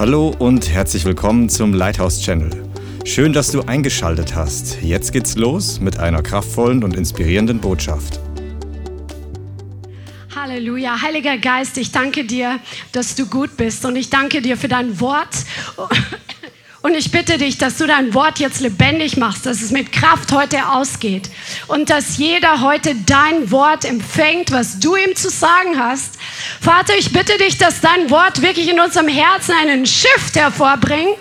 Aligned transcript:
Hallo 0.00 0.34
und 0.38 0.70
herzlich 0.70 1.04
willkommen 1.04 1.50
zum 1.50 1.74
Lighthouse 1.74 2.22
Channel. 2.22 2.48
Schön, 3.04 3.34
dass 3.34 3.50
du 3.50 3.60
eingeschaltet 3.60 4.34
hast. 4.34 4.80
Jetzt 4.80 5.12
geht's 5.12 5.36
los 5.36 5.78
mit 5.78 5.98
einer 5.98 6.22
kraftvollen 6.22 6.82
und 6.82 6.96
inspirierenden 6.96 7.60
Botschaft. 7.60 8.18
Halleluja, 10.34 11.02
Heiliger 11.02 11.36
Geist, 11.36 11.76
ich 11.76 11.92
danke 11.92 12.24
dir, 12.24 12.60
dass 12.92 13.14
du 13.14 13.26
gut 13.26 13.58
bist 13.58 13.84
und 13.84 13.94
ich 13.94 14.08
danke 14.08 14.40
dir 14.40 14.56
für 14.56 14.68
dein 14.68 15.00
Wort. 15.00 15.44
Und 16.82 16.94
ich 16.94 17.10
bitte 17.10 17.36
dich, 17.36 17.58
dass 17.58 17.76
du 17.76 17.86
dein 17.86 18.14
Wort 18.14 18.38
jetzt 18.38 18.60
lebendig 18.60 19.18
machst, 19.18 19.44
dass 19.44 19.60
es 19.60 19.70
mit 19.70 19.92
Kraft 19.92 20.32
heute 20.32 20.70
ausgeht 20.70 21.28
und 21.68 21.90
dass 21.90 22.16
jeder 22.16 22.62
heute 22.62 22.94
dein 23.04 23.50
Wort 23.50 23.84
empfängt, 23.84 24.50
was 24.50 24.80
du 24.80 24.96
ihm 24.96 25.14
zu 25.14 25.28
sagen 25.28 25.78
hast. 25.78 26.14
Vater, 26.60 26.94
ich 26.98 27.12
bitte 27.12 27.36
dich, 27.38 27.58
dass 27.58 27.80
dein 27.80 28.10
Wort 28.10 28.42
wirklich 28.42 28.68
in 28.68 28.80
unserem 28.80 29.08
Herzen 29.08 29.54
einen 29.54 29.86
Shift 29.86 30.36
hervorbringt 30.36 31.18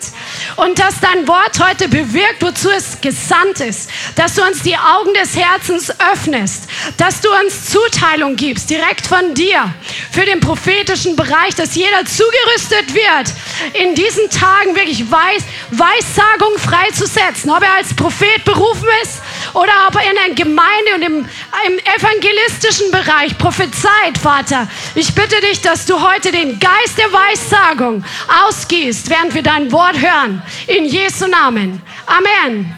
und 0.58 0.80
dass 0.80 1.00
dein 1.00 1.28
Wort 1.28 1.60
heute 1.60 1.88
bewirkt, 1.88 2.42
wozu 2.42 2.70
es 2.70 3.00
gesandt 3.02 3.62
ist. 3.62 3.90
Dass 4.16 4.36
du 4.36 4.44
uns 4.44 4.62
die 4.64 4.76
Augen 4.76 5.14
des 5.14 5.36
Herzens 5.36 5.94
öffnest, 6.12 6.64
dass 6.98 7.22
du 7.22 7.30
uns 7.44 7.70
Zuteilung 7.70 8.36
gibst, 8.36 8.70
direkt 8.70 9.08
von 9.08 9.34
dir, 9.34 9.74
für 10.12 10.26
den 10.26 10.40
prophetischen 10.40 11.16
Bereich, 11.16 11.56
dass 11.56 11.76
jeder 11.76 12.06
zugerüstet 12.06 12.94
wird, 12.94 13.34
in 13.74 13.96
diesen 13.96 14.30
Tagen 14.30 14.76
wirklich 14.76 15.10
weiß, 15.10 15.44
Weissagung 15.72 16.58
freizusetzen, 16.58 17.50
ob 17.52 17.64
er 17.64 17.76
als 17.76 17.94
Prophet 17.94 18.44
berufen 18.44 18.88
ist 19.04 19.22
oder 19.54 19.72
ob 19.88 19.96
er 19.96 20.10
in 20.10 20.16
der 20.16 20.36
Gemeinde 20.36 20.96
und 20.96 21.02
im, 21.02 21.30
im 21.68 21.80
evangelistischen 21.98 22.92
Bereich 22.92 23.38
prophezeit, 23.38 24.18
Vater. 24.22 24.68
Ich 24.96 25.14
bitte 25.14 25.40
dich, 25.42 25.62
dass 25.62 25.86
du 25.86 26.02
heute 26.02 26.32
den 26.32 26.60
Geist 26.60 26.98
der 26.98 27.12
Weissagung 27.12 28.04
ausgießt, 28.46 29.10
während 29.10 29.34
wir 29.34 29.44
dein 29.44 29.72
Wort 29.72 30.00
hören. 30.00 30.42
In 30.68 30.86
Jesu 30.86 31.28
Namen. 31.28 31.82
Amen. 32.06 32.78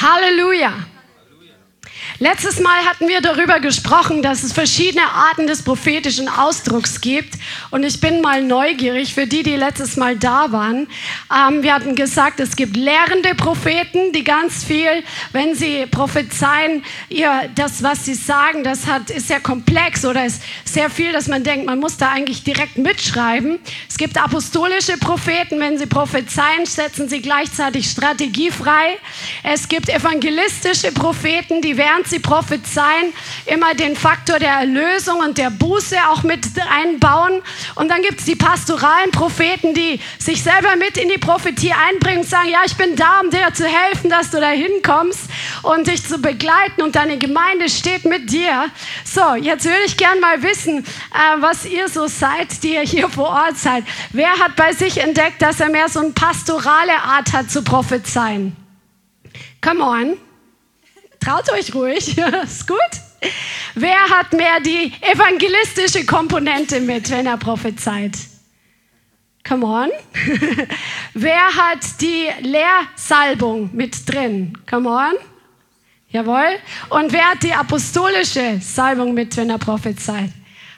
Halleluja. 0.00 0.72
Letztes 2.22 2.60
Mal 2.60 2.84
hatten 2.84 3.08
wir 3.08 3.20
darüber 3.20 3.58
gesprochen, 3.58 4.22
dass 4.22 4.44
es 4.44 4.52
verschiedene 4.52 5.02
Arten 5.10 5.48
des 5.48 5.62
prophetischen 5.62 6.28
Ausdrucks 6.28 7.00
gibt. 7.00 7.34
Und 7.72 7.82
ich 7.82 8.00
bin 8.00 8.20
mal 8.20 8.44
neugierig 8.44 9.12
für 9.12 9.26
die, 9.26 9.42
die 9.42 9.56
letztes 9.56 9.96
Mal 9.96 10.16
da 10.16 10.52
waren. 10.52 10.86
Ähm, 11.36 11.64
wir 11.64 11.74
hatten 11.74 11.96
gesagt, 11.96 12.38
es 12.38 12.54
gibt 12.54 12.76
lehrende 12.76 13.34
Propheten, 13.34 14.12
die 14.12 14.22
ganz 14.22 14.62
viel, 14.62 15.02
wenn 15.32 15.56
sie 15.56 15.84
prophezeien, 15.86 16.84
ihr, 17.08 17.50
das, 17.56 17.82
was 17.82 18.04
sie 18.04 18.14
sagen, 18.14 18.62
das 18.62 18.86
hat, 18.86 19.10
ist 19.10 19.26
sehr 19.26 19.40
komplex 19.40 20.04
oder 20.04 20.24
ist 20.24 20.42
sehr 20.64 20.90
viel, 20.90 21.10
dass 21.10 21.26
man 21.26 21.42
denkt, 21.42 21.66
man 21.66 21.80
muss 21.80 21.96
da 21.96 22.10
eigentlich 22.10 22.44
direkt 22.44 22.78
mitschreiben. 22.78 23.58
Es 23.88 23.96
gibt 23.96 24.16
apostolische 24.16 24.96
Propheten, 24.96 25.58
wenn 25.58 25.76
sie 25.76 25.86
prophezeien, 25.86 26.66
setzen 26.66 27.08
sie 27.08 27.20
gleichzeitig 27.20 27.90
Strategie 27.90 28.52
frei. 28.52 28.96
Es 29.42 29.66
gibt 29.66 29.88
evangelistische 29.88 30.92
Propheten, 30.92 31.60
die 31.62 31.76
während 31.76 32.11
sie 32.12 32.18
prophezeien, 32.18 33.12
immer 33.46 33.74
den 33.74 33.96
Faktor 33.96 34.38
der 34.38 34.52
Erlösung 34.52 35.20
und 35.20 35.38
der 35.38 35.50
Buße 35.50 35.96
auch 36.10 36.22
mit 36.22 36.46
einbauen. 36.70 37.42
Und 37.74 37.88
dann 37.90 38.02
gibt 38.02 38.20
es 38.20 38.26
die 38.26 38.36
pastoralen 38.36 39.10
Propheten, 39.10 39.74
die 39.74 39.98
sich 40.18 40.42
selber 40.42 40.76
mit 40.76 40.96
in 40.96 41.08
die 41.08 41.18
Prophetie 41.18 41.72
einbringen 41.72 42.20
und 42.20 42.28
sagen, 42.28 42.50
ja, 42.50 42.60
ich 42.66 42.76
bin 42.76 42.96
da, 42.96 43.20
um 43.20 43.30
dir 43.30 43.52
zu 43.54 43.66
helfen, 43.66 44.10
dass 44.10 44.30
du 44.30 44.40
da 44.40 44.50
hinkommst 44.50 45.22
und 45.62 45.86
dich 45.86 46.06
zu 46.06 46.18
begleiten 46.18 46.82
und 46.82 46.94
deine 46.94 47.16
Gemeinde 47.18 47.68
steht 47.68 48.04
mit 48.04 48.30
dir. 48.30 48.66
So, 49.04 49.34
jetzt 49.34 49.64
würde 49.64 49.84
ich 49.86 49.96
gern 49.96 50.20
mal 50.20 50.42
wissen, 50.42 50.78
äh, 50.78 51.40
was 51.40 51.64
ihr 51.64 51.88
so 51.88 52.06
seid, 52.06 52.62
die 52.62 52.74
ihr 52.74 52.82
hier 52.82 53.08
vor 53.08 53.30
Ort 53.30 53.56
seid. 53.56 53.84
Wer 54.12 54.32
hat 54.38 54.56
bei 54.56 54.72
sich 54.74 54.98
entdeckt, 54.98 55.40
dass 55.40 55.60
er 55.60 55.70
mehr 55.70 55.88
so 55.88 56.00
eine 56.00 56.10
pastorale 56.10 56.96
Art 57.02 57.32
hat 57.32 57.50
zu 57.50 57.62
prophezeien? 57.62 58.54
Come 59.62 59.82
on. 59.82 60.31
Traut 61.22 61.52
euch 61.52 61.72
ruhig, 61.72 62.18
ist 62.42 62.66
gut. 62.66 62.78
Wer 63.76 64.08
hat 64.10 64.32
mehr 64.32 64.58
die 64.60 64.92
evangelistische 65.00 66.04
Komponente 66.04 66.80
mit, 66.80 67.08
wenn 67.10 67.26
er 67.26 67.36
prophezeit? 67.36 68.12
Come 69.46 69.66
on. 69.66 69.90
Wer 71.14 71.46
hat 71.56 72.00
die 72.00 72.28
Lehrsalbung 72.40 73.70
mit 73.72 74.08
drin? 74.08 74.52
Come 74.68 74.88
on. 74.88 75.14
Jawohl. 76.10 76.58
Und 76.90 77.12
wer 77.12 77.30
hat 77.30 77.42
die 77.42 77.52
apostolische 77.52 78.60
Salbung 78.60 79.14
mit, 79.14 79.36
wenn 79.36 79.50
er 79.50 79.58
prophezeit? 79.58 80.30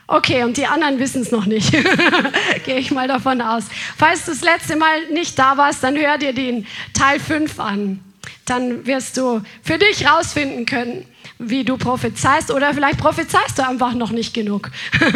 Okay, 0.06 0.44
und 0.44 0.56
die 0.56 0.66
anderen 0.66 0.98
wissen 0.98 1.22
es 1.22 1.30
noch 1.30 1.44
nicht. 1.44 1.72
Gehe 2.64 2.78
ich 2.78 2.90
mal 2.90 3.08
davon 3.08 3.40
aus. 3.40 3.64
Falls 3.96 4.24
du 4.24 4.30
das 4.30 4.42
letzte 4.42 4.76
Mal 4.76 5.06
nicht 5.10 5.38
da 5.38 5.56
warst, 5.56 5.82
dann 5.82 5.96
hör 5.96 6.18
dir 6.18 6.32
den 6.32 6.66
Teil 6.92 7.18
5 7.18 7.58
an 7.58 8.00
dann 8.44 8.86
wirst 8.86 9.16
du 9.16 9.42
für 9.62 9.78
dich 9.78 10.06
rausfinden 10.06 10.66
können, 10.66 11.06
wie 11.38 11.64
du 11.64 11.76
prophezeist 11.76 12.50
oder 12.50 12.72
vielleicht 12.74 12.98
prophezeist 12.98 13.58
du 13.58 13.66
einfach 13.66 13.94
noch 13.94 14.10
nicht 14.10 14.34
genug. 14.34 14.70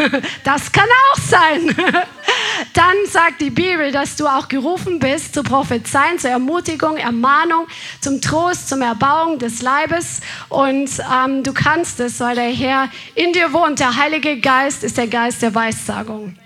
Das 0.45 0.73
kann 0.73 0.89
auch 1.13 1.19
sein. 1.19 1.77
Dann 2.75 2.97
sagt 3.07 3.41
die 3.41 3.51
Bibel, 3.51 3.93
dass 3.93 4.17
du 4.17 4.27
auch 4.27 4.49
gerufen 4.49 4.99
bist 4.99 5.35
zu 5.35 5.43
prophezeien, 5.43 6.19
zur 6.19 6.31
Ermutigung, 6.31 6.97
Ermahnung, 6.97 7.67
zum 8.01 8.21
Trost, 8.21 8.69
zum 8.69 8.83
Erbauung 8.83 9.39
des 9.39 9.63
Leibes 9.63 10.21
und 10.49 10.91
ähm, 11.13 11.43
du 11.43 11.53
kannst 11.53 12.01
es, 12.01 12.21
weil 12.21 12.35
der 12.35 12.51
Herr 12.51 12.89
in 13.15 13.33
dir 13.33 13.53
wohnt. 13.53 13.79
Der 13.81 13.97
Heilige 13.97 14.41
Geist 14.41 14.85
ist 14.85 14.97
der 14.97 15.07
Geist 15.07 15.43
der 15.43 15.55
Weissagung. 15.55 16.37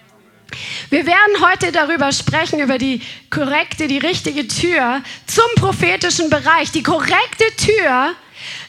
Wir 0.90 1.06
werden 1.06 1.40
heute 1.40 1.72
darüber 1.72 2.12
sprechen, 2.12 2.60
über 2.60 2.78
die 2.78 3.02
korrekte, 3.30 3.88
die 3.88 3.98
richtige 3.98 4.46
Tür 4.48 5.02
zum 5.26 5.44
prophetischen 5.56 6.30
Bereich. 6.30 6.70
Die 6.72 6.82
korrekte 6.82 7.44
Tür, 7.56 8.14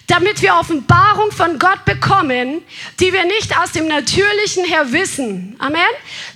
damit 0.07 0.41
wir 0.41 0.55
Offenbarung 0.55 1.31
von 1.31 1.59
Gott 1.59 1.85
bekommen, 1.85 2.61
die 2.99 3.13
wir 3.13 3.25
nicht 3.25 3.57
aus 3.57 3.71
dem 3.71 3.87
Natürlichen 3.87 4.65
her 4.65 4.91
wissen. 4.91 5.55
Amen. 5.59 5.81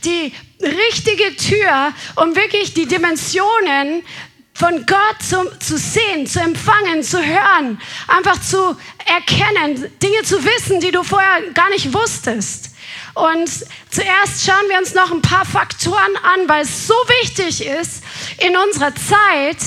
Die 0.04 0.34
richtige 0.62 1.36
Tür, 1.36 1.94
um 2.16 2.36
wirklich 2.36 2.74
die 2.74 2.86
Dimensionen 2.86 4.04
von 4.58 4.86
Gott 4.88 5.22
zu, 5.22 5.38
zu 5.60 5.78
sehen, 5.78 6.26
zu 6.26 6.40
empfangen, 6.40 7.04
zu 7.04 7.24
hören, 7.24 7.80
einfach 8.08 8.42
zu 8.42 8.76
erkennen, 9.06 9.92
Dinge 10.02 10.24
zu 10.24 10.44
wissen, 10.44 10.80
die 10.80 10.90
du 10.90 11.04
vorher 11.04 11.52
gar 11.54 11.70
nicht 11.70 11.94
wusstest. 11.94 12.72
Und 13.18 13.50
zuerst 13.90 14.46
schauen 14.46 14.70
wir 14.70 14.78
uns 14.78 14.94
noch 14.94 15.12
ein 15.12 15.24
paar 15.24 15.46
Faktoren 15.46 16.16
an, 16.24 16.48
weil 16.48 16.62
es 16.62 16.86
so 16.86 16.94
wichtig 17.22 17.66
ist 17.66 18.04
in 18.38 18.56
unserer 18.56 18.94
Zeit, 18.94 19.58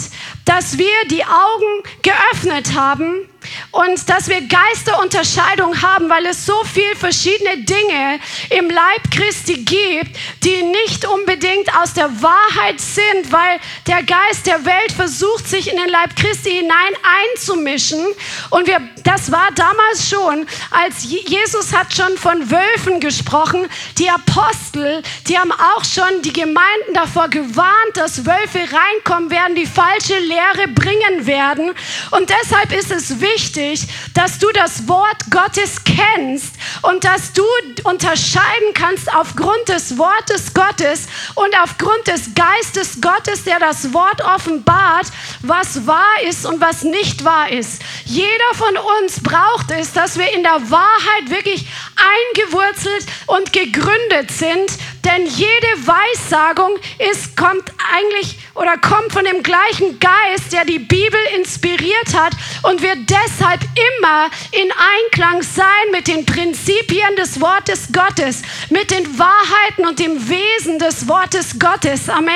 dass 0.45 0.79
wir 0.79 1.05
die 1.11 1.25
Augen 1.25 1.83
geöffnet 2.03 2.75
haben 2.75 3.29
und 3.71 4.09
dass 4.09 4.29
wir 4.29 4.43
Geisterunterscheidung 4.43 5.81
haben, 5.81 6.09
weil 6.09 6.27
es 6.27 6.45
so 6.45 6.63
viel 6.65 6.95
verschiedene 6.97 7.59
Dinge 7.59 8.21
im 8.51 8.69
Leib 8.69 9.11
Christi 9.11 9.65
gibt, 9.65 10.17
die 10.45 10.63
nicht 10.63 11.07
unbedingt 11.07 11.75
aus 11.81 11.95
der 11.95 12.11
Wahrheit 12.23 12.81
sind, 12.81 13.31
weil 13.31 13.59
der 13.87 14.03
Geist 14.03 14.47
der 14.47 14.65
Welt 14.65 14.93
versucht, 14.95 15.49
sich 15.49 15.71
in 15.71 15.77
den 15.77 15.89
Leib 15.89 16.17
Christi 16.17 16.51
hinein 16.51 16.93
einzumischen. 17.33 18.05
Und 18.51 18.67
wir, 18.67 18.81
das 19.05 19.31
war 19.31 19.49
damals 19.55 20.09
schon, 20.09 20.47
als 20.71 21.05
Jesus 21.05 21.73
hat 21.73 21.95
schon 21.95 22.17
von 22.19 22.51
Wölfen 22.51 23.01
gesprochen. 23.01 23.69
Die 23.99 24.11
Apostel, 24.11 25.03
die 25.29 25.39
haben 25.39 25.53
auch 25.53 25.85
schon 25.85 26.23
die 26.23 26.33
Gemeinden 26.33 26.95
davor 26.95 27.29
gewarnt, 27.29 27.95
dass 27.95 28.27
Wölfe 28.27 28.61
reinkommen 28.61 29.31
werden, 29.31 29.55
die 29.55 29.67
falsche 29.67 30.19
Lehre 30.19 30.69
bringen 30.75 31.27
werden. 31.27 31.73
Und 32.11 32.31
deshalb 32.31 32.73
ist 32.73 32.91
es 32.91 33.21
wichtig, 33.21 33.30
wichtig, 33.35 33.87
dass 34.15 34.39
du 34.39 34.49
das 34.53 34.89
Wort 34.89 35.31
Gottes 35.31 35.85
kennst 35.85 36.55
und 36.83 37.05
dass 37.05 37.33
du 37.33 37.45
unterscheiden 37.85 38.75
kannst 38.75 39.13
aufgrund 39.15 39.69
des 39.69 39.99
Wortes 39.99 40.53
Gottes 40.55 41.07
und 41.35 41.55
aufgrund 41.63 42.07
des 42.07 42.35
Geistes 42.35 43.01
Gottes, 43.01 43.45
der 43.45 43.59
das 43.59 43.93
Wort 43.93 44.23
offenbart, 44.23 45.07
was 45.43 45.87
wahr 45.87 46.23
ist 46.29 46.47
und 46.47 46.61
was 46.61 46.83
nicht 46.83 47.25
wahr 47.25 47.51
ist. 47.51 47.83
Jeder 48.05 48.55
von 48.55 48.77
uns 49.03 49.23
braucht 49.23 49.71
es, 49.71 49.93
dass 49.93 50.19
wir 50.19 50.33
in 50.33 50.43
der 50.43 50.71
Wahrheit 50.71 51.31
wirklich 51.31 51.67
eingewurzelt 51.97 53.07
und 53.27 53.53
gegründet 53.53 54.31
sind, 54.31 54.71
denn 55.05 55.27
jede 55.27 55.87
Weissagung 55.87 56.77
ist, 57.11 57.37
kommt 57.37 57.73
eigentlich 57.95 58.37
oder 58.55 58.77
kommt 58.77 59.13
von 59.13 59.25
dem 59.25 59.43
gleichen 59.43 59.99
Geist, 59.99 60.53
der 60.53 60.65
die 60.65 60.79
Bibel 60.79 61.21
inspiriert 61.37 62.15
hat 62.15 62.33
und 62.63 62.83
wird 62.83 63.09
deshalb 63.25 63.61
immer 63.63 64.31
in 64.53 64.71
Einklang 64.73 65.43
sein 65.43 65.65
mit 65.93 66.09
den 66.09 66.27
Prinzipien 66.27 67.17
des 67.17 67.41
Wortes 67.41 67.89
Gottes, 67.93 68.43
mit 68.71 68.91
den 68.91 69.19
Wahrheiten 69.19 69.87
und 69.87 69.99
dem 69.99 70.29
Wesen 70.29 70.79
des 70.79 71.09
Wortes 71.09 71.59
Gottes. 71.59 72.09
Amen. 72.09 72.35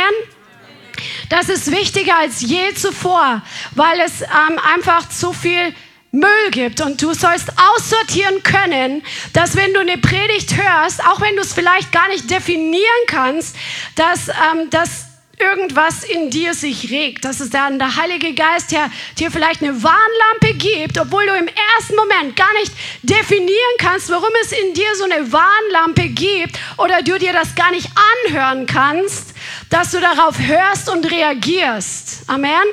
Das 1.28 1.48
ist 1.48 1.70
wichtiger 1.70 2.18
als 2.18 2.40
je 2.40 2.74
zuvor, 2.74 3.42
weil 3.74 4.00
es 4.00 4.22
ähm, 4.22 4.58
einfach 4.72 5.08
zu 5.08 5.32
viel 5.32 5.74
Müll 6.12 6.50
gibt 6.52 6.80
und 6.80 7.02
du 7.02 7.12
sollst 7.12 7.48
aussortieren 7.58 8.42
können, 8.44 9.02
dass 9.32 9.56
wenn 9.56 9.74
du 9.74 9.80
eine 9.80 9.98
Predigt 9.98 10.56
hörst, 10.56 11.04
auch 11.04 11.20
wenn 11.20 11.34
du 11.34 11.42
es 11.42 11.52
vielleicht 11.52 11.90
gar 11.90 12.08
nicht 12.08 12.30
definieren 12.30 12.84
kannst, 13.08 13.56
dass, 13.96 14.28
ähm, 14.28 14.70
dass 14.70 15.03
irgendwas 15.38 16.04
in 16.04 16.30
dir 16.30 16.54
sich 16.54 16.90
regt, 16.90 17.24
dass 17.24 17.40
es 17.40 17.50
dann 17.50 17.78
der 17.78 17.96
Heilige 17.96 18.34
Geist 18.34 18.72
der, 18.72 18.90
dir 19.18 19.30
vielleicht 19.30 19.62
eine 19.62 19.82
Warnlampe 19.82 20.54
gibt, 20.54 20.98
obwohl 20.98 21.26
du 21.26 21.34
im 21.34 21.48
ersten 21.48 21.96
Moment 21.96 22.36
gar 22.36 22.52
nicht 22.60 22.72
definieren 23.02 23.74
kannst, 23.78 24.10
warum 24.10 24.30
es 24.42 24.52
in 24.52 24.74
dir 24.74 24.94
so 24.96 25.04
eine 25.04 25.32
Warnlampe 25.32 26.08
gibt 26.08 26.58
oder 26.76 27.02
du 27.02 27.18
dir 27.18 27.32
das 27.32 27.54
gar 27.54 27.70
nicht 27.70 27.88
anhören 28.26 28.66
kannst, 28.66 29.34
dass 29.70 29.90
du 29.90 30.00
darauf 30.00 30.38
hörst 30.38 30.88
und 30.88 31.10
reagierst. 31.10 32.22
Amen. 32.28 32.64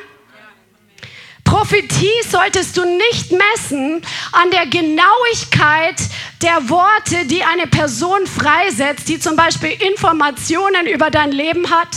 Prophetie 1.44 2.10
solltest 2.30 2.78
du 2.78 2.86
nicht 2.86 3.32
messen 3.32 4.02
an 4.32 4.52
der 4.52 4.68
Genauigkeit 4.68 6.00
der 6.42 6.70
Worte, 6.70 7.26
die 7.26 7.44
eine 7.44 7.68
Person 7.68 8.26
freisetzt, 8.26 9.10
die 9.10 9.20
zum 9.20 9.36
Beispiel 9.36 9.72
Informationen 9.72 10.88
über 10.88 11.10
dein 11.10 11.32
Leben 11.32 11.70
hat 11.70 11.90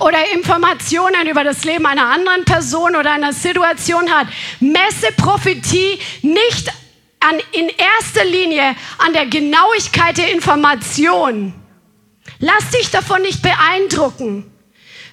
oder 0.00 0.18
Informationen 0.32 1.26
über 1.28 1.44
das 1.44 1.64
Leben 1.64 1.86
einer 1.86 2.06
anderen 2.06 2.44
Person 2.44 2.96
oder 2.96 3.12
einer 3.12 3.32
Situation 3.32 4.10
hat. 4.10 4.28
Messe 4.60 5.12
Prophetie 5.16 5.98
nicht 6.22 6.72
an, 7.20 7.38
in 7.52 7.68
erster 7.68 8.24
Linie 8.24 8.74
an 8.98 9.12
der 9.12 9.26
Genauigkeit 9.26 10.18
der 10.18 10.32
Information. 10.32 11.54
Lass 12.38 12.70
dich 12.70 12.90
davon 12.90 13.22
nicht 13.22 13.42
beeindrucken. 13.42 14.50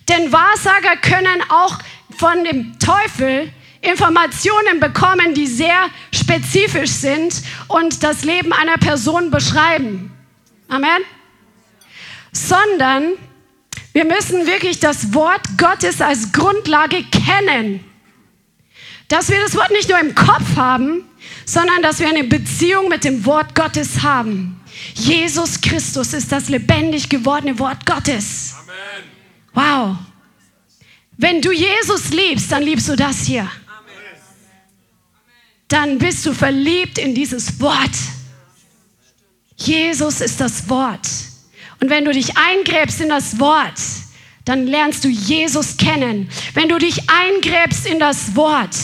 Denn 0.10 0.32
Wahrsager 0.32 0.98
können 0.98 1.44
auch 1.50 1.78
von 2.18 2.44
dem 2.44 2.78
Teufel 2.80 3.52
Informationen 3.82 4.80
bekommen, 4.80 5.34
die 5.34 5.48
sehr 5.48 5.90
spezifisch 6.14 6.92
sind 6.92 7.42
und 7.68 8.04
das 8.04 8.24
Leben 8.24 8.54
einer 8.54 8.78
Person 8.78 9.32
beschreiben. 9.32 10.12
Amen. 10.68 11.02
Sondern 12.32 13.14
wir 13.94 14.06
müssen 14.06 14.48
wirklich 14.48 14.80
das 14.80 15.14
Wort 15.14 15.42
Gottes 15.58 16.02
als 16.02 16.32
Grundlage 16.32 17.04
kennen. 17.04 17.84
Dass 19.08 19.30
wir 19.30 19.42
das 19.42 19.56
Wort 19.56 19.72
nicht 19.72 19.90
nur 19.90 20.00
im 20.00 20.16
Kopf 20.16 20.56
haben, 20.56 21.04
sondern 21.46 21.82
dass 21.82 22.00
wir 22.00 22.08
eine 22.08 22.24
Beziehung 22.24 22.88
mit 22.88 23.04
dem 23.04 23.26
Wort 23.26 23.54
Gottes 23.56 24.02
haben. 24.02 24.62
Jesus 24.94 25.60
Christus 25.60 26.14
ist 26.14 26.32
das 26.32 26.48
lebendig 26.48 27.10
gewordene 27.10 27.60
Wort 27.60 27.86
Gottes. 27.86 28.56
Wow. 29.54 29.98
Wenn 31.18 31.42
du 31.42 31.52
Jesus 31.52 32.10
liebst, 32.10 32.52
dann 32.52 32.64
liebst 32.64 32.88
du 32.88 32.96
das 32.96 33.24
hier. 33.24 33.50
Dann 35.68 35.98
bist 35.98 36.26
du 36.26 36.34
verliebt 36.34 36.98
in 36.98 37.14
dieses 37.14 37.60
Wort. 37.60 37.92
Jesus 39.56 40.22
ist 40.22 40.40
das 40.42 40.68
Wort. 40.70 41.08
Und 41.82 41.90
wenn 41.90 42.06
du 42.06 42.12
dich 42.12 42.38
eingräbst 42.38 43.02
in 43.02 43.10
das 43.10 43.40
Wort, 43.40 43.80
dann 44.46 44.68
lernst 44.68 45.04
du 45.04 45.08
Jesus 45.10 45.78
kennen. 45.78 46.30
Wenn 46.54 46.70
du 46.70 46.78
dich 46.78 47.10
eingräbst 47.10 47.86
in 47.88 48.00
das 48.00 48.36
Wort, 48.36 48.76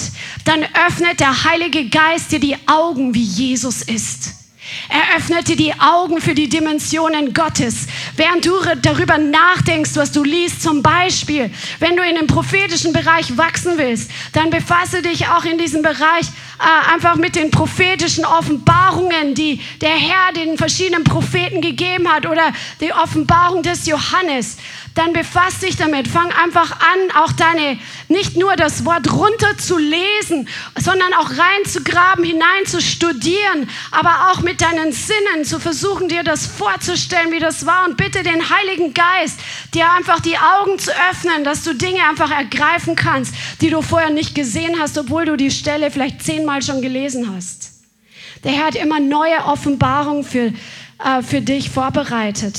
dann 0.46 0.64
öffnet 0.88 1.20
der 1.20 1.44
Heilige 1.44 1.90
Geist 1.90 2.32
dir 2.32 2.40
die 2.40 2.58
Augen, 2.68 3.14
wie 3.14 3.24
Jesus 3.24 3.84
ist. 3.84 4.47
Er 4.90 5.18
öffnete 5.18 5.56
die 5.56 5.74
Augen 5.80 6.22
für 6.22 6.34
die 6.34 6.50
Dimensionen 6.50 7.34
Gottes. 7.34 7.88
Während 8.16 8.46
du 8.46 8.54
darüber 8.82 9.18
nachdenkst, 9.18 9.92
was 9.96 10.12
du 10.12 10.24
liest, 10.24 10.62
zum 10.62 10.82
Beispiel, 10.82 11.52
wenn 11.80 11.96
du 11.96 12.04
in 12.04 12.16
dem 12.16 12.28
prophetischen 12.28 12.94
Bereich 12.94 13.38
wachsen 13.38 13.78
willst, 13.78 14.12
dann 14.34 14.50
befasse 14.50 15.02
dich 15.02 15.28
auch 15.28 15.46
in 15.46 15.58
diesem 15.58 15.82
Bereich 15.82 16.28
äh, 16.60 16.94
einfach 16.94 17.16
mit 17.16 17.36
den 17.36 17.52
prophetischen 17.52 18.26
Offenbarungen, 18.26 19.36
die 19.36 19.62
der 19.82 19.90
Herr 19.90 20.34
den 20.36 20.58
verschiedenen 20.58 21.04
Propheten 21.04 21.62
gegeben 21.62 22.08
hat 22.12 22.26
oder 22.26 22.54
die 22.82 22.94
Offenbarung 22.94 23.64
des 23.64 23.86
Johannes 23.86 24.58
dann 24.98 25.14
befass 25.14 25.60
dich 25.60 25.78
damit. 25.78 26.08
Fang 26.08 26.32
einfach 26.32 26.72
an, 26.72 27.24
auch 27.24 27.32
deine, 27.34 27.78
nicht 28.08 28.36
nur 28.36 28.56
das 28.56 28.84
Wort 28.84 29.12
runter 29.12 29.58
zu 29.58 29.78
lesen, 29.78 30.48
sondern 30.76 31.14
auch 31.14 31.30
reinzugraben, 31.30 32.24
hinein 32.24 32.66
zu 32.66 32.82
studieren, 32.82 33.70
aber 33.92 34.32
auch 34.32 34.42
mit 34.42 34.62
deinen 34.72 34.92
Sinnen 34.92 35.46
zu 35.46 35.60
versuchen, 35.60 36.10
dir 36.10 36.24
das 36.24 36.46
vorzustellen, 36.46 37.32
wie 37.32 37.40
das 37.40 37.66
war. 37.66 37.86
Und 37.88 37.98
bitte 37.98 38.24
den 38.24 38.50
Heiligen 38.50 38.94
Geist, 38.94 39.40
dir 39.74 39.90
einfach 39.92 40.20
die 40.20 40.38
Augen 40.38 40.78
zu 40.80 40.92
öffnen, 41.10 41.44
dass 41.44 41.64
du 41.64 41.74
Dinge 41.74 42.04
einfach 42.08 42.32
ergreifen 42.32 42.96
kannst, 42.96 43.34
die 43.62 43.70
du 43.70 43.82
vorher 43.82 44.10
nicht 44.10 44.36
gesehen 44.36 44.80
hast, 44.80 44.98
obwohl 44.98 45.26
du 45.26 45.38
die 45.38 45.52
Stelle 45.52 45.92
vielleicht 45.92 46.24
zehnmal 46.24 46.62
schon 46.62 46.82
gelesen 46.82 47.34
hast. 47.34 47.72
Der 48.44 48.52
Herr 48.52 48.68
hat 48.68 48.76
immer 48.76 49.00
neue 49.00 49.46
Offenbarungen 49.46 50.24
für, 50.24 50.54
äh, 51.04 51.22
für 51.22 51.42
dich 51.42 51.70
vorbereitet. 51.70 52.58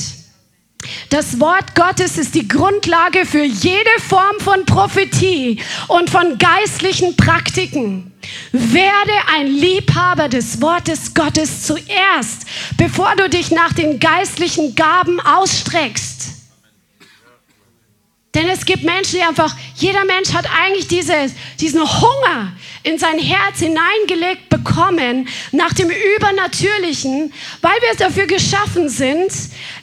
Das 1.11 1.41
Wort 1.41 1.75
Gottes 1.75 2.19
ist 2.19 2.35
die 2.35 2.47
Grundlage 2.47 3.27
für 3.27 3.43
jede 3.43 3.91
Form 4.09 4.39
von 4.39 4.65
Prophetie 4.65 5.61
und 5.89 6.09
von 6.09 6.39
geistlichen 6.39 7.17
Praktiken. 7.17 8.13
Werde 8.53 9.13
ein 9.35 9.47
Liebhaber 9.47 10.29
des 10.29 10.61
Wortes 10.61 11.15
Gottes 11.15 11.63
zuerst, 11.65 12.47
bevor 12.77 13.15
du 13.17 13.29
dich 13.29 13.51
nach 13.51 13.73
den 13.73 14.01
geistlichen 14.01 14.75
Gaben 14.75 15.21
ausstreckst. 15.21 16.19
Denn 18.35 18.49
es 18.49 18.67
gibt 18.67 18.85
Menschen, 18.85 19.17
die 19.19 19.23
einfach, 19.23 19.57
jeder 19.75 20.05
Mensch 20.05 20.33
hat 20.33 20.47
eigentlich 20.63 20.87
dieses, 20.87 21.33
diesen 21.59 21.81
Hunger 21.81 22.53
in 22.83 22.99
sein 22.99 23.19
Herz 23.19 23.59
hineingelegt 23.59 24.49
bekommen 24.49 25.29
nach 25.51 25.73
dem 25.73 25.91
Übernatürlichen, 26.17 27.33
weil 27.63 27.77
wir 27.81 27.97
dafür 27.99 28.27
geschaffen 28.27 28.89
sind, 28.89 29.33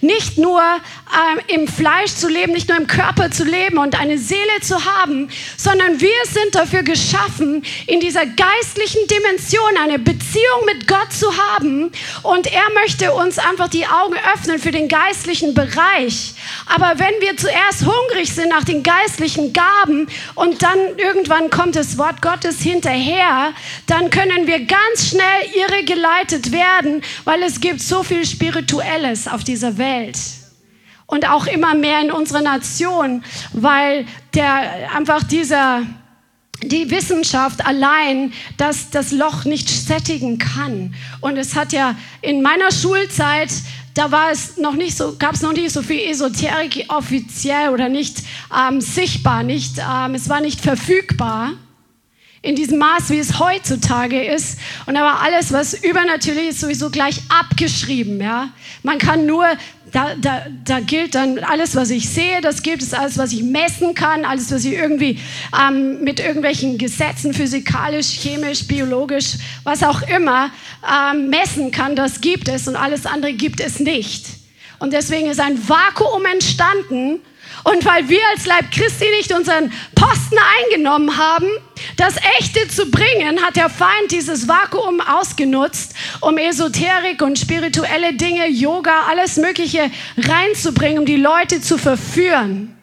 nicht 0.01 0.37
nur 0.37 0.61
äh, 1.11 1.53
im 1.53 1.67
Fleisch 1.67 2.13
zu 2.15 2.27
leben, 2.27 2.53
nicht 2.53 2.67
nur 2.67 2.77
im 2.77 2.87
Körper 2.87 3.31
zu 3.31 3.43
leben 3.43 3.77
und 3.77 3.99
eine 3.99 4.17
Seele 4.17 4.61
zu 4.61 4.85
haben, 4.85 5.29
sondern 5.57 5.99
wir 6.01 6.09
sind 6.25 6.55
dafür 6.55 6.83
geschaffen, 6.83 7.63
in 7.87 7.99
dieser 7.99 8.25
geistlichen 8.25 9.07
Dimension 9.07 9.77
eine 9.81 9.99
Beziehung 9.99 10.65
mit 10.65 10.87
Gott 10.87 11.11
zu 11.11 11.27
haben. 11.49 11.91
Und 12.23 12.51
er 12.51 12.69
möchte 12.81 13.13
uns 13.13 13.37
einfach 13.37 13.67
die 13.67 13.85
Augen 13.85 14.15
öffnen 14.33 14.59
für 14.59 14.71
den 14.71 14.87
geistlichen 14.87 15.53
Bereich. 15.53 16.33
Aber 16.65 16.97
wenn 16.97 17.21
wir 17.21 17.37
zuerst 17.37 17.85
hungrig 17.85 18.33
sind 18.33 18.49
nach 18.49 18.63
den 18.63 18.83
geistlichen 18.83 19.53
Gaben 19.53 20.07
und 20.33 20.63
dann 20.63 20.77
irgendwann 20.97 21.49
kommt 21.49 21.75
das 21.75 21.97
Wort 21.97 22.21
Gottes 22.21 22.61
hinterher, 22.61 23.53
dann 23.87 24.09
können 24.09 24.47
wir 24.47 24.65
ganz 24.65 25.09
schnell 25.09 25.21
irregeleitet 25.53 26.51
werden, 26.51 27.01
weil 27.23 27.43
es 27.43 27.61
gibt 27.61 27.81
so 27.81 28.03
viel 28.03 28.25
Spirituelles 28.25 29.27
auf 29.27 29.43
dieser 29.43 29.77
Welt 29.77 30.17
und 31.07 31.29
auch 31.29 31.47
immer 31.47 31.75
mehr 31.75 32.01
in 32.01 32.11
unserer 32.11 32.41
Nation, 32.41 33.23
weil 33.53 34.05
der 34.33 34.93
einfach 34.95 35.23
dieser 35.23 35.83
die 36.63 36.89
Wissenschaft 36.89 37.65
allein 37.65 38.33
das, 38.57 38.89
das 38.89 39.11
Loch 39.11 39.45
nicht 39.45 39.69
sättigen 39.69 40.37
kann. 40.37 40.95
Und 41.21 41.37
es 41.37 41.55
hat 41.55 41.73
ja 41.73 41.95
in 42.21 42.41
meiner 42.41 42.71
Schulzeit, 42.71 43.49
da 43.93 44.11
war 44.11 44.31
es 44.31 44.57
noch 44.57 44.73
nicht 44.73 44.97
so, 44.97 45.15
gab 45.17 45.35
es 45.35 45.41
noch 45.41 45.53
nicht 45.53 45.71
so 45.71 45.81
viel 45.81 45.99
Esoterik 45.99 46.85
offiziell 46.87 47.69
oder 47.69 47.89
nicht 47.89 48.23
ähm, 48.57 48.81
sichtbar, 48.81 49.43
nicht, 49.43 49.77
ähm, 49.79 50.15
es 50.15 50.29
war 50.29 50.41
nicht 50.41 50.61
verfügbar 50.61 51.51
in 52.45 52.55
diesem 52.55 52.77
Maß, 52.77 53.09
wie 53.09 53.17
es 53.17 53.39
heutzutage 53.39 54.23
ist. 54.23 54.59
Und 54.85 54.93
da 54.93 55.01
war 55.01 55.21
alles, 55.21 55.51
was 55.51 55.73
übernatürlich 55.73 56.49
ist, 56.49 56.59
sowieso 56.59 56.91
gleich 56.91 57.21
abgeschrieben. 57.27 58.21
Ja? 58.21 58.49
Man 58.83 58.99
kann 58.99 59.25
nur, 59.25 59.47
da, 59.95 60.13
da, 60.15 60.45
da 60.65 60.81
gilt 60.81 61.15
dann 61.15 61.39
alles, 61.39 61.73
was 61.77 61.89
ich 61.89 62.09
sehe, 62.09 62.41
das 62.41 62.63
gilt 62.63 62.81
es 62.81 62.93
alles, 62.93 63.17
was 63.17 63.31
ich 63.31 63.43
messen 63.43 63.93
kann, 63.93 64.25
alles, 64.25 64.51
was 64.51 64.65
ich 64.65 64.73
irgendwie 64.73 65.19
ähm, 65.57 66.03
mit 66.03 66.19
irgendwelchen 66.19 66.77
Gesetzen, 66.77 67.33
physikalisch, 67.33 68.07
chemisch, 68.07 68.67
biologisch, 68.67 69.35
was 69.63 69.83
auch 69.83 70.01
immer, 70.01 70.51
ähm, 70.83 71.29
messen 71.29 71.71
kann, 71.71 71.95
das 71.95 72.19
gibt 72.19 72.49
es 72.49 72.67
und 72.67 72.75
alles 72.75 73.05
andere 73.05 73.31
gibt 73.31 73.61
es 73.61 73.79
nicht. 73.79 74.25
Und 74.79 74.91
deswegen 74.91 75.29
ist 75.29 75.39
ein 75.39 75.57
Vakuum 75.69 76.25
entstanden, 76.25 77.21
und 77.65 77.83
weil 77.83 78.07
wir 78.09 78.21
als 78.31 78.45
Leib 78.45 78.71
Christi 78.71 79.05
nicht 79.17 79.33
unseren 79.33 79.73
Posten 79.95 80.37
eingenommen 80.61 81.17
haben, 81.17 81.47
das 81.97 82.15
Echte 82.39 82.67
zu 82.67 82.91
bringen, 82.91 83.41
hat 83.41 83.55
der 83.55 83.69
Feind 83.69 84.11
dieses 84.11 84.47
Vakuum 84.47 85.01
ausgenutzt, 85.01 85.95
um 86.21 86.37
Esoterik 86.37 87.23
und 87.23 87.39
spirituelle 87.39 88.13
Dinge, 88.13 88.47
Yoga, 88.47 89.07
alles 89.09 89.37
Mögliche 89.37 89.89
reinzubringen, 90.15 90.99
um 90.99 91.05
die 91.05 91.17
Leute 91.17 91.59
zu 91.59 91.79
verführen. 91.79 92.74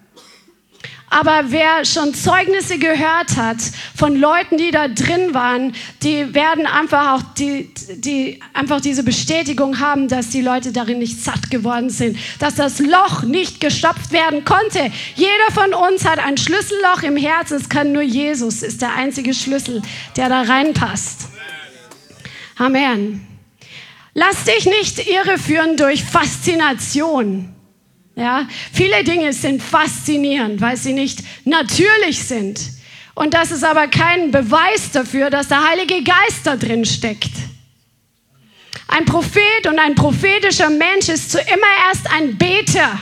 Aber 1.12 1.44
wer 1.48 1.84
schon 1.84 2.14
Zeugnisse 2.14 2.78
gehört 2.78 3.36
hat 3.36 3.58
von 3.94 4.16
Leuten, 4.16 4.56
die 4.56 4.70
da 4.70 4.88
drin 4.88 5.34
waren, 5.34 5.74
die 6.02 6.34
werden 6.34 6.64
einfach 6.64 7.12
auch 7.12 7.22
die, 7.34 7.70
die 7.96 8.40
einfach 8.54 8.80
diese 8.80 9.02
Bestätigung 9.02 9.78
haben, 9.78 10.08
dass 10.08 10.30
die 10.30 10.40
Leute 10.40 10.72
darin 10.72 11.00
nicht 11.00 11.22
satt 11.22 11.50
geworden 11.50 11.90
sind, 11.90 12.16
dass 12.38 12.54
das 12.54 12.78
Loch 12.78 13.24
nicht 13.24 13.60
gestopft 13.60 14.12
werden 14.12 14.46
konnte. 14.46 14.90
Jeder 15.14 15.52
von 15.52 15.74
uns 15.74 16.06
hat 16.06 16.18
ein 16.18 16.38
Schlüsselloch 16.38 17.02
im 17.02 17.18
Herzen. 17.18 17.58
Es 17.58 17.68
kann 17.68 17.92
nur 17.92 18.00
Jesus, 18.00 18.62
ist 18.62 18.80
der 18.80 18.94
einzige 18.94 19.34
Schlüssel, 19.34 19.82
der 20.16 20.30
da 20.30 20.40
reinpasst. 20.40 21.28
Amen. 22.56 23.26
Lass 24.14 24.44
dich 24.44 24.64
nicht 24.64 25.06
irreführen 25.06 25.76
durch 25.76 26.04
Faszination. 26.04 27.54
Ja, 28.14 28.46
viele 28.72 29.04
Dinge 29.04 29.32
sind 29.32 29.62
faszinierend, 29.62 30.60
weil 30.60 30.76
sie 30.76 30.92
nicht 30.92 31.20
natürlich 31.44 32.22
sind. 32.24 32.60
Und 33.14 33.34
das 33.34 33.50
ist 33.50 33.64
aber 33.64 33.88
kein 33.88 34.30
Beweis 34.30 34.90
dafür, 34.92 35.30
dass 35.30 35.48
der 35.48 35.66
Heilige 35.66 36.02
Geist 36.02 36.44
da 36.44 36.56
drin 36.56 36.84
steckt. 36.84 37.32
Ein 38.88 39.04
Prophet 39.06 39.66
und 39.66 39.78
ein 39.78 39.94
prophetischer 39.94 40.68
Mensch 40.68 41.08
ist 41.08 41.30
zuerst 41.30 42.10
ein 42.14 42.36
Beter. 42.36 43.00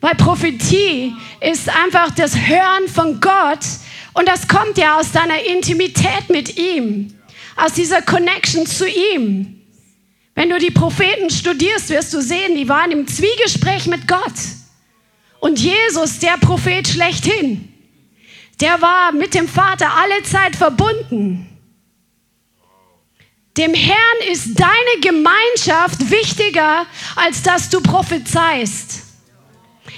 Weil 0.00 0.14
Prophetie 0.14 1.14
ist 1.40 1.68
einfach 1.68 2.10
das 2.12 2.34
Hören 2.36 2.88
von 2.88 3.20
Gott 3.20 3.60
und 4.14 4.26
das 4.26 4.48
kommt 4.48 4.76
ja 4.76 4.98
aus 4.98 5.12
deiner 5.12 5.44
Intimität 5.44 6.28
mit 6.28 6.58
ihm, 6.58 7.14
aus 7.56 7.74
dieser 7.74 8.02
Connection 8.02 8.66
zu 8.66 8.88
ihm. 8.88 9.61
Wenn 10.34 10.48
du 10.48 10.58
die 10.58 10.70
Propheten 10.70 11.30
studierst, 11.30 11.90
wirst 11.90 12.14
du 12.14 12.22
sehen, 12.22 12.56
die 12.56 12.68
waren 12.68 12.90
im 12.90 13.06
Zwiegespräch 13.06 13.86
mit 13.86 14.08
Gott. 14.08 14.32
Und 15.40 15.58
Jesus, 15.58 16.18
der 16.20 16.36
Prophet 16.38 16.88
schlechthin, 16.88 17.68
der 18.60 18.80
war 18.80 19.12
mit 19.12 19.34
dem 19.34 19.48
Vater 19.48 19.92
alle 19.94 20.22
Zeit 20.22 20.56
verbunden. 20.56 21.48
Dem 23.56 23.74
Herrn 23.74 24.30
ist 24.30 24.58
deine 24.58 25.00
Gemeinschaft 25.02 26.10
wichtiger, 26.10 26.86
als 27.16 27.42
dass 27.42 27.68
du 27.68 27.82
prophezeist. 27.82 29.02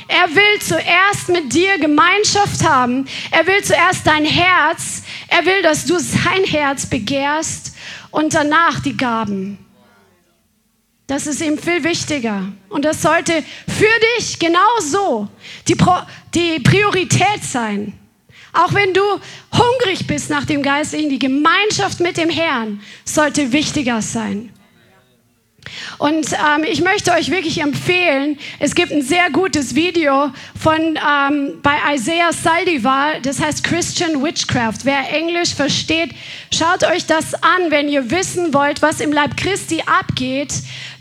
Er 0.09 0.35
will 0.35 0.61
zuerst 0.61 1.29
mit 1.29 1.53
dir 1.53 1.79
Gemeinschaft 1.79 2.65
haben. 2.65 3.07
Er 3.31 3.47
will 3.47 3.63
zuerst 3.63 4.07
dein 4.07 4.25
Herz. 4.25 5.03
Er 5.29 5.47
will, 5.47 5.63
dass 5.63 5.87
du 5.87 5.99
sein 5.99 6.45
Herz 6.45 6.87
begehrst 6.87 7.75
und 8.11 8.35
danach 8.35 8.81
die 8.81 8.97
Gaben. 8.97 9.64
Das 11.07 11.27
ist 11.27 11.43
ihm 11.43 11.59
viel 11.59 11.85
wichtiger. 11.85 12.51
Und 12.71 12.85
das 12.85 13.03
sollte 13.03 13.45
für 13.69 14.01
dich 14.17 14.39
genauso 14.39 15.29
die, 15.69 15.75
Pro 15.75 15.97
die 16.35 16.61
Priorität 16.61 17.43
sein. 17.43 17.93
Auch 18.55 18.73
wenn 18.73 18.95
du 18.95 19.03
hungrig 19.53 20.07
bist 20.07 20.31
nach 20.31 20.47
dem 20.47 20.63
Geistlichen, 20.63 21.11
die 21.11 21.19
Gemeinschaft 21.19 22.01
mit 22.01 22.17
dem 22.17 22.31
Herrn 22.31 22.81
sollte 23.05 23.53
wichtiger 23.53 24.01
sein. 24.01 24.51
Und 25.99 26.33
ähm, 26.33 26.65
ich 26.71 26.83
möchte 26.83 27.13
euch 27.13 27.31
wirklich 27.31 27.61
empfehlen, 27.61 28.39
es 28.59 28.75
gibt 28.75 28.93
ein 28.93 29.03
sehr 29.03 29.31
gutes 29.31 29.75
Video 29.75 30.31
von 30.59 30.99
ähm, 30.99 31.61
bei 31.63 31.77
Isaiah 31.95 32.33
Saldivar, 32.33 33.21
das 33.21 33.41
heißt 33.41 33.65
Christian 33.65 34.23
Witchcraft. 34.23 34.85
Wer 34.85 35.13
Englisch 35.13 35.55
versteht, 35.55 36.11
schaut 36.53 36.85
euch 36.85 37.07
das 37.07 37.35
an, 37.35 37.71
wenn 37.71 37.89
ihr 37.89 38.11
wissen 38.11 38.53
wollt, 38.53 38.83
was 38.83 39.01
im 39.01 39.13
Leib 39.13 39.37
Christi 39.37 39.83
abgeht, 39.87 40.53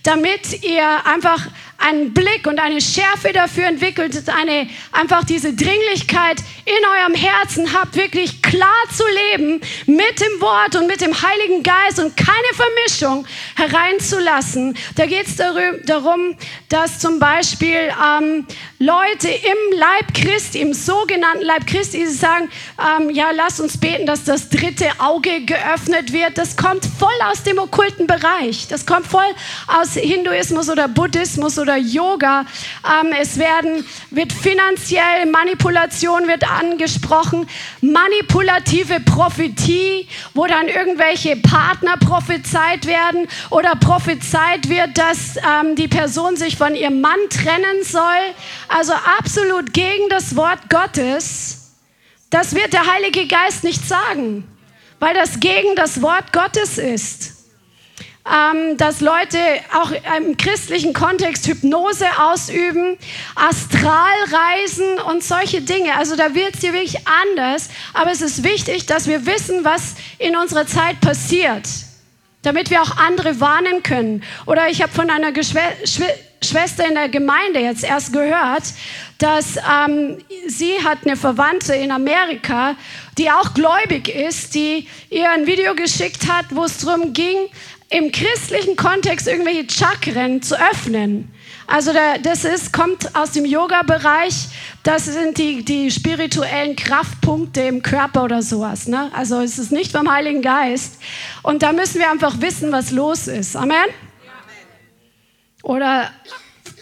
damit 0.03 0.63
ihr 0.63 1.05
einfach 1.05 1.48
einen 1.84 2.13
Blick 2.13 2.48
und 2.48 2.60
eine 2.60 2.80
Schärfe 2.80 3.34
dafür 3.34 3.66
entwickelt, 3.66 4.18
eine, 4.30 4.68
einfach 4.92 5.24
diese 5.24 5.54
Dringlichkeit 5.54 6.40
in 6.66 6.74
eurem 7.02 7.13
Herzen 7.13 7.74
habt, 7.74 7.96
wirklich 7.96 8.42
klar 8.42 8.70
zu 8.96 9.04
leben 9.32 9.60
mit 9.86 10.20
dem 10.20 10.42
Wort 10.42 10.75
und 10.75 10.88
mit 10.88 11.02
dem 11.02 11.13
Heiligen 11.13 11.62
Geist 11.62 12.00
und 12.00 12.16
keine 12.16 12.54
Vermischung 12.54 13.28
hereinzulassen. 13.56 14.78
Da 14.96 15.06
geht 15.06 15.28
es 15.28 15.36
darum, 15.36 16.36
dass 16.70 17.00
zum 17.00 17.20
Beispiel 17.20 17.92
ähm, 18.02 18.48
Leute 18.80 19.30
im 19.30 19.78
Leib 19.78 20.13
Christi, 20.13 20.62
im 20.62 20.74
sogenannten 20.74 21.44
Leib 21.44 21.68
Christi, 21.68 22.06
sagen, 22.08 22.50
ähm, 22.80 23.10
ja, 23.10 23.32
lass 23.32 23.60
uns 23.60 23.78
beten, 23.78 24.06
dass 24.06 24.24
das 24.24 24.50
dritte 24.50 24.88
Auge 25.00 25.42
geöffnet 25.46 26.13
wird. 26.13 26.38
Das 26.38 26.56
kommt 26.56 26.86
voll 26.86 27.10
aus 27.30 27.44
dem 27.44 27.60
okkulten 27.60 28.08
Bereich. 28.08 28.68
Das 28.70 28.86
kommt 28.86 29.08
voll 29.08 29.24
aus 29.68 29.96
Hinduismus 29.96 30.70
oder 30.70 30.88
Buddhismus 30.88 31.60
oder 31.60 31.73
Yoga. 31.77 32.46
Ähm, 32.86 33.13
es 33.20 33.38
werden, 33.38 33.86
wird 34.10 34.32
finanziell 34.32 35.25
Manipulation 35.27 36.27
wird 36.27 36.50
angesprochen, 36.50 37.48
manipulative 37.82 39.00
Prophetie, 39.00 40.08
wo 40.34 40.46
dann 40.48 40.68
irgendwelche 40.68 41.36
Partner 41.36 41.98
prophezeit 41.98 42.86
werden 42.86 43.27
oder 43.50 43.75
prophezeit 43.75 44.70
wird, 44.70 44.98
dass 44.98 45.38
ähm, 45.38 45.75
die 45.75 45.88
Person 45.88 46.36
sich 46.36 46.58
von 46.58 46.75
ihrem 46.75 47.01
Mann 47.01 47.20
trennen 47.30 47.84
soll. 47.84 48.01
Also 48.68 48.94
absolut 49.20 49.74
gegen 49.74 50.10
das 50.10 50.36
Wort 50.36 50.70
Gottes. 50.70 51.74
Das 52.30 52.56
wird 52.56 52.74
der 52.74 52.92
Heilige 52.92 53.27
Geist 53.27 53.63
nicht 53.63 53.88
sagen, 53.88 54.44
weil 55.00 55.13
das 55.13 55.39
gegen 55.39 55.75
das 55.75 56.01
Wort 56.01 56.34
Gottes 56.34 56.77
ist 56.77 57.43
ähm, 58.25 58.77
dass 58.77 59.01
Leute 59.01 59.38
auch 59.74 59.92
im 60.18 60.38
christlichen 60.38 60.94
Kontext 60.94 61.46
Hypnose 61.46 62.06
ausüben, 62.20 62.98
Astralreisen 63.36 65.00
und 65.10 65.24
solche 65.24 65.62
Dinge. 65.62 65.96
Also 65.98 66.15
da 66.15 66.34
wird 66.34 66.53
es 66.53 66.62
dir 66.62 66.74
wirklich 66.74 67.06
anders. 67.06 67.70
Aber 67.94 68.12
es 68.12 68.22
ist 68.22 68.44
wichtig, 68.44 68.86
dass 68.86 69.08
wir 69.08 69.25
wissen, 69.25 69.65
was 69.65 69.96
in 70.20 70.38
unserer 70.38 70.65
Zeit 70.65 71.01
passiert, 71.01 71.68
damit 72.44 72.70
wir 72.70 72.82
auch 72.82 72.98
andere 72.98 73.42
warnen 73.42 73.84
können. 73.84 74.24
Oder 74.46 74.70
ich 74.70 74.82
habe 74.82 74.94
von 74.94 75.10
einer 75.10 75.32
Geschw 75.32 75.60
Schw 75.86 76.06
Schwester 76.44 76.86
in 76.86 76.96
der 76.96 77.08
Gemeinde 77.08 77.62
jetzt 77.62 77.86
erst 77.86 78.12
gehört, 78.12 78.63
dass 79.18 79.56
ähm, 79.58 80.18
sie 80.48 80.74
hat 80.84 81.00
eine 81.06 81.15
Verwandte 81.15 81.74
in 81.74 81.89
Amerika, 81.89 82.75
die 83.18 83.32
auch 83.32 83.53
gläubig 83.53 84.10
ist, 84.10 84.53
die 84.53 84.88
ihr 85.10 85.32
ein 85.32 85.48
Video 85.48 85.74
geschickt 85.75 86.30
hat, 86.30 86.48
wo 86.50 86.65
es 86.65 86.80
darum 86.80 87.13
ging, 87.13 87.38
im 87.94 88.12
christlichen 88.12 88.76
Kontext 88.76 89.28
irgendwelche 89.28 89.70
Chakren 89.70 90.42
zu 90.42 90.60
öffnen. 90.60 91.32
Also 91.68 91.94
der, 91.94 92.18
das 92.18 92.44
ist, 92.44 92.74
kommt 92.74 93.16
aus 93.16 93.32
dem 93.32 93.46
Yoga-Bereich. 93.46 94.48
Das 94.82 95.06
sind 95.06 95.38
die, 95.38 95.64
die 95.64 95.92
spirituellen 95.92 96.76
Kraftpunkte 96.76 97.62
im 97.62 97.84
Körper 97.84 98.24
oder 98.24 98.42
sowas. 98.42 98.88
Ne? 98.88 99.12
Also 99.14 99.42
es 99.42 99.60
ist 99.60 99.72
nicht 99.72 99.92
vom 99.92 100.12
Heiligen 100.12 100.42
Geist. 100.42 101.00
Und 101.44 101.62
da 101.62 101.72
müssen 101.72 102.00
wir 102.00 102.10
einfach 102.10 102.42
wissen, 102.42 102.72
was 102.72 102.90
los 102.90 103.28
ist. 103.28 103.56
Amen? 103.56 103.78
Oder 105.62 106.12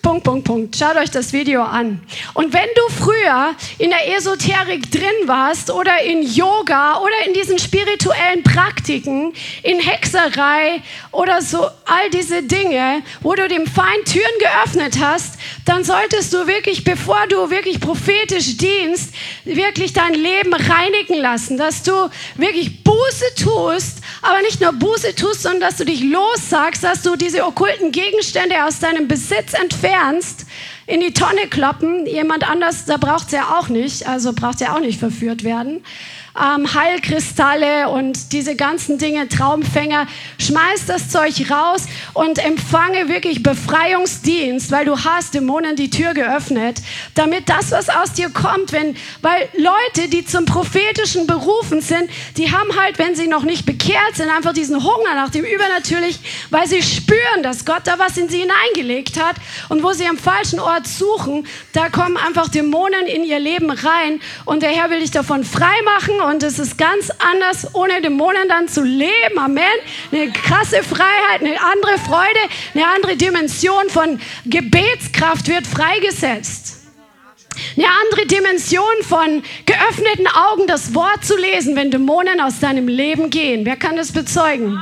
Punkt, 0.01 0.23
Punkt, 0.23 0.45
Punkt. 0.45 0.75
Schaut 0.75 0.95
euch 0.95 1.11
das 1.11 1.31
Video 1.31 1.61
an. 1.61 2.01
Und 2.33 2.53
wenn 2.53 2.67
du 2.75 2.93
früher 2.93 3.53
in 3.77 3.91
der 3.91 4.15
Esoterik 4.15 4.91
drin 4.91 5.27
warst 5.27 5.69
oder 5.69 6.01
in 6.01 6.23
Yoga 6.23 6.97
oder 6.97 7.13
in 7.27 7.33
diesen 7.33 7.59
spirituellen 7.59 8.41
Praktiken, 8.41 9.33
in 9.61 9.79
Hexerei 9.79 10.81
oder 11.11 11.41
so 11.41 11.65
all 11.85 12.09
diese 12.11 12.41
Dinge, 12.41 13.03
wo 13.21 13.35
du 13.35 13.47
dem 13.47 13.67
Feind 13.67 14.05
Türen 14.05 14.25
geöffnet 14.39 14.97
hast, 14.99 15.35
dann 15.65 15.83
solltest 15.83 16.33
du 16.33 16.47
wirklich, 16.47 16.83
bevor 16.83 17.27
du 17.29 17.51
wirklich 17.51 17.79
prophetisch 17.79 18.57
dienst, 18.57 19.13
wirklich 19.45 19.93
dein 19.93 20.15
Leben 20.15 20.53
reinigen 20.53 21.17
lassen, 21.17 21.57
dass 21.57 21.83
du 21.83 21.91
wirklich 22.37 22.83
Buße 22.83 23.35
tust, 23.43 23.99
aber 24.23 24.41
nicht 24.41 24.61
nur 24.61 24.73
Buße 24.73 25.13
tust, 25.13 25.43
sondern 25.43 25.61
dass 25.61 25.77
du 25.77 25.85
dich 25.85 26.01
lossagst, 26.01 26.83
dass 26.83 27.03
du 27.03 27.15
diese 27.15 27.45
okkulten 27.45 27.91
Gegenstände 27.91 28.65
aus 28.65 28.79
deinem 28.79 29.07
Besitz 29.07 29.53
entfernst 29.53 29.90
entfernst, 29.91 30.45
in 30.87 30.99
die 30.99 31.13
Tonne 31.13 31.47
kloppen. 31.49 32.05
Jemand 32.05 32.49
anders, 32.49 32.85
da 32.85 32.97
braucht 32.97 33.27
es 33.27 33.31
ja 33.33 33.57
auch 33.57 33.69
nicht, 33.69 34.07
also 34.07 34.33
braucht 34.33 34.61
ja 34.61 34.75
auch 34.75 34.79
nicht 34.79 34.99
verführt 34.99 35.43
werden 35.43 35.83
ähm, 36.39 36.73
Heilkristalle 36.73 37.89
und 37.89 38.31
diese 38.31 38.55
ganzen 38.55 38.97
Dinge, 38.97 39.27
Traumfänger. 39.27 40.07
Schmeiß 40.37 40.85
das 40.87 41.09
Zeug 41.09 41.49
raus 41.49 41.85
und 42.13 42.43
empfange 42.43 43.09
wirklich 43.09 43.43
Befreiungsdienst, 43.43 44.71
weil 44.71 44.85
du 44.85 44.97
hast 44.97 45.33
Dämonen 45.33 45.75
die 45.75 45.89
Tür 45.89 46.13
geöffnet, 46.13 46.81
damit 47.15 47.49
das, 47.49 47.71
was 47.71 47.89
aus 47.89 48.13
dir 48.13 48.29
kommt, 48.29 48.71
wenn, 48.71 48.95
weil 49.21 49.49
Leute, 49.57 50.09
die 50.09 50.25
zum 50.25 50.45
prophetischen 50.45 51.27
berufen 51.27 51.81
sind, 51.81 52.09
die 52.37 52.51
haben 52.51 52.69
halt, 52.79 52.97
wenn 52.97 53.15
sie 53.15 53.27
noch 53.27 53.43
nicht 53.43 53.65
bekehrt 53.65 54.15
sind, 54.15 54.29
einfach 54.29 54.53
diesen 54.53 54.83
Hunger 54.83 55.15
nach 55.15 55.29
dem 55.29 55.43
Übernatürlich, 55.43 56.19
weil 56.49 56.67
sie 56.67 56.81
spüren, 56.81 57.43
dass 57.43 57.65
Gott 57.65 57.81
da 57.85 57.99
was 57.99 58.17
in 58.17 58.29
sie 58.29 58.39
hineingelegt 58.39 59.21
hat 59.21 59.35
und 59.69 59.83
wo 59.83 59.91
sie 59.91 60.07
am 60.07 60.17
falschen 60.17 60.59
Ort 60.59 60.87
suchen, 60.87 61.45
da 61.73 61.89
kommen 61.89 62.17
einfach 62.17 62.47
Dämonen 62.47 63.05
in 63.07 63.23
ihr 63.23 63.39
Leben 63.39 63.69
rein 63.69 64.21
und 64.45 64.63
der 64.63 64.69
Herr 64.69 64.89
will 64.89 64.99
dich 64.99 65.11
davon 65.11 65.43
frei 65.43 65.73
machen 65.85 66.20
und 66.27 66.43
es 66.43 66.59
ist 66.59 66.77
ganz 66.77 67.09
anders, 67.19 67.73
ohne 67.73 68.01
Dämonen 68.01 68.47
dann 68.47 68.67
zu 68.67 68.83
leben. 68.83 69.37
Amen. 69.37 69.63
Eine 70.11 70.31
krasse 70.31 70.83
Freiheit, 70.83 71.41
eine 71.41 71.61
andere 71.61 71.97
Freude, 71.97 72.39
eine 72.73 72.87
andere 72.87 73.15
Dimension 73.15 73.89
von 73.89 74.19
Gebetskraft 74.45 75.47
wird 75.47 75.65
freigesetzt. 75.67 76.77
Eine 77.77 77.87
andere 77.87 78.25
Dimension 78.27 78.83
von 79.01 79.43
geöffneten 79.65 80.27
Augen, 80.27 80.67
das 80.67 80.93
Wort 80.95 81.25
zu 81.25 81.37
lesen, 81.37 81.75
wenn 81.75 81.91
Dämonen 81.91 82.39
aus 82.39 82.59
deinem 82.59 82.87
Leben 82.87 83.29
gehen. 83.29 83.65
Wer 83.65 83.75
kann 83.75 83.95
das 83.97 84.11
bezeugen? 84.11 84.81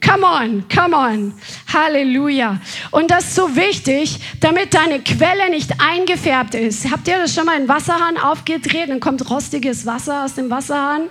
Come 0.00 0.24
on, 0.24 0.64
come 0.68 0.96
on. 0.96 1.34
Halleluja. 1.72 2.58
Und 2.90 3.10
das 3.10 3.24
ist 3.24 3.34
so 3.34 3.54
wichtig, 3.54 4.18
damit 4.40 4.74
deine 4.74 5.00
Quelle 5.00 5.50
nicht 5.50 5.72
eingefärbt 5.78 6.54
ist. 6.54 6.90
Habt 6.90 7.06
ihr 7.06 7.18
das 7.18 7.34
schon 7.34 7.44
mal 7.44 7.60
in 7.60 7.68
Wasserhahn 7.68 8.16
aufgedreht? 8.16 8.88
Dann 8.88 9.00
kommt 9.00 9.28
rostiges 9.28 9.84
Wasser 9.84 10.24
aus 10.24 10.34
dem 10.34 10.48
Wasserhahn. 10.50 11.08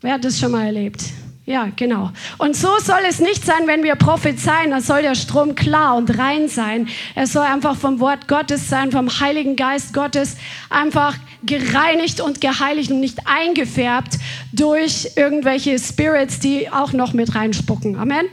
Wer 0.00 0.14
hat 0.14 0.24
das 0.24 0.38
schon 0.38 0.52
mal 0.52 0.66
erlebt? 0.66 1.02
Ja, 1.46 1.68
genau. 1.76 2.10
Und 2.38 2.56
so 2.56 2.78
soll 2.78 3.00
es 3.06 3.20
nicht 3.20 3.44
sein, 3.44 3.66
wenn 3.66 3.82
wir 3.82 3.96
prophezeien. 3.96 4.70
Da 4.70 4.80
soll 4.80 5.02
der 5.02 5.14
Strom 5.14 5.54
klar 5.54 5.94
und 5.96 6.18
rein 6.18 6.48
sein. 6.48 6.88
Er 7.14 7.26
soll 7.26 7.44
einfach 7.44 7.76
vom 7.76 8.00
Wort 8.00 8.28
Gottes 8.28 8.70
sein, 8.70 8.90
vom 8.92 9.20
Heiligen 9.20 9.54
Geist 9.54 9.92
Gottes, 9.92 10.38
einfach 10.70 11.16
gereinigt 11.42 12.22
und 12.22 12.40
geheiligt 12.40 12.90
und 12.90 13.00
nicht 13.00 13.18
eingefärbt 13.26 14.14
durch 14.52 15.10
irgendwelche 15.16 15.78
Spirits, 15.78 16.40
die 16.40 16.70
auch 16.70 16.94
noch 16.94 17.12
mit 17.12 17.34
reinspucken. 17.34 17.96
Amen. 17.96 18.26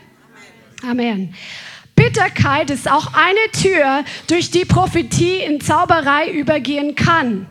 Amen. 0.89 1.35
Bitterkeit 1.97 2.69
ist 2.69 2.89
auch 2.89 3.11
eine 3.13 3.51
Tür, 3.61 4.05
durch 4.27 4.51
die 4.51 4.63
Prophetie 4.63 5.41
in 5.41 5.59
Zauberei 5.59 6.31
übergehen 6.31 6.95
kann. 6.95 7.45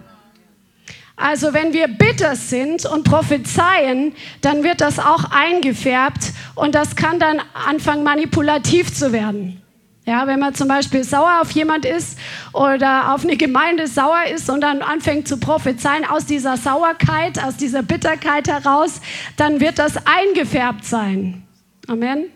Also 1.21 1.53
wenn 1.53 1.75
wir 1.75 1.87
bitter 1.87 2.35
sind 2.35 2.87
und 2.87 3.05
prophezeien, 3.05 4.15
dann 4.41 4.65
wird 4.65 4.81
das 4.81 4.99
auch 4.99 5.25
eingefärbt 5.31 6.33
und 6.55 6.75
das 6.75 6.97
kann 6.97 7.19
dann 7.19 7.43
anfangen 7.53 8.05
manipulativ 8.05 8.95
zu 8.95 9.13
werden. 9.13 9.61
Ja, 10.07 10.27
wenn 10.27 10.41
man 10.41 10.55
zum 10.55 10.67
Beispiel 10.67 11.05
sauer 11.05 11.41
auf 11.43 11.51
jemand 11.51 11.85
ist 11.85 12.19
oder 12.55 13.15
auf 13.15 13.23
eine 13.23 13.37
Gemeinde 13.37 13.87
sauer 13.87 14.25
ist 14.35 14.49
und 14.49 14.63
dann 14.63 14.81
anfängt 14.81 15.29
zu 15.29 15.37
prophezeien 15.37 16.07
aus 16.07 16.25
dieser 16.25 16.57
Sauerkeit, 16.57 17.39
aus 17.45 17.59
dieser 17.59 17.83
Bitterkeit 17.83 18.49
heraus, 18.49 19.03
dann 19.37 19.61
wird 19.61 19.79
das 19.79 19.99
eingefärbt 20.07 20.87
sein. 20.87 21.43
Amen. 21.87 22.31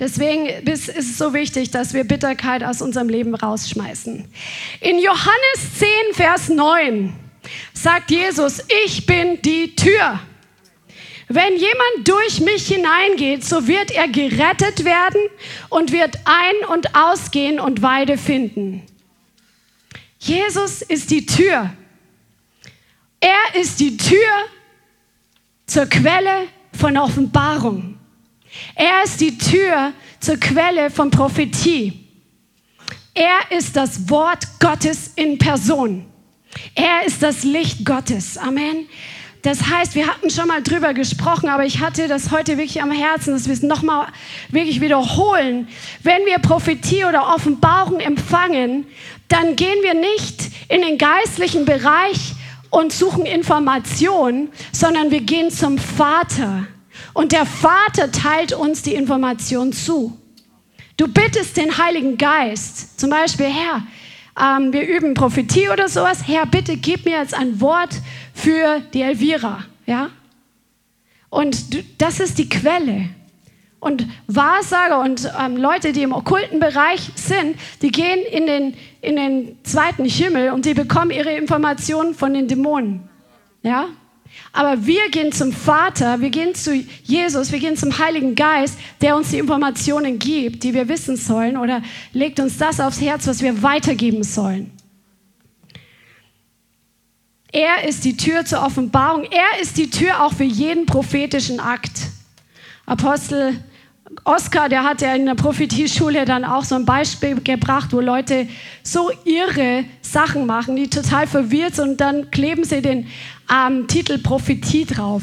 Deswegen 0.00 0.46
ist 0.46 0.88
es 0.88 1.16
so 1.16 1.32
wichtig, 1.32 1.70
dass 1.70 1.94
wir 1.94 2.02
Bitterkeit 2.02 2.64
aus 2.64 2.82
unserem 2.82 3.08
Leben 3.08 3.36
rausschmeißen. 3.36 4.28
In 4.80 4.98
Johannes 4.98 5.78
10, 5.78 5.88
Vers 6.12 6.48
9 6.48 7.23
sagt 7.72 8.10
Jesus, 8.10 8.62
ich 8.84 9.06
bin 9.06 9.40
die 9.42 9.74
Tür. 9.76 10.20
Wenn 11.28 11.56
jemand 11.56 12.06
durch 12.06 12.40
mich 12.40 12.68
hineingeht, 12.68 13.44
so 13.44 13.66
wird 13.66 13.90
er 13.90 14.08
gerettet 14.08 14.84
werden 14.84 15.20
und 15.70 15.90
wird 15.90 16.18
ein- 16.24 16.68
und 16.68 16.94
ausgehen 16.94 17.58
und 17.58 17.82
Weide 17.82 18.18
finden. 18.18 18.82
Jesus 20.18 20.82
ist 20.82 21.10
die 21.10 21.26
Tür. 21.26 21.70
Er 23.20 23.60
ist 23.60 23.80
die 23.80 23.96
Tür 23.96 24.32
zur 25.66 25.86
Quelle 25.86 26.48
von 26.78 26.96
Offenbarung. 26.96 27.98
Er 28.74 29.02
ist 29.04 29.20
die 29.20 29.36
Tür 29.36 29.92
zur 30.20 30.36
Quelle 30.36 30.90
von 30.90 31.10
Prophetie. 31.10 32.04
Er 33.14 33.56
ist 33.56 33.76
das 33.76 34.08
Wort 34.10 34.44
Gottes 34.60 35.12
in 35.16 35.38
Person. 35.38 36.06
Er 36.74 37.06
ist 37.06 37.22
das 37.22 37.44
Licht 37.44 37.84
Gottes. 37.84 38.38
Amen. 38.38 38.86
Das 39.44 39.68
heißt, 39.68 39.94
wir 39.94 40.06
hatten 40.06 40.30
schon 40.30 40.48
mal 40.48 40.62
drüber 40.62 40.94
gesprochen, 40.94 41.50
aber 41.50 41.66
ich 41.66 41.80
hatte 41.80 42.08
das 42.08 42.30
heute 42.30 42.56
wirklich 42.56 42.80
am 42.80 42.90
Herzen, 42.90 43.34
dass 43.34 43.46
wir 43.46 43.52
es 43.52 43.62
nochmal 43.62 44.06
wirklich 44.48 44.80
wiederholen. 44.80 45.68
Wenn 46.02 46.24
wir 46.24 46.38
Prophetie 46.38 47.04
oder 47.04 47.34
Offenbarung 47.34 48.00
empfangen, 48.00 48.86
dann 49.28 49.54
gehen 49.54 49.82
wir 49.82 49.92
nicht 49.92 50.50
in 50.70 50.80
den 50.80 50.96
geistlichen 50.96 51.66
Bereich 51.66 52.32
und 52.70 52.90
suchen 52.90 53.26
Informationen, 53.26 54.48
sondern 54.72 55.10
wir 55.10 55.20
gehen 55.20 55.50
zum 55.50 55.76
Vater. 55.76 56.66
Und 57.12 57.32
der 57.32 57.44
Vater 57.44 58.10
teilt 58.10 58.54
uns 58.54 58.80
die 58.80 58.94
Information 58.94 59.74
zu. 59.74 60.18
Du 60.96 61.06
bittest 61.06 61.56
den 61.56 61.76
Heiligen 61.76 62.16
Geist, 62.16 62.98
zum 62.98 63.10
Beispiel, 63.10 63.46
Herr, 63.46 63.82
ähm, 64.40 64.72
wir 64.72 64.86
üben 64.86 65.14
Prophetie 65.14 65.68
oder 65.68 65.88
sowas. 65.88 66.26
Herr, 66.26 66.46
bitte 66.46 66.76
gib 66.76 67.04
mir 67.04 67.18
jetzt 67.18 67.34
ein 67.34 67.60
Wort 67.60 68.00
für 68.32 68.80
die 68.92 69.02
Elvira. 69.02 69.64
Ja? 69.86 70.10
Und 71.30 71.76
das 72.00 72.20
ist 72.20 72.38
die 72.38 72.48
Quelle. 72.48 73.08
Und 73.80 74.06
Wahrsager 74.26 75.00
und 75.00 75.30
ähm, 75.38 75.56
Leute, 75.56 75.92
die 75.92 76.02
im 76.02 76.12
okkulten 76.12 76.58
Bereich 76.58 77.10
sind, 77.16 77.56
die 77.82 77.90
gehen 77.90 78.20
in 78.32 78.46
den, 78.46 78.74
in 79.02 79.16
den 79.16 79.58
zweiten 79.62 80.06
Himmel 80.06 80.52
und 80.52 80.64
die 80.64 80.74
bekommen 80.74 81.10
ihre 81.10 81.32
Informationen 81.36 82.14
von 82.14 82.32
den 82.32 82.48
Dämonen. 82.48 83.08
Ja? 83.62 83.88
Aber 84.52 84.86
wir 84.86 85.10
gehen 85.10 85.32
zum 85.32 85.52
Vater, 85.52 86.20
wir 86.20 86.30
gehen 86.30 86.54
zu 86.54 86.74
Jesus, 87.02 87.50
wir 87.50 87.58
gehen 87.58 87.76
zum 87.76 87.98
Heiligen 87.98 88.34
Geist, 88.34 88.78
der 89.00 89.16
uns 89.16 89.30
die 89.30 89.38
Informationen 89.38 90.18
gibt, 90.18 90.62
die 90.62 90.74
wir 90.74 90.88
wissen 90.88 91.16
sollen 91.16 91.56
oder 91.56 91.82
legt 92.12 92.38
uns 92.38 92.56
das 92.58 92.78
aufs 92.78 93.00
Herz, 93.00 93.26
was 93.26 93.42
wir 93.42 93.62
weitergeben 93.62 94.22
sollen. 94.22 94.70
Er 97.50 97.88
ist 97.88 98.04
die 98.04 98.16
Tür 98.16 98.44
zur 98.44 98.64
Offenbarung. 98.64 99.24
Er 99.30 99.60
ist 99.60 99.76
die 99.76 99.88
Tür 99.88 100.24
auch 100.24 100.32
für 100.32 100.42
jeden 100.44 100.86
prophetischen 100.86 101.60
Akt. 101.60 101.92
Apostel 102.84 103.62
Oskar, 104.24 104.68
der 104.68 104.84
hat 104.84 105.00
ja 105.00 105.14
in 105.14 105.26
der 105.26 105.34
Prophetieschule 105.34 106.24
dann 106.24 106.44
auch 106.44 106.64
so 106.64 106.74
ein 106.74 106.84
Beispiel 106.84 107.40
gebracht, 107.40 107.92
wo 107.92 108.00
Leute 108.00 108.48
so 108.82 109.10
irre 109.24 109.84
Sachen 110.02 110.46
machen, 110.46 110.76
die 110.76 110.88
total 110.88 111.26
verwirrt 111.26 111.76
sind 111.76 111.90
und 111.90 112.00
dann 112.00 112.30
kleben 112.30 112.64
sie 112.64 112.82
den 112.82 113.06
ähm, 113.50 113.86
Titel 113.86 114.18
Prophetie 114.18 114.84
drauf. 114.84 115.22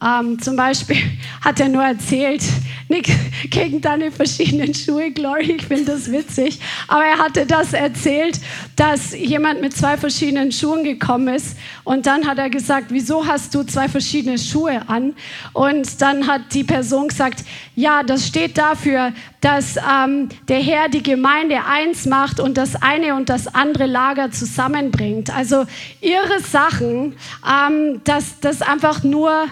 Ähm, 0.00 0.40
zum 0.40 0.54
Beispiel 0.54 0.96
hat 1.44 1.58
er 1.58 1.68
nur 1.68 1.82
erzählt, 1.82 2.42
Nick, 2.88 3.10
gegen 3.50 3.80
deine 3.80 4.12
verschiedenen 4.12 4.72
Schuhe, 4.72 5.10
Glory, 5.10 5.52
ich 5.52 5.66
finde 5.66 5.92
das 5.92 6.10
witzig. 6.10 6.60
Aber 6.86 7.04
er 7.04 7.18
hatte 7.18 7.46
das 7.46 7.72
erzählt, 7.72 8.40
dass 8.76 9.12
jemand 9.12 9.60
mit 9.60 9.76
zwei 9.76 9.96
verschiedenen 9.96 10.52
Schuhen 10.52 10.84
gekommen 10.84 11.34
ist. 11.34 11.56
Und 11.82 12.06
dann 12.06 12.26
hat 12.26 12.38
er 12.38 12.48
gesagt, 12.48 12.86
wieso 12.90 13.26
hast 13.26 13.54
du 13.54 13.64
zwei 13.64 13.88
verschiedene 13.88 14.38
Schuhe 14.38 14.88
an? 14.88 15.14
Und 15.52 16.00
dann 16.00 16.28
hat 16.28 16.54
die 16.54 16.64
Person 16.64 17.08
gesagt, 17.08 17.44
ja, 17.74 18.04
das 18.04 18.26
steht 18.26 18.56
dafür, 18.56 19.12
dass 19.40 19.76
ähm, 19.76 20.28
der 20.46 20.60
Herr 20.60 20.88
die 20.88 21.02
Gemeinde 21.02 21.64
eins 21.64 22.06
macht 22.06 22.38
und 22.38 22.56
das 22.56 22.76
eine 22.76 23.16
und 23.16 23.28
das 23.28 23.52
andere 23.52 23.86
Lager 23.86 24.30
zusammenbringt. 24.30 25.34
Also 25.34 25.66
ihre 26.00 26.40
Sachen, 26.40 27.16
ähm, 27.44 28.00
dass 28.04 28.40
das 28.40 28.62
einfach 28.62 29.02
nur 29.02 29.48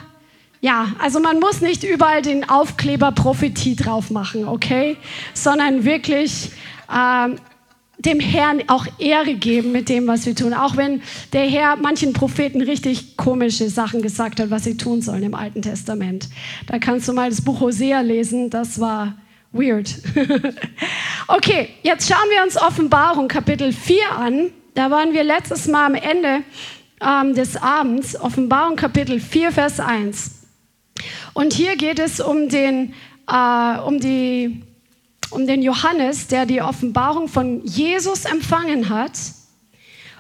ja, 0.61 0.93
also 0.99 1.21
man 1.21 1.39
muss 1.39 1.61
nicht 1.61 1.85
überall 1.85 2.23
den 2.23 2.49
Aufkleber 2.49 3.13
Prophetie 3.13 3.77
drauf 3.77 4.11
machen, 4.11 4.49
okay? 4.49 4.97
Sondern 5.35 5.85
wirklich 5.85 6.51
ähm, 6.95 7.37
dem 7.99 8.21
Herrn 8.21 8.63
auch 8.69 8.87
Ehre 8.99 9.35
geben 9.35 9.73
mit 9.73 9.89
dem, 9.89 10.07
was 10.07 10.27
wir 10.27 10.35
tun. 10.35 10.55
Auch 10.55 10.77
wenn 10.77 11.03
der 11.33 11.47
Herr 11.49 11.77
manchen 11.77 12.13
Propheten 12.13 12.61
richtig 12.61 13.17
komische 13.17 13.69
Sachen 13.69 14.03
gesagt 14.03 14.41
hat, 14.41 14.51
was 14.51 14.65
sie 14.65 14.77
tun 14.77 15.03
sollen 15.03 15.23
im 15.23 15.35
Alten 15.35 15.63
Testament. 15.63 16.29
Da 16.67 16.79
kannst 16.79 17.09
du 17.09 17.13
mal 17.13 17.31
das 17.31 17.43
Buch 17.43 17.61
Hosea 17.61 18.01
lesen, 18.01 18.51
das 18.51 18.81
war 18.81 19.15
weird. 19.53 19.95
okay, 21.29 21.71
jetzt 21.83 22.09
schauen 22.09 22.29
wir 22.31 22.43
uns 22.43 22.57
Offenbarung 22.57 23.29
Kapitel 23.29 23.73
4 23.73 23.97
an. 24.17 24.51
Da 24.75 24.91
waren 24.91 25.15
wir 25.15 25.25
letztes 25.25 25.67
Mal 25.67 25.87
am 25.87 25.95
Ende 25.95 26.43
ähm, 27.01 27.35
des 27.35 27.57
Abends. 27.57 28.19
Offenbarung 28.21 28.77
Kapitel 28.77 29.21
4, 29.21 29.53
Vers 29.53 29.81
1. 29.81 30.36
Und 31.35 31.53
hier 31.53 31.77
geht 31.77 31.99
es 31.99 32.21
um 32.21 32.49
den, 32.49 32.95
äh, 33.29 33.79
um, 33.79 34.01
die, 34.01 34.63
um 35.31 35.47
den 35.47 35.63
Johannes, 35.63 36.29
der 36.29 36.47
die 36.47 36.63
Offenbarung 36.63 37.29
von 37.29 37.65
Jesus 37.65 38.25
empfangen 38.25 38.89
hat. 38.89 39.13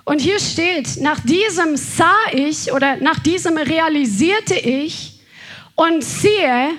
Und 0.05 0.21
hier 0.21 0.39
steht, 0.39 1.01
nach 1.01 1.21
diesem 1.21 1.77
sah 1.77 2.15
ich 2.33 2.73
oder 2.73 2.97
nach 2.97 3.19
diesem 3.19 3.57
realisierte 3.57 4.55
ich 4.55 5.21
und 5.75 6.05
siehe 6.05 6.71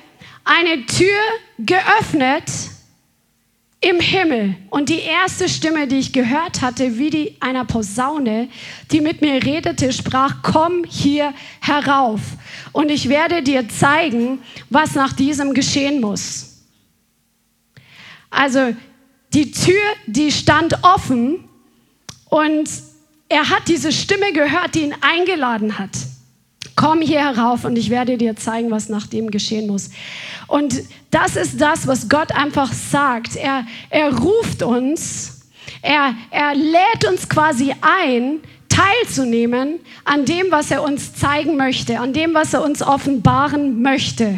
eine 0.46 0.86
Tür 0.86 1.20
geöffnet 1.60 2.44
im 3.80 4.00
Himmel. 4.00 4.56
Und 4.70 4.90
die 4.90 5.00
erste 5.00 5.48
Stimme, 5.48 5.88
die 5.88 6.00
ich 6.00 6.14
gehört 6.14 6.62
hatte, 6.62 6.98
wie 6.98 7.10
die 7.10 7.36
einer 7.40 7.66
Posaune, 7.66 8.50
die 8.92 9.02
mit 9.02 9.22
mir 9.22 9.44
redete, 9.44 9.94
sprach, 9.94 10.38
komm 10.42 10.84
hier 10.84 11.34
herauf 11.62 12.22
und 12.72 12.90
ich 12.90 13.10
werde 13.10 13.44
dir 13.44 13.70
zeigen, 13.70 14.40
was 14.70 14.96
nach 14.96 15.14
diesem 15.14 15.54
geschehen 15.54 16.02
muss. 16.02 16.64
Also 18.30 18.76
die 19.34 19.52
Tür, 19.52 19.82
die 20.08 20.32
stand 20.32 20.84
offen 20.84 21.48
und 22.30 22.70
er 23.30 23.50
hat 23.50 23.68
diese 23.68 23.92
Stimme 23.92 24.34
gehört, 24.34 24.76
die 24.76 24.84
ihn 24.84 24.96
eingeladen 25.02 25.78
hat. 25.78 25.92
Komm 26.78 27.02
hier 27.02 27.20
herauf 27.20 27.66
und 27.66 27.76
ich 27.76 27.90
werde 27.90 28.18
dir 28.18 28.36
zeigen, 28.36 28.70
was 28.70 28.88
nach 28.88 29.08
dem 29.08 29.32
geschehen 29.32 29.66
muss. 29.66 29.90
Und 30.46 30.84
das 31.10 31.36
ist 31.36 31.60
das, 31.60 31.88
was 31.88 32.08
Gott 32.08 32.32
einfach 32.32 32.72
sagt. 32.72 33.36
Er, 33.36 33.66
er 33.90 34.16
ruft 34.16 34.62
uns, 34.62 35.42
er, 35.82 36.14
er 36.30 36.54
lädt 36.54 37.10
uns 37.10 37.28
quasi 37.28 37.74
ein, 37.82 38.42
teilzunehmen 38.70 39.80
an 40.06 40.26
dem, 40.26 40.52
was 40.52 40.70
er 40.70 40.84
uns 40.84 41.16
zeigen 41.16 41.58
möchte, 41.58 42.00
an 42.00 42.14
dem, 42.14 42.36
was 42.36 42.54
er 42.54 42.64
uns 42.64 42.84
offenbaren 42.84 43.82
möchte. 43.82 44.38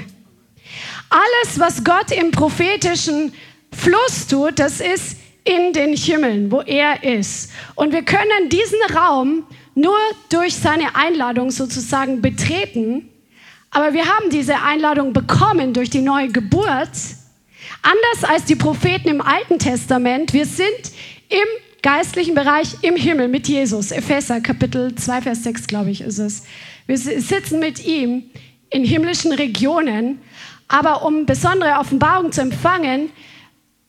Alles, 1.09 1.59
was 1.59 1.83
Gott 1.83 2.11
im 2.11 2.31
prophetischen 2.31 3.33
Fluss 3.73 4.27
tut, 4.27 4.59
das 4.59 4.79
ist 4.79 5.17
in 5.43 5.73
den 5.73 5.93
Himmeln, 5.93 6.51
wo 6.51 6.61
er 6.61 7.03
ist. 7.03 7.51
Und 7.75 7.91
wir 7.91 8.03
können 8.03 8.47
diesen 8.49 8.79
Raum 8.95 9.43
nur 9.79 9.97
durch 10.29 10.55
seine 10.55 10.95
Einladung 10.95 11.51
sozusagen 11.51 12.21
betreten, 12.21 13.09
Aber 13.71 13.93
wir 13.93 14.05
haben 14.05 14.29
diese 14.31 14.61
Einladung 14.61 15.13
bekommen 15.13 15.73
durch 15.73 15.89
die 15.89 16.01
neue 16.01 16.29
Geburt. 16.29 16.89
Anders 17.81 18.29
als 18.29 18.45
die 18.45 18.55
Propheten 18.55 19.09
im 19.09 19.21
Alten 19.21 19.59
Testament, 19.59 20.33
wir 20.33 20.45
sind 20.45 20.91
im 21.29 21.47
geistlichen 21.81 22.33
Bereich 22.33 22.75
im 22.81 22.95
Himmel 22.95 23.27
mit 23.27 23.47
Jesus. 23.47 23.91
Epheser 23.91 24.41
Kapitel 24.41 24.95
2, 24.95 25.21
Vers 25.21 25.43
6, 25.43 25.67
glaube 25.67 25.91
ich, 25.91 26.01
ist 26.01 26.17
es. 26.17 26.43
Wir 26.87 26.97
sitzen 26.97 27.59
mit 27.59 27.85
ihm 27.85 28.23
in 28.71 28.83
himmlischen 28.83 29.31
Regionen, 29.31 30.19
aber 30.67 31.05
um 31.05 31.25
besondere 31.25 31.77
Offenbarung 31.79 32.31
zu 32.31 32.41
empfangen, 32.41 33.11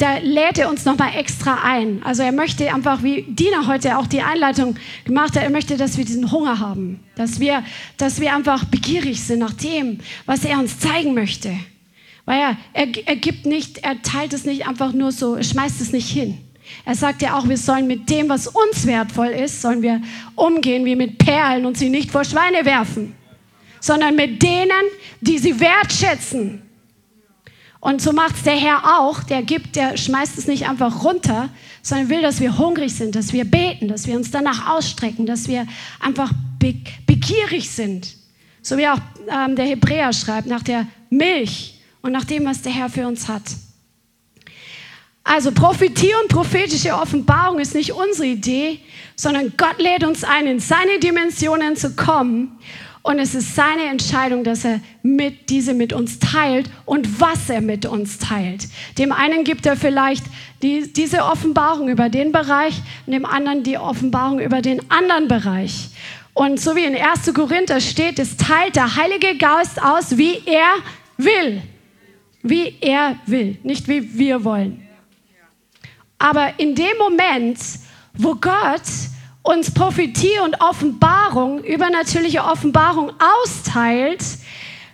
da 0.00 0.16
lädt 0.16 0.58
er 0.58 0.70
uns 0.70 0.86
nochmal 0.86 1.14
extra 1.14 1.58
ein. 1.62 2.02
Also 2.02 2.22
er 2.22 2.32
möchte 2.32 2.72
einfach, 2.72 3.02
wie 3.02 3.22
Dina 3.28 3.66
heute 3.66 3.98
auch 3.98 4.06
die 4.06 4.22
Einleitung 4.22 4.76
gemacht 5.04 5.36
hat, 5.36 5.42
er 5.42 5.50
möchte, 5.50 5.76
dass 5.76 5.98
wir 5.98 6.06
diesen 6.06 6.32
Hunger 6.32 6.58
haben, 6.58 7.00
dass 7.16 7.38
wir, 7.38 7.62
dass 7.98 8.18
wir 8.18 8.34
einfach 8.34 8.64
begierig 8.64 9.22
sind 9.22 9.40
nach 9.40 9.52
dem, 9.52 9.98
was 10.24 10.46
er 10.46 10.58
uns 10.58 10.78
zeigen 10.78 11.12
möchte. 11.12 11.54
Weil 12.24 12.40
er, 12.40 12.56
er, 12.72 12.88
er 13.06 13.16
gibt 13.16 13.44
nicht, 13.44 13.78
er 13.84 14.00
teilt 14.00 14.32
es 14.32 14.46
nicht 14.46 14.66
einfach 14.66 14.94
nur 14.94 15.12
so, 15.12 15.34
er 15.34 15.44
schmeißt 15.44 15.82
es 15.82 15.92
nicht 15.92 16.08
hin. 16.08 16.38
Er 16.86 16.94
sagt 16.94 17.20
ja 17.20 17.36
auch, 17.36 17.46
wir 17.46 17.58
sollen 17.58 17.86
mit 17.86 18.08
dem, 18.08 18.30
was 18.30 18.46
uns 18.46 18.86
wertvoll 18.86 19.28
ist, 19.28 19.60
sollen 19.60 19.82
wir 19.82 20.00
umgehen 20.34 20.86
wie 20.86 20.96
mit 20.96 21.18
Perlen 21.18 21.66
und 21.66 21.76
sie 21.76 21.90
nicht 21.90 22.10
vor 22.10 22.24
Schweine 22.24 22.64
werfen, 22.64 23.14
sondern 23.80 24.16
mit 24.16 24.42
denen, 24.42 24.70
die 25.20 25.36
sie 25.36 25.60
wertschätzen. 25.60 26.69
Und 27.80 28.02
so 28.02 28.12
macht 28.12 28.36
es 28.36 28.42
der 28.42 28.56
Herr 28.56 29.00
auch. 29.00 29.22
Der 29.24 29.42
gibt, 29.42 29.74
der 29.74 29.96
schmeißt 29.96 30.36
es 30.36 30.46
nicht 30.46 30.68
einfach 30.68 31.02
runter, 31.02 31.48
sondern 31.82 32.10
will, 32.10 32.20
dass 32.20 32.40
wir 32.40 32.58
hungrig 32.58 32.94
sind, 32.94 33.14
dass 33.14 33.32
wir 33.32 33.44
beten, 33.44 33.88
dass 33.88 34.06
wir 34.06 34.16
uns 34.16 34.30
danach 34.30 34.68
ausstrecken, 34.68 35.24
dass 35.24 35.48
wir 35.48 35.66
einfach 35.98 36.30
begierig 36.58 37.70
sind. 37.70 38.14
So 38.60 38.76
wie 38.76 38.86
auch 38.86 38.98
ähm, 39.28 39.56
der 39.56 39.64
Hebräer 39.64 40.12
schreibt, 40.12 40.46
nach 40.46 40.62
der 40.62 40.86
Milch 41.08 41.80
und 42.02 42.12
nach 42.12 42.24
dem, 42.24 42.44
was 42.44 42.60
der 42.60 42.72
Herr 42.72 42.90
für 42.90 43.06
uns 43.06 43.28
hat. 43.28 43.42
Also 45.24 45.52
Prophetie 45.52 46.12
und 46.22 46.28
prophetische 46.28 46.94
Offenbarung 46.94 47.58
ist 47.60 47.74
nicht 47.74 47.92
unsere 47.92 48.26
Idee, 48.26 48.80
sondern 49.16 49.52
Gott 49.56 49.78
lädt 49.78 50.04
uns 50.04 50.24
ein, 50.24 50.46
in 50.46 50.60
seine 50.60 50.98
Dimensionen 50.98 51.76
zu 51.76 51.94
kommen 51.94 52.58
und 53.02 53.18
es 53.18 53.34
ist 53.34 53.54
seine 53.54 53.84
Entscheidung, 53.84 54.44
dass 54.44 54.64
er 54.64 54.80
mit, 55.02 55.48
diese 55.48 55.72
mit 55.72 55.92
uns 55.92 56.18
teilt 56.18 56.68
und 56.84 57.20
was 57.20 57.48
er 57.48 57.62
mit 57.62 57.86
uns 57.86 58.18
teilt. 58.18 58.68
Dem 58.98 59.12
einen 59.12 59.44
gibt 59.44 59.64
er 59.64 59.76
vielleicht 59.76 60.24
die, 60.62 60.92
diese 60.92 61.24
Offenbarung 61.24 61.88
über 61.88 62.10
den 62.10 62.30
Bereich 62.30 62.74
und 63.06 63.12
dem 63.12 63.24
anderen 63.24 63.62
die 63.62 63.78
Offenbarung 63.78 64.38
über 64.38 64.60
den 64.60 64.90
anderen 64.90 65.28
Bereich. 65.28 65.88
Und 66.34 66.60
so 66.60 66.76
wie 66.76 66.84
in 66.84 66.94
1. 66.94 67.32
Korinther 67.32 67.80
steht, 67.80 68.18
es 68.18 68.36
teilt 68.36 68.76
der 68.76 68.96
Heilige 68.96 69.36
Geist 69.36 69.82
aus, 69.82 70.18
wie 70.18 70.42
er 70.44 70.74
will. 71.16 71.62
Wie 72.42 72.76
er 72.80 73.16
will, 73.26 73.58
nicht 73.62 73.88
wie 73.88 74.18
wir 74.18 74.44
wollen. 74.44 74.86
Aber 76.18 76.52
in 76.58 76.74
dem 76.74 76.96
Moment, 76.98 77.58
wo 78.14 78.34
Gott 78.34 78.82
uns 79.42 79.72
Prophetie 79.72 80.38
und 80.44 80.60
Offenbarung, 80.60 81.64
übernatürliche 81.64 82.44
Offenbarung 82.44 83.12
austeilt, 83.42 84.22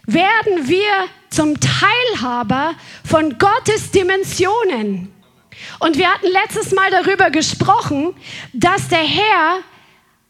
werden 0.07 0.69
wir 0.69 1.09
zum 1.31 1.57
Teilhaber 1.61 2.75
von 3.05 3.39
Gottes 3.39 3.91
Dimensionen. 3.91 5.13
Und 5.81 5.99
wir 5.99 6.13
hatten 6.13 6.29
letztes 6.29 6.73
Mal 6.73 6.91
darüber 6.91 7.31
gesprochen, 7.31 8.15
dass 8.53 8.89
der 8.89 9.03
Herr 9.03 9.59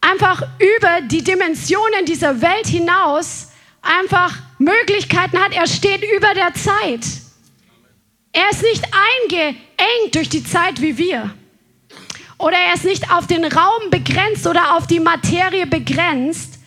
einfach 0.01 0.43
über 0.59 1.01
die 1.03 1.23
Dimensionen 1.23 2.07
dieser 2.07 2.41
Welt 2.41 2.67
hinaus 2.67 3.49
einfach 3.83 4.35
Möglichkeiten 4.59 5.39
hat. 5.39 5.53
Er 5.53 5.67
steht 5.67 6.03
über 6.17 6.33
der 6.35 6.55
Zeit. 6.55 7.05
Er 8.33 8.51
ist 8.51 8.63
nicht 8.63 8.85
eingeengt 8.85 10.15
durch 10.15 10.29
die 10.29 10.45
Zeit 10.45 10.81
wie 10.81 10.97
wir. 10.99 11.35
Oder 12.39 12.57
er 12.57 12.75
ist 12.75 12.85
nicht 12.85 13.11
auf 13.13 13.27
den 13.27 13.45
Raum 13.45 13.91
begrenzt 13.91 14.47
oder 14.47 14.77
auf 14.77 14.87
die 14.87 15.01
Materie 15.01 15.67
begrenzt. 15.67 16.59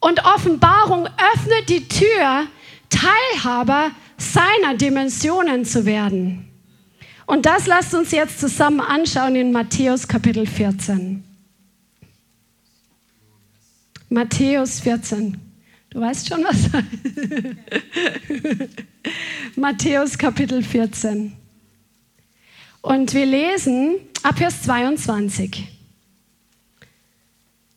Und 0.00 0.24
Offenbarung 0.24 1.06
öffnet 1.34 1.68
die 1.68 1.86
Tür, 1.88 2.46
Teilhaber 2.88 3.90
seiner 4.16 4.76
Dimensionen 4.76 5.64
zu 5.64 5.84
werden. 5.84 6.48
Und 7.26 7.46
das 7.46 7.66
lasst 7.66 7.94
uns 7.94 8.10
jetzt 8.10 8.40
zusammen 8.40 8.80
anschauen 8.80 9.36
in 9.36 9.52
Matthäus 9.52 10.08
Kapitel 10.08 10.46
14. 10.46 11.22
Matthäus 14.08 14.80
14. 14.80 15.36
Du 15.90 16.00
weißt 16.00 16.28
schon 16.28 16.44
was? 16.44 16.70
Matthäus 19.56 20.16
Kapitel 20.16 20.62
14. 20.62 21.36
Und 22.82 23.14
wir 23.14 23.26
lesen 23.26 23.96
ab 24.22 24.38
Vers 24.38 24.62
22. 24.62 25.66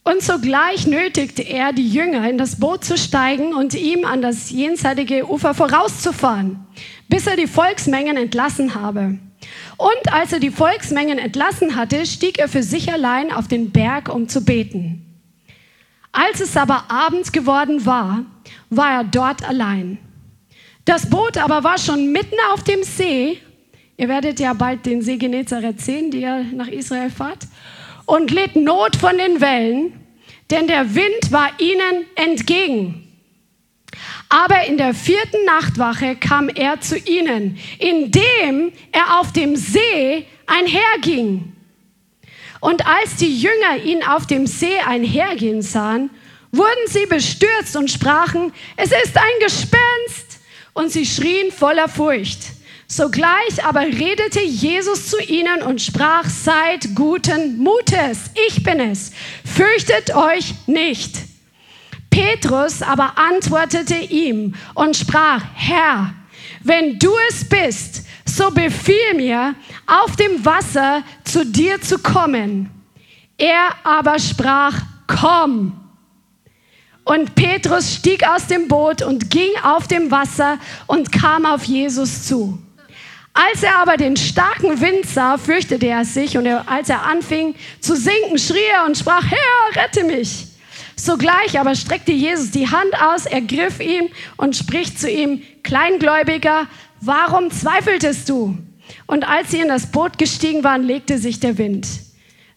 Und 0.04 0.24
sogleich 0.24 0.88
nötigte 0.88 1.44
er 1.44 1.74
die 1.74 1.88
Jünger, 1.88 2.28
in 2.30 2.38
das 2.38 2.60
Boot 2.60 2.84
zu 2.84 2.98
steigen 2.98 3.54
und 3.54 3.76
ihm 3.76 4.04
an 4.04 4.22
das 4.22 4.50
jenseitige 4.50 5.30
Ufer 5.30 5.54
vorauszufahren, 5.54 6.66
bis 7.08 7.28
er 7.28 7.36
die 7.36 7.48
Volksmengen 7.48 8.18
entlassen 8.18 8.74
habe. 8.74 9.20
Und 9.78 10.14
als 10.14 10.34
er 10.34 10.40
die 10.40 10.52
Volksmengen 10.52 11.20
entlassen 11.20 11.76
hatte, 11.76 12.06
stieg 12.06 12.40
er 12.40 12.48
für 12.48 12.64
sich 12.64 12.92
allein 12.92 13.32
auf 13.32 13.48
den 13.48 13.72
Berg, 13.72 14.14
um 14.14 14.28
zu 14.28 14.44
beten. 14.44 15.06
Als 16.12 16.42
es 16.42 16.58
aber 16.58 16.92
Abend 16.92 17.32
geworden 17.32 17.86
war, 17.86 18.26
war 18.70 18.92
er 18.92 19.04
dort 19.04 19.48
allein. 19.48 19.98
Das 20.86 21.10
Boot 21.10 21.38
aber 21.38 21.64
war 21.64 21.78
schon 21.78 22.12
mitten 22.12 22.36
auf 22.54 22.64
dem 22.64 22.84
See 22.84 23.40
Ihr 24.02 24.10
werdet 24.10 24.40
ja 24.40 24.54
bald 24.54 24.88
den 24.88 25.04
See 25.04 25.18
Genezareth 25.18 25.80
sehen, 25.80 26.10
die 26.10 26.22
ihr 26.22 26.44
nach 26.56 26.68
Israel 26.68 27.12
fahrt. 27.12 27.46
Und 28.08 28.32
litt 28.32 28.56
Not 28.56 28.96
von 28.96 29.16
den 29.16 29.40
Wellen, 29.42 29.94
denn 30.50 30.66
der 30.66 30.96
Wind 30.96 31.32
war 31.32 31.52
ihnen 31.60 32.08
entgegen. 32.16 33.08
Aber 34.28 34.66
in 34.66 34.78
der 34.78 34.96
vierten 34.96 35.46
Nachtwache 35.46 36.16
kam 36.16 36.50
er 36.50 36.82
zu 36.82 36.98
ihnen, 36.98 37.60
indem 37.78 38.72
er 38.92 39.20
auf 39.20 39.34
dem 39.34 39.56
See 39.56 40.26
einherging. 40.48 41.54
Und 42.60 42.88
als 42.88 43.18
die 43.18 43.40
Jünger 43.40 43.86
ihn 43.86 44.02
auf 44.04 44.26
dem 44.26 44.48
See 44.48 44.80
einhergehen 44.80 45.62
sahen, 45.62 46.10
wurden 46.52 46.88
sie 46.88 47.06
bestürzt 47.06 47.76
und 47.76 47.92
sprachen, 47.92 48.52
es 48.78 48.92
ist 48.92 49.16
ein 49.16 49.40
Gespenst. 49.42 50.40
Und 50.74 50.92
sie 50.92 51.06
schrien 51.06 51.52
voller 51.52 51.88
Furcht. 51.88 52.61
Sogleich 52.92 53.64
aber 53.64 53.84
redete 53.84 54.42
Jesus 54.42 55.08
zu 55.08 55.18
ihnen 55.22 55.62
und 55.64 55.82
sprach, 55.82 56.26
seid 56.26 56.94
guten 56.94 57.58
Mutes, 57.58 58.32
ich 58.50 58.64
bin 58.64 58.82
es, 58.82 59.14
fürchtet 59.46 60.14
euch 60.14 60.56
nicht. 60.68 61.16
Petrus 62.10 62.82
aber 62.82 63.18
antwortete 63.18 63.96
ihm 63.96 64.56
und 64.76 64.98
sprach, 64.98 65.42
Herr, 65.54 66.14
wenn 66.66 67.00
du 67.00 67.14
es 67.30 67.48
bist, 67.48 68.04
so 68.26 68.52
befiehl 68.52 69.14
mir, 69.16 69.56
auf 69.88 70.18
dem 70.18 70.44
Wasser 70.44 71.04
zu 71.24 71.46
dir 71.46 71.80
zu 71.80 71.98
kommen. 71.98 72.70
Er 73.38 73.70
aber 73.86 74.20
sprach, 74.20 74.76
komm. 75.08 75.80
Und 77.06 77.36
Petrus 77.36 77.96
stieg 77.96 78.28
aus 78.28 78.48
dem 78.48 78.68
Boot 78.68 79.02
und 79.02 79.30
ging 79.30 79.52
auf 79.64 79.88
dem 79.88 80.12
Wasser 80.12 80.60
und 80.88 81.14
kam 81.14 81.46
auf 81.46 81.64
Jesus 81.64 82.28
zu. 82.28 82.60
Als 83.34 83.64
er 83.64 83.78
aber 83.78 83.96
den 83.96 84.18
starken 84.18 84.82
Wind 84.82 85.06
sah, 85.06 85.38
fürchtete 85.38 85.88
er 85.88 86.04
sich 86.04 86.38
und 86.38 86.46
er, 86.46 86.70
als 86.70 86.90
er 86.90 87.04
anfing 87.04 87.56
zu 87.80 87.96
sinken, 87.96 88.38
schrie 88.38 88.60
er 88.74 88.86
und 88.86 88.98
sprach, 88.98 89.24
Herr, 89.24 89.84
rette 89.84 90.04
mich. 90.04 90.48
Sogleich 90.98 91.60
aber 91.60 91.76
streckte 91.76 92.12
Jesus 92.12 92.52
die 92.52 92.70
Hand 92.70 92.94
aus, 93.02 93.26
ergriff 93.26 93.80
ihn 93.80 94.10
und 94.38 94.56
spricht 94.56 95.00
zu 95.00 95.10
ihm, 95.10 95.42
Kleingläubiger, 95.64 96.68
warum 97.00 97.50
zweifeltest 97.50 98.28
du? 98.30 98.58
Und 99.08 99.28
als 99.28 99.52
sie 99.52 99.62
in 99.62 99.70
das 99.70 99.88
Boot 99.88 100.18
gestiegen 100.18 100.64
waren, 100.64 100.84
legte 100.84 101.18
sich 101.18 101.40
der 101.40 101.58
Wind. 101.58 101.88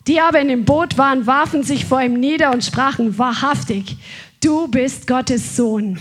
Die 0.06 0.20
aber 0.20 0.40
in 0.40 0.48
dem 0.48 0.64
Boot 0.64 0.98
waren, 0.98 1.26
warfen 1.26 1.62
sich 1.62 1.84
vor 1.86 2.02
ihm 2.02 2.14
nieder 2.20 2.52
und 2.52 2.64
sprachen, 2.64 3.16
wahrhaftig, 3.16 3.96
du 4.42 4.68
bist 4.68 5.06
Gottes 5.06 5.56
Sohn. 5.56 5.98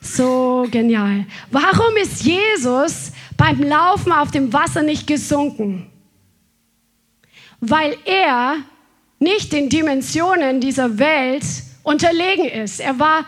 So 0.00 0.68
genial. 0.70 1.26
Warum 1.50 1.96
ist 1.96 2.22
Jesus 2.22 3.10
beim 3.38 3.62
Laufen 3.62 4.12
auf 4.12 4.30
dem 4.30 4.52
Wasser 4.52 4.82
nicht 4.82 5.06
gesunken? 5.06 5.90
Weil 7.60 7.96
er 8.04 8.56
nicht 9.18 9.52
den 9.52 9.70
Dimensionen 9.70 10.60
dieser 10.60 10.98
Welt 10.98 11.44
unterlegen 11.82 12.44
ist. 12.44 12.80
Er 12.80 12.98
war 12.98 13.24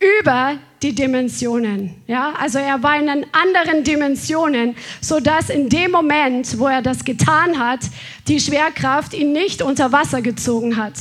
über 0.00 0.58
die 0.82 0.94
Dimensionen. 0.94 2.02
Ja, 2.06 2.32
also 2.38 2.58
er 2.58 2.82
war 2.82 2.98
in 2.98 3.26
anderen 3.32 3.84
Dimensionen, 3.84 4.76
so 5.00 5.20
dass 5.20 5.50
in 5.50 5.68
dem 5.68 5.90
Moment, 5.90 6.58
wo 6.58 6.66
er 6.66 6.82
das 6.82 7.04
getan 7.04 7.58
hat, 7.58 7.80
die 8.28 8.40
Schwerkraft 8.40 9.12
ihn 9.12 9.32
nicht 9.32 9.60
unter 9.60 9.92
Wasser 9.92 10.22
gezogen 10.22 10.76
hat. 10.76 10.94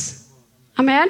Amen. 0.76 1.08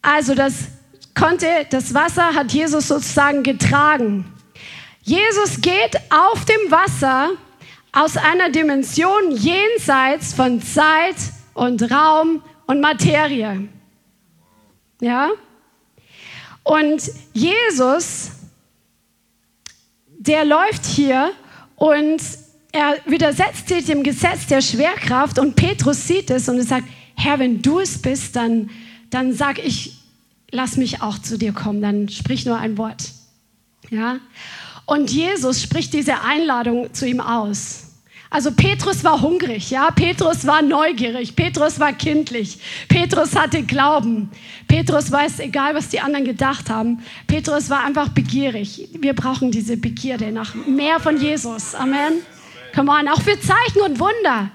Also 0.00 0.34
das 0.34 0.68
konnte, 1.14 1.46
das 1.70 1.92
Wasser 1.92 2.34
hat 2.34 2.52
Jesus 2.52 2.88
sozusagen 2.88 3.42
getragen. 3.42 4.24
Jesus 5.06 5.60
geht 5.60 5.96
auf 6.10 6.44
dem 6.46 6.68
Wasser 6.68 7.30
aus 7.92 8.16
einer 8.16 8.50
Dimension 8.50 9.30
jenseits 9.30 10.34
von 10.34 10.60
Zeit 10.60 11.14
und 11.54 11.80
Raum 11.92 12.42
und 12.66 12.80
Materie. 12.80 13.68
Ja? 15.00 15.30
Und 16.64 17.08
Jesus, 17.32 18.32
der 20.18 20.44
läuft 20.44 20.84
hier 20.84 21.30
und 21.76 22.20
er 22.72 22.96
widersetzt 23.06 23.68
sich 23.68 23.84
dem 23.84 24.02
Gesetz 24.02 24.48
der 24.48 24.60
Schwerkraft 24.60 25.38
und 25.38 25.54
Petrus 25.54 26.08
sieht 26.08 26.30
es 26.30 26.48
und 26.48 26.58
er 26.58 26.64
sagt, 26.64 26.88
Herr, 27.14 27.38
wenn 27.38 27.62
du 27.62 27.78
es 27.78 28.02
bist, 28.02 28.34
dann, 28.34 28.70
dann 29.10 29.32
sag 29.32 29.64
ich, 29.64 29.98
lass 30.50 30.76
mich 30.76 31.00
auch 31.00 31.20
zu 31.20 31.38
dir 31.38 31.52
kommen, 31.52 31.80
dann 31.80 32.08
sprich 32.08 32.44
nur 32.44 32.58
ein 32.58 32.76
Wort. 32.76 33.12
Ja? 33.88 34.18
Und 34.86 35.10
Jesus 35.10 35.60
spricht 35.62 35.92
diese 35.92 36.22
Einladung 36.22 36.94
zu 36.94 37.06
ihm 37.06 37.20
aus. 37.20 37.82
Also 38.30 38.50
Petrus 38.50 39.04
war 39.04 39.20
hungrig, 39.22 39.70
ja, 39.70 39.90
Petrus 39.90 40.46
war 40.46 40.60
neugierig, 40.60 41.36
Petrus 41.36 41.78
war 41.78 41.92
kindlich, 41.92 42.58
Petrus 42.88 43.36
hatte 43.36 43.62
Glauben. 43.62 44.30
Petrus 44.66 45.12
weiß, 45.12 45.38
egal 45.40 45.74
was 45.74 45.88
die 45.88 46.00
anderen 46.00 46.24
gedacht 46.24 46.68
haben, 46.68 47.02
Petrus 47.26 47.70
war 47.70 47.84
einfach 47.84 48.08
begierig. 48.08 48.88
Wir 48.98 49.14
brauchen 49.14 49.52
diese 49.52 49.76
Begierde 49.76 50.32
nach 50.32 50.54
mehr 50.54 50.98
von 50.98 51.20
Jesus. 51.20 51.74
Amen. 51.74 52.14
Come 52.74 52.90
on, 52.90 53.08
auch 53.08 53.22
für 53.22 53.38
Zeichen 53.40 53.80
und 53.82 54.00
Wunder. 54.00 54.50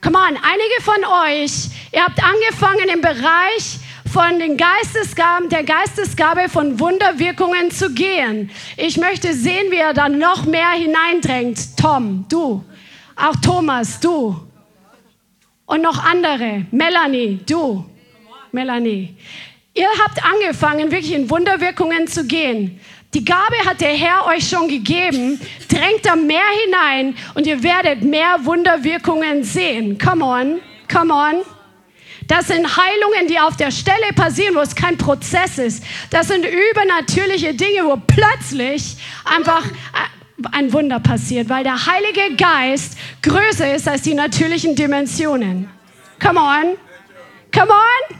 Come 0.00 0.16
on, 0.16 0.36
einige 0.36 0.82
von 0.82 1.04
euch, 1.26 1.68
ihr 1.92 2.04
habt 2.04 2.22
angefangen 2.22 2.88
im 2.94 3.00
Bereich 3.00 3.78
von 4.16 4.38
den 4.38 4.56
Geistesgaben, 4.56 5.50
der 5.50 5.62
Geistesgabe 5.62 6.48
von 6.48 6.80
Wunderwirkungen 6.80 7.70
zu 7.70 7.92
gehen. 7.92 8.50
Ich 8.78 8.96
möchte 8.96 9.34
sehen, 9.34 9.70
wie 9.70 9.76
er 9.76 9.92
da 9.92 10.08
noch 10.08 10.46
mehr 10.46 10.70
hineindrängt. 10.70 11.76
Tom, 11.76 12.24
du. 12.26 12.64
Auch 13.14 13.36
Thomas, 13.44 14.00
du. 14.00 14.34
Und 15.66 15.82
noch 15.82 16.02
andere. 16.02 16.64
Melanie, 16.70 17.40
du. 17.46 17.84
Melanie. 18.52 19.14
Ihr 19.74 19.88
habt 20.02 20.24
angefangen, 20.24 20.90
wirklich 20.90 21.12
in 21.12 21.28
Wunderwirkungen 21.28 22.06
zu 22.06 22.24
gehen. 22.24 22.80
Die 23.12 23.22
Gabe 23.22 23.56
hat 23.66 23.82
der 23.82 23.92
Herr 23.92 24.24
euch 24.28 24.48
schon 24.48 24.66
gegeben. 24.66 25.38
Drängt 25.68 26.06
da 26.06 26.16
mehr 26.16 26.40
hinein 26.64 27.14
und 27.34 27.46
ihr 27.46 27.62
werdet 27.62 28.00
mehr 28.00 28.38
Wunderwirkungen 28.44 29.44
sehen. 29.44 29.98
Come 29.98 30.24
on, 30.24 30.60
come 30.90 31.12
on. 31.12 31.55
Das 32.26 32.48
sind 32.48 32.76
Heilungen, 32.76 33.28
die 33.28 33.38
auf 33.38 33.56
der 33.56 33.70
Stelle 33.70 34.12
passieren, 34.14 34.54
wo 34.56 34.60
es 34.60 34.74
kein 34.74 34.98
Prozess 34.98 35.58
ist. 35.58 35.84
Das 36.10 36.28
sind 36.28 36.44
übernatürliche 36.44 37.54
Dinge, 37.54 37.84
wo 37.84 37.96
plötzlich 37.96 38.96
einfach 39.24 39.64
äh, 39.64 40.48
ein 40.52 40.72
Wunder 40.72 41.00
passiert, 41.00 41.48
weil 41.48 41.64
der 41.64 41.86
Heilige 41.86 42.36
Geist 42.36 42.98
größer 43.22 43.74
ist 43.74 43.88
als 43.88 44.02
die 44.02 44.14
natürlichen 44.14 44.74
Dimensionen. 44.74 45.70
Come 46.20 46.40
on. 46.40 46.76
Come 47.52 47.72
on. 47.72 48.16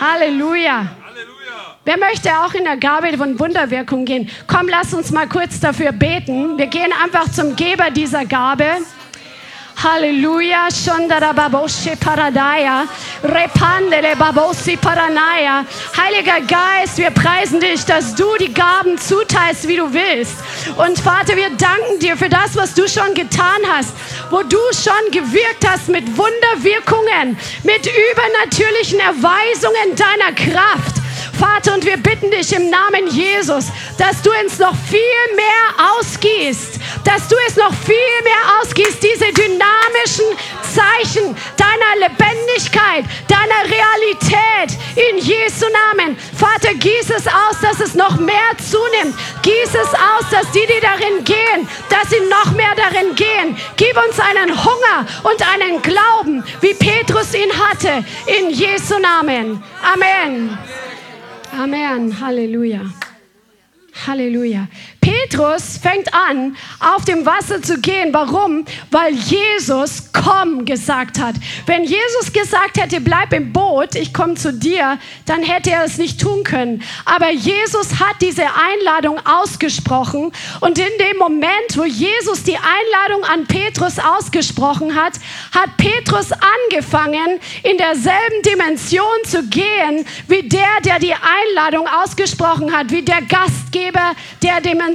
Halleluja. 0.00 0.96
Wer 1.84 1.98
möchte 1.98 2.30
auch 2.38 2.54
in 2.54 2.62
der 2.62 2.76
Gabe 2.76 3.16
von 3.18 3.38
Wunderwirkung 3.40 4.04
gehen? 4.04 4.30
Komm, 4.46 4.68
lass 4.68 4.94
uns 4.94 5.10
mal 5.10 5.28
kurz 5.28 5.58
dafür 5.58 5.90
beten. 5.90 6.56
Wir 6.56 6.66
gehen 6.66 6.92
einfach 7.02 7.28
zum 7.30 7.56
Geber 7.56 7.90
dieser 7.90 8.24
Gabe. 8.24 8.66
Halleluja, 9.82 10.68
Shondara 10.70 11.32
Baboshe 11.32 11.96
Paradaya, 11.96 12.84
Repandele 13.22 14.16
Babosi 14.16 14.76
Paranaya. 14.76 15.64
Heiliger 15.96 16.40
Geist, 16.40 16.98
wir 16.98 17.10
preisen 17.10 17.60
dich, 17.60 17.84
dass 17.84 18.14
du 18.14 18.24
die 18.40 18.52
Gaben 18.52 18.98
zuteilst, 18.98 19.68
wie 19.68 19.76
du 19.76 19.92
willst. 19.92 20.34
Und 20.76 20.98
Vater, 20.98 21.36
wir 21.36 21.50
danken 21.50 22.00
dir 22.00 22.16
für 22.16 22.28
das, 22.28 22.56
was 22.56 22.74
du 22.74 22.88
schon 22.88 23.14
getan 23.14 23.60
hast, 23.68 23.94
wo 24.30 24.42
du 24.42 24.58
schon 24.72 25.10
gewirkt 25.12 25.66
hast 25.66 25.88
mit 25.88 26.04
Wunderwirkungen, 26.16 27.38
mit 27.62 27.86
übernatürlichen 27.86 28.98
Erweisungen 29.00 29.94
deiner 29.96 30.32
Kraft. 30.34 31.01
Vater, 31.42 31.74
und 31.74 31.84
wir 31.84 31.96
bitten 31.96 32.30
dich 32.30 32.52
im 32.52 32.70
Namen 32.70 33.08
Jesus, 33.08 33.66
dass 33.98 34.22
du 34.22 34.30
uns 34.44 34.60
noch 34.60 34.76
viel 34.88 35.34
mehr 35.34 35.88
ausgießt, 35.98 36.78
dass 37.02 37.26
du 37.26 37.34
es 37.48 37.56
noch 37.56 37.74
viel 37.74 37.96
mehr 38.22 38.60
ausgießt, 38.60 39.02
diese 39.02 39.32
dynamischen 39.32 40.38
Zeichen 40.62 41.36
deiner 41.56 42.08
Lebendigkeit, 42.08 43.04
deiner 43.26 43.64
Realität 43.64 44.78
in 44.94 45.18
Jesu 45.18 45.66
Namen. 45.66 46.16
Vater, 46.38 46.74
gieß 46.74 47.10
es 47.10 47.26
aus, 47.26 47.58
dass 47.60 47.80
es 47.80 47.96
noch 47.96 48.20
mehr 48.20 48.52
zunimmt. 48.58 49.18
Gieß 49.42 49.70
es 49.70 49.94
aus, 49.94 50.30
dass 50.30 50.48
die, 50.52 50.64
die 50.66 50.80
darin 50.80 51.24
gehen, 51.24 51.68
dass 51.88 52.08
sie 52.10 52.20
noch 52.30 52.52
mehr 52.52 52.76
darin 52.76 53.16
gehen. 53.16 53.56
Gib 53.76 53.96
uns 53.96 54.20
einen 54.20 54.64
Hunger 54.64 55.06
und 55.24 55.42
einen 55.52 55.82
Glauben, 55.82 56.44
wie 56.60 56.74
Petrus 56.74 57.34
ihn 57.34 57.50
hatte, 57.66 58.04
in 58.26 58.50
Jesu 58.50 58.96
Namen. 59.00 59.60
Amen. 59.82 60.56
Amen. 61.52 62.12
Halleluja. 62.12 62.90
Halleluja. 63.92 64.66
Petrus 65.02 65.78
fängt 65.78 66.14
an, 66.14 66.56
auf 66.78 67.04
dem 67.04 67.26
Wasser 67.26 67.60
zu 67.60 67.78
gehen. 67.78 68.14
Warum? 68.14 68.64
Weil 68.92 69.12
Jesus 69.12 70.10
komm 70.12 70.64
gesagt 70.64 71.18
hat. 71.18 71.34
Wenn 71.66 71.82
Jesus 71.82 72.32
gesagt 72.32 72.78
hätte, 72.78 73.00
bleib 73.00 73.32
im 73.32 73.52
Boot, 73.52 73.96
ich 73.96 74.14
komme 74.14 74.34
zu 74.34 74.52
dir, 74.52 74.98
dann 75.26 75.42
hätte 75.42 75.70
er 75.72 75.84
es 75.84 75.98
nicht 75.98 76.20
tun 76.20 76.44
können. 76.44 76.82
Aber 77.04 77.32
Jesus 77.32 77.98
hat 77.98 78.16
diese 78.20 78.44
Einladung 78.44 79.18
ausgesprochen 79.26 80.30
und 80.60 80.78
in 80.78 80.98
dem 81.00 81.18
Moment, 81.18 81.76
wo 81.76 81.84
Jesus 81.84 82.44
die 82.44 82.56
Einladung 82.56 83.24
an 83.24 83.46
Petrus 83.46 83.98
ausgesprochen 83.98 84.94
hat, 84.94 85.14
hat 85.52 85.76
Petrus 85.78 86.30
angefangen, 86.32 87.40
in 87.64 87.76
derselben 87.76 88.42
Dimension 88.46 89.02
zu 89.26 89.42
gehen, 89.48 90.06
wie 90.28 90.48
der, 90.48 90.80
der 90.84 91.00
die 91.00 91.14
Einladung 91.14 91.88
ausgesprochen 91.88 92.72
hat, 92.72 92.92
wie 92.92 93.02
der 93.02 93.22
Gastgeber 93.22 94.14
der 94.40 94.60
Dimension. 94.60 94.91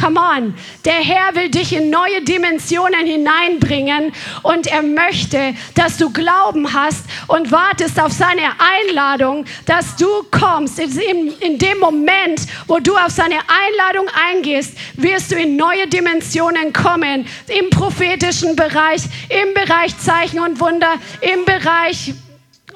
Come 0.00 0.16
on. 0.20 0.54
Der 0.84 0.92
Herr 0.92 1.34
will 1.34 1.50
dich 1.50 1.72
in 1.72 1.90
neue 1.90 2.22
Dimensionen 2.22 3.04
hineinbringen 3.04 4.12
und 4.42 4.68
er 4.68 4.82
möchte, 4.82 5.54
dass 5.74 5.96
du 5.96 6.12
Glauben 6.12 6.72
hast 6.72 7.04
und 7.26 7.50
wartest 7.50 8.00
auf 8.00 8.12
seine 8.12 8.52
Einladung, 8.58 9.44
dass 9.66 9.96
du 9.96 10.06
kommst. 10.30 10.78
In, 10.78 11.32
in 11.40 11.58
dem 11.58 11.78
Moment, 11.80 12.42
wo 12.68 12.78
du 12.78 12.96
auf 12.96 13.10
seine 13.10 13.34
Einladung 13.34 14.06
eingehst, 14.30 14.78
wirst 14.94 15.32
du 15.32 15.36
in 15.36 15.56
neue 15.56 15.88
Dimensionen 15.88 16.72
kommen. 16.72 17.26
Im 17.48 17.68
prophetischen 17.70 18.54
Bereich, 18.54 19.02
im 19.28 19.52
Bereich 19.54 19.98
Zeichen 19.98 20.38
und 20.38 20.60
Wunder, 20.60 20.94
im 21.20 21.44
Bereich 21.44 22.14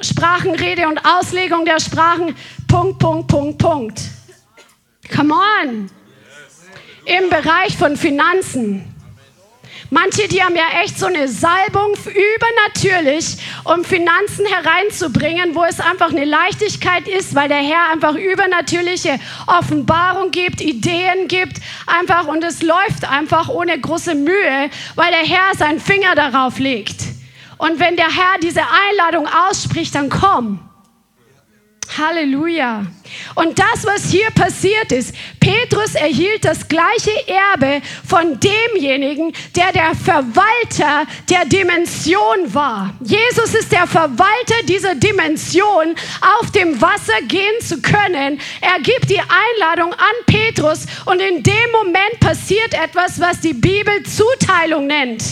Sprachenrede 0.01 0.89
und 0.89 0.99
Auslegung 1.05 1.65
der 1.65 1.79
Sprachen. 1.79 2.35
Punkt, 2.67 2.99
Punkt, 2.99 3.29
Punkt, 3.29 3.59
Punkt. 3.59 4.01
Come 5.15 5.35
on 5.35 5.91
im 7.05 7.31
Bereich 7.31 7.77
von 7.77 7.97
Finanzen. 7.97 8.89
Manche, 9.91 10.27
die 10.27 10.43
haben 10.43 10.57
ja 10.57 10.83
echt 10.83 10.99
so 10.99 11.05
eine 11.05 11.29
Salbung 11.29 11.95
übernatürlich, 12.07 13.37
um 13.65 13.85
Finanzen 13.85 14.47
hereinzubringen, 14.47 15.55
wo 15.55 15.65
es 15.65 15.81
einfach 15.81 16.11
eine 16.11 16.25
Leichtigkeit 16.25 17.07
ist, 17.07 17.35
weil 17.35 17.49
der 17.49 17.59
Herr 17.59 17.91
einfach 17.93 18.15
übernatürliche 18.15 19.19
Offenbarung 19.47 20.31
gibt, 20.31 20.63
Ideen 20.63 21.29
gibt, 21.29 21.59
einfach 21.87 22.27
und 22.27 22.43
es 22.43 22.63
läuft 22.63 23.07
einfach 23.07 23.51
ohne 23.51 23.79
große 23.79 24.15
Mühe, 24.15 24.71
weil 24.95 25.11
der 25.11 25.27
Herr 25.27 25.55
seinen 25.59 25.81
Finger 25.81 26.15
darauf 26.15 26.59
legt. 26.59 27.03
Und 27.59 27.79
wenn 27.79 27.97
der 27.97 28.09
Herr 28.09 28.39
diese 28.43 28.63
Einladung 28.63 29.29
ausspricht, 29.29 29.95
dann 29.95 30.09
komm. 30.09 30.72
Halleluja. 31.99 32.87
Und 33.35 33.59
das, 33.59 33.85
was 33.85 34.11
hier 34.11 34.31
passiert 34.31 34.93
ist, 34.93 35.15
Petrus 35.41 35.95
erhielt 35.95 36.45
das 36.45 36.69
gleiche 36.69 37.13
Erbe 37.27 37.83
von 38.07 38.39
demjenigen, 38.41 39.33
der 39.55 39.73
der 39.73 39.95
Verwalter 39.95 41.07
der 41.29 41.45
Dimension 41.45 42.55
war. 42.55 42.95
Jesus 43.03 43.55
ist 43.55 43.73
der 43.73 43.87
Verwalter 43.87 44.63
dieser 44.67 44.95
Dimension, 44.95 45.95
auf 46.41 46.51
dem 46.53 46.81
Wasser 46.81 47.21
gehen 47.29 47.61
zu 47.61 47.81
können. 47.83 48.41
Er 48.61 48.81
gibt 48.83 49.11
die 49.11 49.21
Einladung 49.21 49.93
an 49.93 49.99
Petrus 50.27 50.87
und 51.07 51.21
in 51.21 51.43
dem 51.43 51.71
Moment 51.73 52.21
passiert 52.21 52.75
etwas, 52.75 53.21
was 53.21 53.41
die 53.41 53.55
Bibel 53.55 54.03
Zuteilung 54.05 54.87
nennt. 54.87 55.23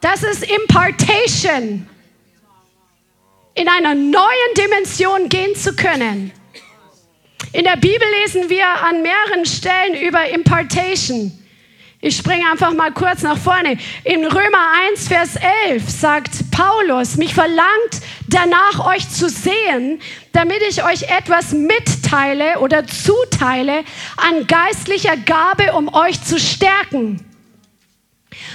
Das 0.00 0.22
ist 0.22 0.44
Impartation 0.44 1.88
in 3.54 3.68
einer 3.68 3.94
neuen 3.94 4.54
Dimension 4.56 5.28
gehen 5.28 5.54
zu 5.54 5.74
können. 5.74 6.32
In 7.52 7.64
der 7.64 7.76
Bibel 7.76 8.06
lesen 8.22 8.50
wir 8.50 8.66
an 8.66 9.02
mehreren 9.02 9.46
Stellen 9.46 9.94
über 9.94 10.28
Impartation. 10.28 11.32
Ich 12.00 12.16
springe 12.16 12.50
einfach 12.50 12.74
mal 12.74 12.92
kurz 12.92 13.22
nach 13.22 13.38
vorne. 13.38 13.78
In 14.02 14.26
Römer 14.26 14.72
1, 14.90 15.08
Vers 15.08 15.36
11 15.66 15.88
sagt 15.88 16.50
Paulus, 16.50 17.16
mich 17.16 17.32
verlangt 17.32 18.02
danach 18.28 18.86
euch 18.86 19.08
zu 19.08 19.30
sehen, 19.30 20.00
damit 20.32 20.60
ich 20.68 20.84
euch 20.84 21.04
etwas 21.04 21.52
mitteile 21.52 22.58
oder 22.58 22.86
zuteile 22.86 23.84
an 24.16 24.46
geistlicher 24.46 25.16
Gabe, 25.16 25.72
um 25.72 25.94
euch 25.94 26.22
zu 26.22 26.38
stärken. 26.38 27.24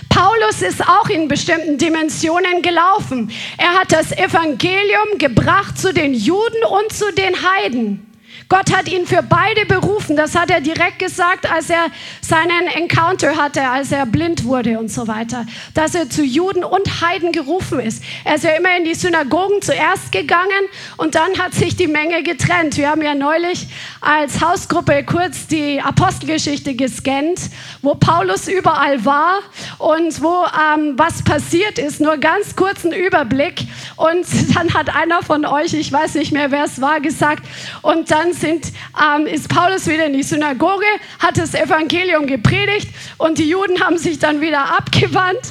Paulus 0.10 0.62
ist 0.62 0.82
auch 0.82 1.08
in 1.10 1.28
bestimmten 1.28 1.78
Dimensionen 1.78 2.62
gelaufen. 2.62 3.32
Er 3.58 3.80
hat 3.80 3.92
das 3.92 4.12
Evangelium 4.12 5.18
gebracht 5.18 5.78
zu 5.78 5.94
den 5.94 6.14
Juden 6.14 6.64
und 6.70 6.92
zu 6.92 7.14
den 7.14 7.36
Heiden. 7.36 8.09
Gott 8.50 8.76
hat 8.76 8.90
ihn 8.90 9.06
für 9.06 9.22
beide 9.22 9.68
berufen. 9.68 10.16
Das 10.16 10.34
hat 10.34 10.50
er 10.50 10.60
direkt 10.60 10.98
gesagt, 10.98 11.50
als 11.50 11.70
er 11.70 11.86
seinen 12.20 12.66
Encounter 12.74 13.38
hatte, 13.38 13.62
als 13.62 13.92
er 13.92 14.08
blind 14.08 14.44
wurde 14.44 14.80
und 14.80 14.92
so 14.92 15.08
weiter. 15.08 15.46
Dass 15.76 15.94
er 15.94 16.10
zu 16.10 16.24
Juden 16.24 16.64
und 16.64 17.02
Heiden 17.02 17.32
gerufen 17.32 17.80
ist. 17.80 18.04
Er 18.26 18.36
ist 18.36 18.44
ja 18.44 18.52
immer 18.52 18.76
in 18.76 18.86
die 18.86 18.96
Synagogen 18.96 19.62
zuerst 19.62 20.12
gegangen 20.12 20.50
und 20.98 21.14
dann 21.14 21.38
hat 21.38 21.54
sich 21.54 21.76
die 21.76 21.86
Menge 21.86 22.24
getrennt. 22.24 22.76
Wir 22.78 22.90
haben 22.90 23.04
ja 23.04 23.14
neulich 23.14 23.68
als 24.02 24.42
Hausgruppe 24.42 25.04
kurz 25.04 25.46
die 25.46 25.80
Apostelgeschichte 25.80 26.74
gescannt, 26.74 27.40
wo 27.84 27.94
Paulus 27.94 28.48
überall 28.48 29.06
war 29.06 29.42
und 29.78 30.24
wo 30.24 30.46
ähm, 30.46 30.94
was 30.98 31.22
passiert 31.24 31.78
ist. 31.78 32.02
Nur 32.02 32.18
ganz 32.18 32.56
kurzen 32.56 32.94
Überblick. 32.94 33.68
Und 33.96 34.26
dann 34.56 34.74
hat 34.74 34.96
einer 34.96 35.22
von 35.22 35.46
euch, 35.46 35.76
ich 35.76 35.92
weiß 35.92 36.16
nicht 36.16 36.32
mehr, 36.32 36.50
wer 36.50 36.64
es 36.64 36.82
war, 36.82 37.00
gesagt, 37.00 37.44
und 37.84 38.10
dann 38.10 38.34
sind, 38.40 38.72
ähm, 39.00 39.28
ist 39.28 39.50
Paulus 39.50 39.88
wieder 39.88 40.06
in 40.06 40.14
die 40.14 40.24
Synagoge, 40.24 40.86
hat 41.20 41.38
das 41.38 41.54
Evangelium 41.54 42.26
gepredigt 42.28 42.90
und 43.18 43.38
die 43.38 43.50
Juden 43.50 43.82
haben 43.82 43.98
sich 43.98 44.20
dann 44.20 44.42
wieder 44.42 44.78
abgewandt 44.78 45.42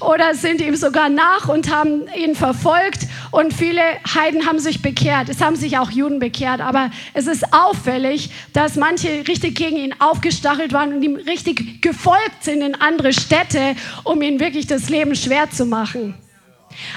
oder 0.00 0.34
sind 0.34 0.60
ihm 0.60 0.76
sogar 0.76 1.08
nach 1.08 1.48
und 1.48 1.70
haben 1.70 2.08
ihn 2.16 2.34
verfolgt 2.34 3.06
und 3.30 3.52
viele 3.52 3.82
Heiden 4.14 4.46
haben 4.46 4.58
sich 4.58 4.82
bekehrt. 4.82 5.28
Es 5.28 5.40
haben 5.40 5.56
sich 5.56 5.78
auch 5.78 5.90
Juden 5.90 6.18
bekehrt, 6.18 6.60
aber 6.60 6.90
es 7.14 7.26
ist 7.26 7.52
auffällig, 7.52 8.30
dass 8.52 8.76
manche 8.76 9.26
richtig 9.28 9.56
gegen 9.56 9.76
ihn 9.76 9.94
aufgestachelt 9.98 10.72
waren 10.72 10.94
und 10.94 11.02
ihm 11.02 11.16
richtig 11.16 11.82
gefolgt 11.82 12.42
sind 12.42 12.62
in 12.62 12.74
andere 12.74 13.12
Städte, 13.12 13.76
um 14.04 14.22
ihm 14.22 14.40
wirklich 14.40 14.66
das 14.66 14.88
Leben 14.88 15.14
schwer 15.14 15.50
zu 15.50 15.66
machen. 15.66 16.14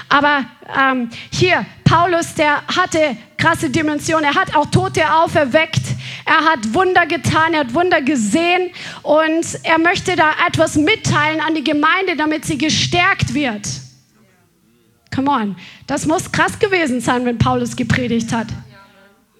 Aber 0.08 0.44
ähm, 0.78 1.10
hier, 1.30 1.66
Paulus, 1.92 2.32
der 2.32 2.66
hatte 2.68 3.18
krasse 3.36 3.68
Dimensionen. 3.68 4.24
Er 4.24 4.34
hat 4.34 4.56
auch 4.56 4.64
Tote 4.64 5.12
auferweckt. 5.12 5.82
Er 6.24 6.42
hat 6.42 6.72
Wunder 6.72 7.04
getan, 7.04 7.52
er 7.52 7.60
hat 7.60 7.74
Wunder 7.74 8.00
gesehen 8.00 8.70
und 9.02 9.44
er 9.62 9.78
möchte 9.78 10.16
da 10.16 10.30
etwas 10.48 10.76
mitteilen 10.76 11.42
an 11.42 11.54
die 11.54 11.62
Gemeinde, 11.62 12.16
damit 12.16 12.46
sie 12.46 12.56
gestärkt 12.56 13.34
wird. 13.34 13.68
Come 15.14 15.30
on, 15.30 15.56
das 15.86 16.06
muss 16.06 16.32
krass 16.32 16.58
gewesen 16.58 17.02
sein, 17.02 17.26
wenn 17.26 17.36
Paulus 17.36 17.76
gepredigt 17.76 18.32
hat. 18.32 18.46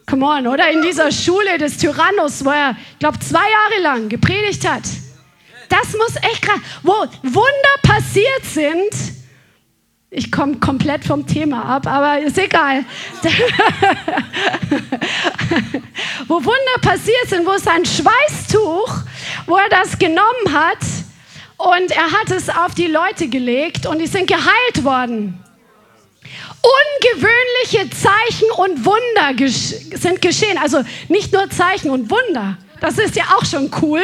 Come 0.07 0.27
on, 0.27 0.47
oder 0.47 0.71
in 0.71 0.83
dieser 0.83 1.11
Schule 1.11 1.57
des 1.57 1.79
Tyrannus, 1.79 2.45
wo 2.45 2.51
er, 2.51 2.77
glaube, 2.99 3.19
zwei 3.21 3.39
Jahre 3.39 3.83
lang 3.83 4.11
gepredigt 4.11 4.69
hat. 4.69 4.83
Das 5.71 5.95
muss 5.95 6.17
echt 6.17 6.43
krass, 6.43 6.61
wo 6.83 6.93
Wunder 7.23 7.75
passiert 7.83 8.45
sind, 8.45 9.22
ich 10.15 10.31
komme 10.31 10.59
komplett 10.59 11.07
vom 11.07 11.27
Thema 11.27 11.65
ab, 11.65 11.87
aber 11.87 12.21
ist 12.21 12.37
egal. 12.37 12.85
wo 16.29 16.35
Wunder 16.35 16.79
passiert 16.83 17.29
sind, 17.29 17.47
wo 17.47 17.53
es 17.53 17.67
ein 17.67 17.87
Schweißtuch, 17.87 18.95
wo 19.47 19.57
er 19.57 19.71
das 19.71 19.99
genommen 19.99 20.53
hat 20.53 20.77
und 21.57 21.93
er 21.93 22.13
hat 22.13 22.31
es 22.31 22.51
auf 22.51 22.75
die 22.75 22.89
Leute 22.89 23.29
gelegt 23.29 23.87
und 23.87 24.01
die 24.01 24.07
sind 24.07 24.27
geheilt 24.27 24.85
worden. 24.85 25.43
Ungewöhnliche 26.61 27.89
Zeichen 27.97 28.51
und 28.59 28.85
Wunder 28.85 29.35
sind 29.97 30.21
geschehen. 30.21 30.59
Also 30.59 30.85
nicht 31.09 31.33
nur 31.33 31.49
Zeichen 31.49 31.91
und 31.91 32.11
Wunder, 32.11 32.59
das 32.83 32.99
ist 32.99 33.17
ja 33.17 33.25
auch 33.35 33.47
schon 33.47 33.71
cool, 33.81 34.03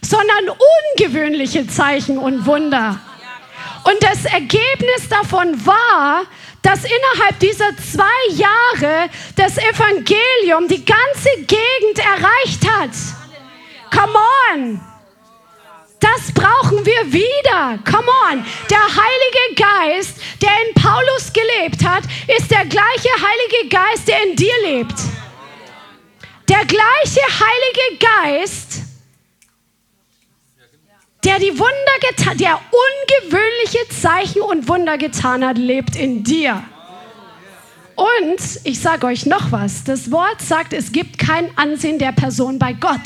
sondern 0.00 0.56
ungewöhnliche 0.96 1.66
Zeichen 1.66 2.16
und 2.16 2.46
Wunder. 2.46 2.98
Und 3.84 4.02
das 4.02 4.24
Ergebnis 4.24 5.08
davon 5.08 5.64
war, 5.66 6.24
dass 6.62 6.84
innerhalb 6.84 7.38
dieser 7.40 7.76
zwei 7.76 8.32
Jahre 8.32 9.10
das 9.36 9.58
Evangelium 9.58 10.66
die 10.68 10.84
ganze 10.84 11.30
Gegend 11.36 11.98
erreicht 11.98 12.66
hat. 12.66 12.90
Come 13.90 14.18
on! 14.52 14.80
Das 16.00 16.32
brauchen 16.32 16.84
wir 16.84 17.12
wieder. 17.12 17.78
Come 17.90 18.08
on. 18.30 18.44
Der 18.68 18.78
Heilige 18.78 19.54
Geist, 19.56 20.16
der 20.42 20.50
in 20.66 20.74
Paulus 20.74 21.32
gelebt 21.32 21.82
hat, 21.82 22.04
ist 22.26 22.50
der 22.50 22.66
gleiche 22.66 23.08
Heilige 23.08 23.68
Geist, 23.70 24.08
der 24.08 24.22
in 24.24 24.36
dir 24.36 24.52
lebt. 24.64 24.94
Der 26.48 26.64
gleiche 26.66 27.22
Heilige 27.40 28.04
Geist, 28.22 28.82
der 31.24 31.38
die 31.38 31.58
Wunder 31.58 32.08
getan, 32.10 32.36
der 32.36 32.60
ungewöhnliche 32.70 33.88
Zeichen 33.88 34.42
und 34.42 34.68
Wunder 34.68 34.98
getan 34.98 35.44
hat, 35.44 35.56
lebt 35.56 35.96
in 35.96 36.22
dir. 36.22 36.62
Und 37.96 38.60
ich 38.64 38.80
sage 38.80 39.06
euch 39.06 39.24
noch 39.24 39.52
was. 39.52 39.84
Das 39.84 40.10
Wort 40.10 40.42
sagt, 40.42 40.72
es 40.72 40.92
gibt 40.92 41.18
kein 41.18 41.56
Ansehen 41.56 41.98
der 41.98 42.12
Person 42.12 42.58
bei 42.58 42.72
Gott. 42.72 43.00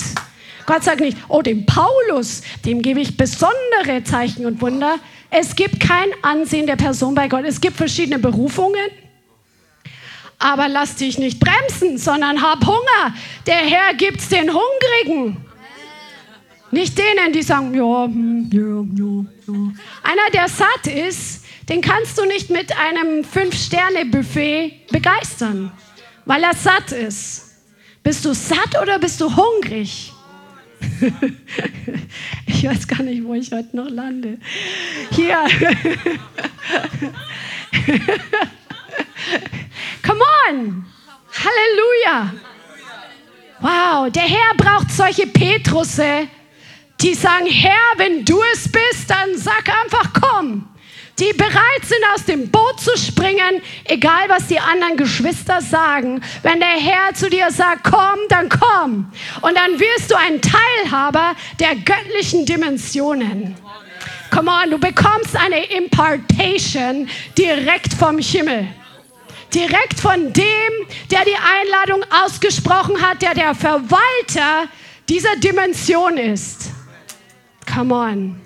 Gott 0.66 0.82
sagt 0.82 1.00
nicht, 1.00 1.16
oh, 1.28 1.42
dem 1.42 1.64
Paulus, 1.64 2.42
dem 2.64 2.82
gebe 2.82 3.00
ich 3.00 3.16
besondere 3.16 4.02
Zeichen 4.04 4.46
und 4.46 4.60
Wunder. 4.60 4.96
Es 5.30 5.54
gibt 5.54 5.80
kein 5.80 6.08
Ansehen 6.22 6.66
der 6.66 6.76
Person 6.76 7.14
bei 7.14 7.28
Gott. 7.28 7.44
Es 7.44 7.60
gibt 7.60 7.76
verschiedene 7.76 8.18
Berufungen. 8.18 8.90
Aber 10.38 10.68
lass 10.68 10.96
dich 10.96 11.18
nicht 11.18 11.40
bremsen, 11.40 11.98
sondern 11.98 12.42
hab 12.42 12.66
Hunger. 12.66 13.14
Der 13.46 13.56
Herr 13.56 13.94
gibt's 13.94 14.28
den 14.28 14.50
Hungrigen. 14.50 15.47
Nicht 16.70 16.98
denen, 16.98 17.32
die 17.32 17.42
sagen, 17.42 17.74
ja, 17.74 18.04
hm, 18.04 18.50
ja, 18.52 18.84
ja, 18.94 19.24
ja. 19.46 19.72
Einer, 20.02 20.30
der 20.32 20.48
satt 20.48 20.86
ist, 20.86 21.44
den 21.68 21.80
kannst 21.80 22.18
du 22.18 22.24
nicht 22.24 22.50
mit 22.50 22.76
einem 22.76 23.24
Fünf-Sterne-Buffet 23.24 24.86
begeistern, 24.90 25.72
weil 26.24 26.42
er 26.42 26.54
satt 26.54 26.92
ist. 26.92 27.44
Bist 28.02 28.24
du 28.24 28.32
satt 28.34 28.80
oder 28.80 28.98
bist 28.98 29.20
du 29.20 29.34
hungrig? 29.34 30.12
ich 32.46 32.64
weiß 32.64 32.86
gar 32.86 33.02
nicht, 33.02 33.24
wo 33.24 33.34
ich 33.34 33.50
heute 33.52 33.76
noch 33.76 33.90
lande. 33.90 34.38
Hier. 35.10 35.38
Come 40.02 40.22
on. 40.48 40.86
Halleluja. 41.32 42.32
Wow, 43.60 44.10
der 44.12 44.22
Herr 44.22 44.54
braucht 44.56 44.90
solche 44.90 45.26
Petrusse, 45.26 46.28
die 47.00 47.14
sagen, 47.14 47.46
Herr, 47.46 47.92
wenn 47.96 48.24
du 48.24 48.40
es 48.52 48.70
bist, 48.70 49.08
dann 49.08 49.36
sag 49.36 49.68
einfach, 49.84 50.12
komm. 50.20 50.68
Die 51.18 51.32
bereit 51.32 51.84
sind, 51.84 51.98
aus 52.14 52.24
dem 52.24 52.48
Boot 52.48 52.80
zu 52.80 52.96
springen, 52.96 53.60
egal 53.84 54.28
was 54.28 54.46
die 54.46 54.60
anderen 54.60 54.96
Geschwister 54.96 55.60
sagen. 55.60 56.20
Wenn 56.42 56.60
der 56.60 56.68
Herr 56.68 57.12
zu 57.12 57.28
dir 57.28 57.50
sagt, 57.50 57.82
komm, 57.82 58.18
dann 58.28 58.48
komm. 58.48 59.12
Und 59.40 59.56
dann 59.56 59.80
wirst 59.80 60.10
du 60.10 60.16
ein 60.16 60.40
Teilhaber 60.40 61.34
der 61.58 61.74
göttlichen 61.74 62.46
Dimensionen. 62.46 63.56
Come 64.30 64.50
on, 64.50 64.70
du 64.70 64.78
bekommst 64.78 65.34
eine 65.34 65.64
Impartation 65.64 67.08
direkt 67.36 67.94
vom 67.94 68.18
Himmel 68.18 68.68
direkt 69.54 69.98
von 69.98 70.32
dem, 70.32 70.72
der 71.10 71.24
die 71.24 71.34
Einladung 71.34 72.04
ausgesprochen 72.22 73.00
hat, 73.00 73.22
der 73.22 73.34
der 73.34 73.54
Verwalter 73.54 74.68
dieser 75.08 75.36
Dimension 75.36 76.18
ist. 76.18 76.70
Come 77.78 77.92
on. 77.92 78.40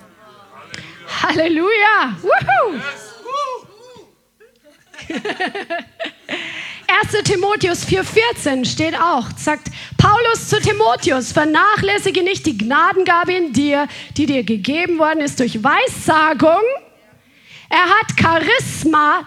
Halleluja. 1.22 2.16
Woohoo. 2.20 2.82
1. 7.02 7.24
Timotheus 7.24 7.86
4,14 7.86 8.66
steht 8.66 8.94
auch, 8.94 9.28
sagt 9.38 9.68
Paulus 9.96 10.50
zu 10.50 10.60
Timotheus, 10.60 11.32
vernachlässige 11.32 12.22
nicht 12.22 12.44
die 12.44 12.58
Gnadengabe 12.58 13.32
in 13.32 13.54
dir, 13.54 13.88
die 14.18 14.26
dir 14.26 14.44
gegeben 14.44 14.98
worden 14.98 15.20
ist 15.20 15.40
durch 15.40 15.64
Weissagung. 15.64 16.60
Er 17.70 17.88
hat 17.88 18.08
Charisma 18.20 19.26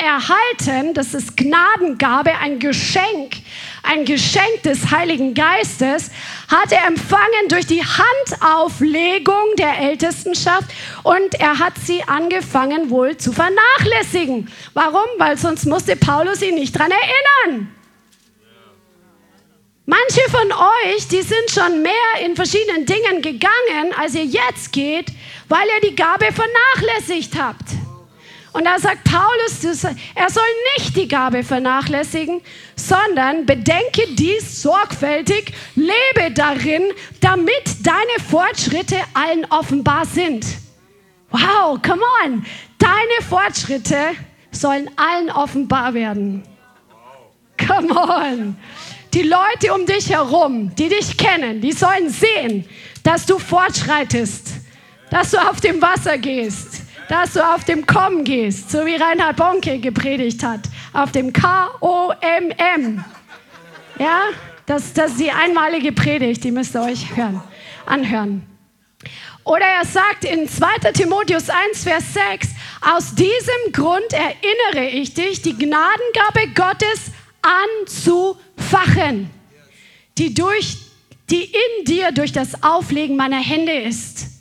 erhalten, 0.00 0.94
das 0.94 1.14
ist 1.14 1.36
Gnadengabe, 1.36 2.32
ein 2.38 2.58
Geschenk, 2.58 3.36
ein 3.82 4.04
Geschenk 4.04 4.62
des 4.64 4.90
Heiligen 4.90 5.34
Geistes, 5.34 6.10
hat 6.48 6.72
er 6.72 6.86
empfangen 6.86 7.48
durch 7.48 7.66
die 7.66 7.82
Handauflegung 7.82 9.56
der 9.58 9.78
Ältestenschaft 9.78 10.70
und 11.02 11.34
er 11.38 11.58
hat 11.58 11.74
sie 11.84 12.02
angefangen 12.04 12.90
wohl 12.90 13.16
zu 13.16 13.32
vernachlässigen. 13.32 14.50
Warum? 14.74 15.06
Weil 15.18 15.36
sonst 15.36 15.66
musste 15.66 15.96
Paulus 15.96 16.42
ihn 16.42 16.54
nicht 16.54 16.74
daran 16.74 16.92
erinnern. 16.92 17.74
Manche 19.86 20.20
von 20.30 20.52
euch, 20.52 21.08
die 21.08 21.22
sind 21.22 21.50
schon 21.50 21.82
mehr 21.82 22.24
in 22.24 22.36
verschiedenen 22.36 22.86
Dingen 22.86 23.22
gegangen, 23.22 23.92
als 23.98 24.14
ihr 24.14 24.24
jetzt 24.24 24.72
geht, 24.72 25.06
weil 25.48 25.66
ihr 25.66 25.90
die 25.90 25.96
Gabe 25.96 26.26
vernachlässigt 26.32 27.36
habt. 27.36 27.89
Und 28.52 28.64
da 28.64 28.78
sagt 28.78 29.04
Paulus, 29.04 29.84
er 30.14 30.30
soll 30.30 30.42
nicht 30.76 30.96
die 30.96 31.06
Gabe 31.06 31.44
vernachlässigen, 31.44 32.40
sondern 32.74 33.46
bedenke 33.46 34.02
dies 34.14 34.62
sorgfältig, 34.62 35.52
lebe 35.76 36.32
darin, 36.34 36.82
damit 37.20 37.86
deine 37.86 38.28
Fortschritte 38.28 38.96
allen 39.14 39.46
offenbar 39.50 40.04
sind. 40.04 40.44
Wow, 41.30 41.80
come 41.80 42.02
on. 42.24 42.44
Deine 42.78 43.28
Fortschritte 43.28 44.16
sollen 44.50 44.90
allen 44.96 45.30
offenbar 45.30 45.94
werden. 45.94 46.42
Come 47.56 47.94
on. 47.94 48.56
Die 49.14 49.22
Leute 49.22 49.74
um 49.74 49.86
dich 49.86 50.10
herum, 50.10 50.74
die 50.74 50.88
dich 50.88 51.16
kennen, 51.16 51.60
die 51.60 51.72
sollen 51.72 52.10
sehen, 52.10 52.64
dass 53.02 53.26
du 53.26 53.38
fortschreitest, 53.38 54.48
dass 55.10 55.32
du 55.32 55.38
auf 55.38 55.60
dem 55.60 55.80
Wasser 55.82 56.18
gehst, 56.18 56.79
dass 57.10 57.32
du 57.32 57.44
auf 57.44 57.64
dem 57.64 57.86
Kommen 57.86 58.22
gehst, 58.22 58.70
so 58.70 58.86
wie 58.86 58.94
Reinhard 58.94 59.34
Bonke 59.36 59.80
gepredigt 59.80 60.44
hat, 60.44 60.60
auf 60.92 61.10
dem 61.10 61.32
K-O-M-M. 61.32 63.04
Ja, 63.98 64.20
das, 64.64 64.92
das 64.92 65.10
ist 65.10 65.20
die 65.20 65.32
einmalige 65.32 65.90
Predigt, 65.90 66.44
die 66.44 66.52
müsst 66.52 66.76
ihr 66.76 66.82
euch 66.82 67.16
hören, 67.16 67.42
anhören. 67.84 68.46
Oder 69.42 69.66
er 69.66 69.84
sagt 69.84 70.24
in 70.24 70.48
2 70.48 70.92
Timotheus 70.92 71.50
1, 71.50 71.82
Vers 71.82 72.14
6, 72.14 72.48
aus 72.80 73.12
diesem 73.16 73.72
Grund 73.72 74.12
erinnere 74.12 74.88
ich 74.90 75.12
dich, 75.12 75.42
die 75.42 75.58
Gnadengabe 75.58 76.54
Gottes 76.54 77.10
anzufachen, 77.82 79.30
die, 80.16 80.32
durch, 80.32 80.76
die 81.28 81.42
in 81.42 81.84
dir 81.86 82.12
durch 82.12 82.30
das 82.30 82.62
Auflegen 82.62 83.16
meiner 83.16 83.40
Hände 83.40 83.72
ist. 83.72 84.39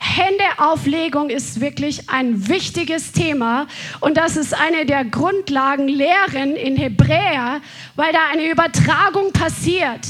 Händeauflegung 0.00 1.28
ist 1.28 1.60
wirklich 1.60 2.08
ein 2.08 2.48
wichtiges 2.48 3.12
Thema 3.12 3.66
und 4.00 4.16
das 4.16 4.36
ist 4.36 4.54
eine 4.54 4.86
der 4.86 5.04
Grundlagenlehren 5.04 6.54
in 6.56 6.76
Hebräer, 6.76 7.60
weil 7.96 8.12
da 8.12 8.20
eine 8.32 8.50
Übertragung 8.50 9.32
passiert. 9.32 10.06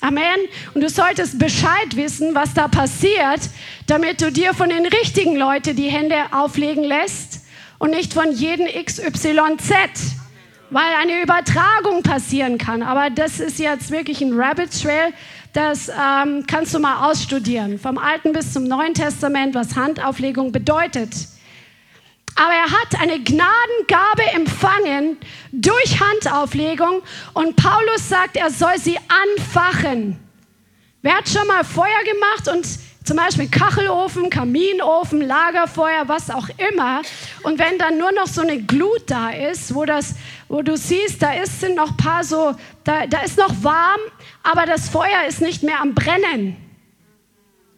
Amen. 0.00 0.24
Und 0.74 0.82
du 0.82 0.88
solltest 0.88 1.38
Bescheid 1.38 1.96
wissen, 1.96 2.34
was 2.34 2.54
da 2.54 2.68
passiert, 2.68 3.40
damit 3.86 4.20
du 4.20 4.30
dir 4.30 4.54
von 4.54 4.68
den 4.68 4.86
richtigen 4.86 5.36
Leuten 5.36 5.74
die 5.74 5.88
Hände 5.88 6.16
auflegen 6.32 6.84
lässt 6.84 7.40
und 7.78 7.90
nicht 7.90 8.12
von 8.12 8.30
jedem 8.32 8.66
XYZ 8.66 10.16
weil 10.70 10.94
eine 11.00 11.22
Übertragung 11.22 12.02
passieren 12.02 12.58
kann. 12.58 12.82
Aber 12.82 13.10
das 13.10 13.40
ist 13.40 13.58
jetzt 13.58 13.90
wirklich 13.90 14.20
ein 14.20 14.32
Rabbit 14.38 14.70
Trail, 14.82 15.12
das 15.56 15.88
ähm, 15.88 16.44
kannst 16.46 16.74
du 16.74 16.78
mal 16.78 17.10
ausstudieren, 17.10 17.78
vom 17.78 17.96
Alten 17.96 18.32
bis 18.32 18.52
zum 18.52 18.64
Neuen 18.64 18.92
Testament, 18.92 19.54
was 19.54 19.74
Handauflegung 19.74 20.52
bedeutet. 20.52 21.14
Aber 22.34 22.52
er 22.52 22.70
hat 22.70 23.00
eine 23.00 23.18
Gnadengabe 23.18 24.22
empfangen 24.34 25.16
durch 25.52 25.98
Handauflegung 25.98 27.00
und 27.32 27.56
Paulus 27.56 28.06
sagt, 28.06 28.36
er 28.36 28.50
soll 28.50 28.76
sie 28.76 28.98
anfachen. 29.38 30.18
Wer 31.00 31.16
hat 31.16 31.28
schon 31.28 31.46
mal 31.46 31.64
Feuer 31.64 32.04
gemacht 32.04 32.48
und 32.48 32.68
zum 33.06 33.16
Beispiel 33.16 33.48
Kachelofen, 33.48 34.30
Kaminofen, 34.30 35.20
Lagerfeuer, 35.20 36.08
was 36.08 36.28
auch 36.28 36.48
immer. 36.70 37.02
Und 37.44 37.58
wenn 37.58 37.78
dann 37.78 37.98
nur 37.98 38.10
noch 38.10 38.26
so 38.26 38.42
eine 38.42 38.60
Glut 38.60 39.04
da 39.06 39.30
ist, 39.30 39.74
wo, 39.74 39.84
das, 39.84 40.16
wo 40.48 40.62
du 40.62 40.76
siehst, 40.76 41.22
da 41.22 41.32
ist, 41.34 41.60
sind 41.60 41.76
noch 41.76 41.96
paar 41.96 42.24
so, 42.24 42.56
da, 42.82 43.06
da 43.06 43.20
ist 43.20 43.38
noch 43.38 43.54
warm, 43.62 44.00
aber 44.42 44.66
das 44.66 44.88
Feuer 44.88 45.24
ist 45.28 45.40
nicht 45.40 45.62
mehr 45.62 45.80
am 45.80 45.94
Brennen. 45.94 46.56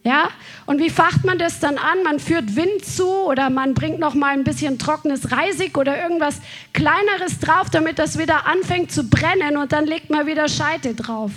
Ja? 0.02 0.30
Und 0.64 0.78
wie 0.80 0.88
facht 0.88 1.26
man 1.26 1.38
das 1.38 1.60
dann 1.60 1.76
an? 1.76 2.02
Man 2.04 2.20
führt 2.20 2.56
Wind 2.56 2.82
zu 2.82 3.06
oder 3.08 3.50
man 3.50 3.74
bringt 3.74 3.98
noch 3.98 4.14
mal 4.14 4.32
ein 4.32 4.44
bisschen 4.44 4.78
trockenes 4.78 5.30
Reisig 5.30 5.76
oder 5.76 6.00
irgendwas 6.00 6.40
kleineres 6.72 7.38
drauf, 7.38 7.68
damit 7.70 7.98
das 7.98 8.18
wieder 8.18 8.46
anfängt 8.46 8.90
zu 8.90 9.10
brennen 9.10 9.58
und 9.58 9.72
dann 9.72 9.84
legt 9.84 10.08
man 10.08 10.26
wieder 10.26 10.48
Scheite 10.48 10.94
drauf. 10.94 11.32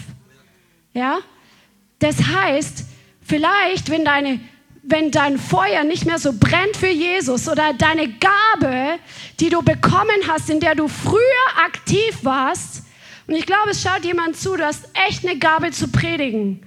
Ja? 0.94 1.20
Das 2.00 2.16
heißt, 2.24 2.86
Vielleicht, 3.32 3.90
wenn, 3.90 4.04
deine, 4.04 4.42
wenn 4.84 5.10
dein 5.10 5.38
Feuer 5.38 5.86
nicht 5.86 6.06
mehr 6.06 6.20
so 6.20 6.34
brennt 6.38 6.76
für 6.76 6.90
Jesus 6.90 7.48
oder 7.48 7.72
deine 7.72 8.10
Gabe, 8.10 9.00
die 9.40 9.48
du 9.48 9.62
bekommen 9.62 10.28
hast, 10.28 10.50
in 10.50 10.60
der 10.60 10.76
du 10.76 10.90
früher 10.90 11.64
aktiv 11.66 12.18
warst, 12.24 12.84
und 13.28 13.36
ich 13.36 13.46
glaube, 13.46 13.70
es 13.70 13.82
schaut 13.82 14.04
jemand 14.04 14.36
zu, 14.36 14.58
du 14.58 14.66
hast 14.66 14.90
echt 15.08 15.26
eine 15.26 15.40
Gabe 15.40 15.72
zu 15.72 15.88
predigen. 15.88 16.62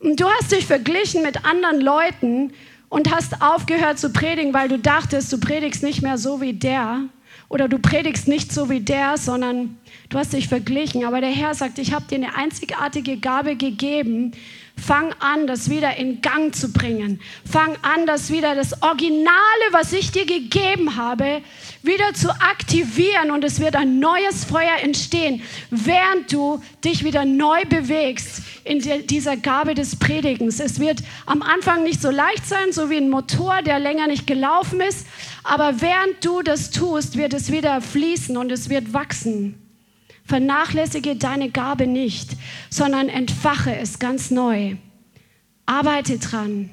Und 0.00 0.20
du 0.20 0.28
hast 0.28 0.52
dich 0.52 0.66
verglichen 0.66 1.22
mit 1.22 1.46
anderen 1.46 1.80
Leuten 1.80 2.52
und 2.90 3.10
hast 3.10 3.40
aufgehört 3.40 3.98
zu 3.98 4.12
predigen, 4.12 4.52
weil 4.52 4.68
du 4.68 4.78
dachtest, 4.78 5.32
du 5.32 5.40
predigst 5.40 5.82
nicht 5.82 6.02
mehr 6.02 6.18
so 6.18 6.42
wie 6.42 6.52
der 6.52 7.04
oder 7.48 7.68
du 7.68 7.78
predigst 7.78 8.28
nicht 8.28 8.52
so 8.52 8.68
wie 8.68 8.80
der, 8.80 9.16
sondern 9.16 9.78
du 10.10 10.18
hast 10.18 10.34
dich 10.34 10.48
verglichen. 10.48 11.06
Aber 11.06 11.22
der 11.22 11.30
Herr 11.30 11.54
sagt, 11.54 11.78
ich 11.78 11.94
habe 11.94 12.04
dir 12.04 12.16
eine 12.16 12.34
einzigartige 12.34 13.16
Gabe 13.16 13.56
gegeben, 13.56 14.32
Fang 14.76 15.14
an, 15.20 15.46
das 15.46 15.70
wieder 15.70 15.96
in 15.96 16.22
Gang 16.22 16.54
zu 16.54 16.72
bringen. 16.72 17.20
Fang 17.48 17.76
an, 17.82 18.06
das 18.06 18.30
wieder 18.32 18.54
das 18.54 18.82
Originale, 18.82 19.32
was 19.70 19.92
ich 19.92 20.10
dir 20.10 20.26
gegeben 20.26 20.96
habe, 20.96 21.42
wieder 21.82 22.14
zu 22.14 22.30
aktivieren 22.30 23.30
und 23.30 23.44
es 23.44 23.60
wird 23.60 23.76
ein 23.76 24.00
neues 24.00 24.44
Feuer 24.44 24.78
entstehen, 24.82 25.42
während 25.70 26.32
du 26.32 26.60
dich 26.84 27.04
wieder 27.04 27.24
neu 27.24 27.64
bewegst 27.64 28.42
in 28.64 28.80
dieser 29.06 29.36
Gabe 29.36 29.74
des 29.74 29.96
Predigens. 29.96 30.58
Es 30.58 30.80
wird 30.80 31.02
am 31.26 31.42
Anfang 31.42 31.84
nicht 31.84 32.02
so 32.02 32.10
leicht 32.10 32.46
sein, 32.46 32.72
so 32.72 32.90
wie 32.90 32.96
ein 32.96 33.10
Motor, 33.10 33.62
der 33.62 33.78
länger 33.78 34.08
nicht 34.08 34.26
gelaufen 34.26 34.80
ist, 34.80 35.06
aber 35.44 35.80
während 35.80 36.24
du 36.24 36.42
das 36.42 36.70
tust, 36.70 37.16
wird 37.16 37.34
es 37.34 37.52
wieder 37.52 37.80
fließen 37.80 38.36
und 38.36 38.50
es 38.50 38.68
wird 38.68 38.92
wachsen. 38.92 39.61
Vernachlässige 40.24 41.16
deine 41.16 41.50
Gabe 41.50 41.86
nicht, 41.86 42.30
sondern 42.70 43.08
entfache 43.08 43.74
es 43.76 43.98
ganz 43.98 44.30
neu. 44.30 44.76
Arbeite 45.66 46.18
dran. 46.18 46.70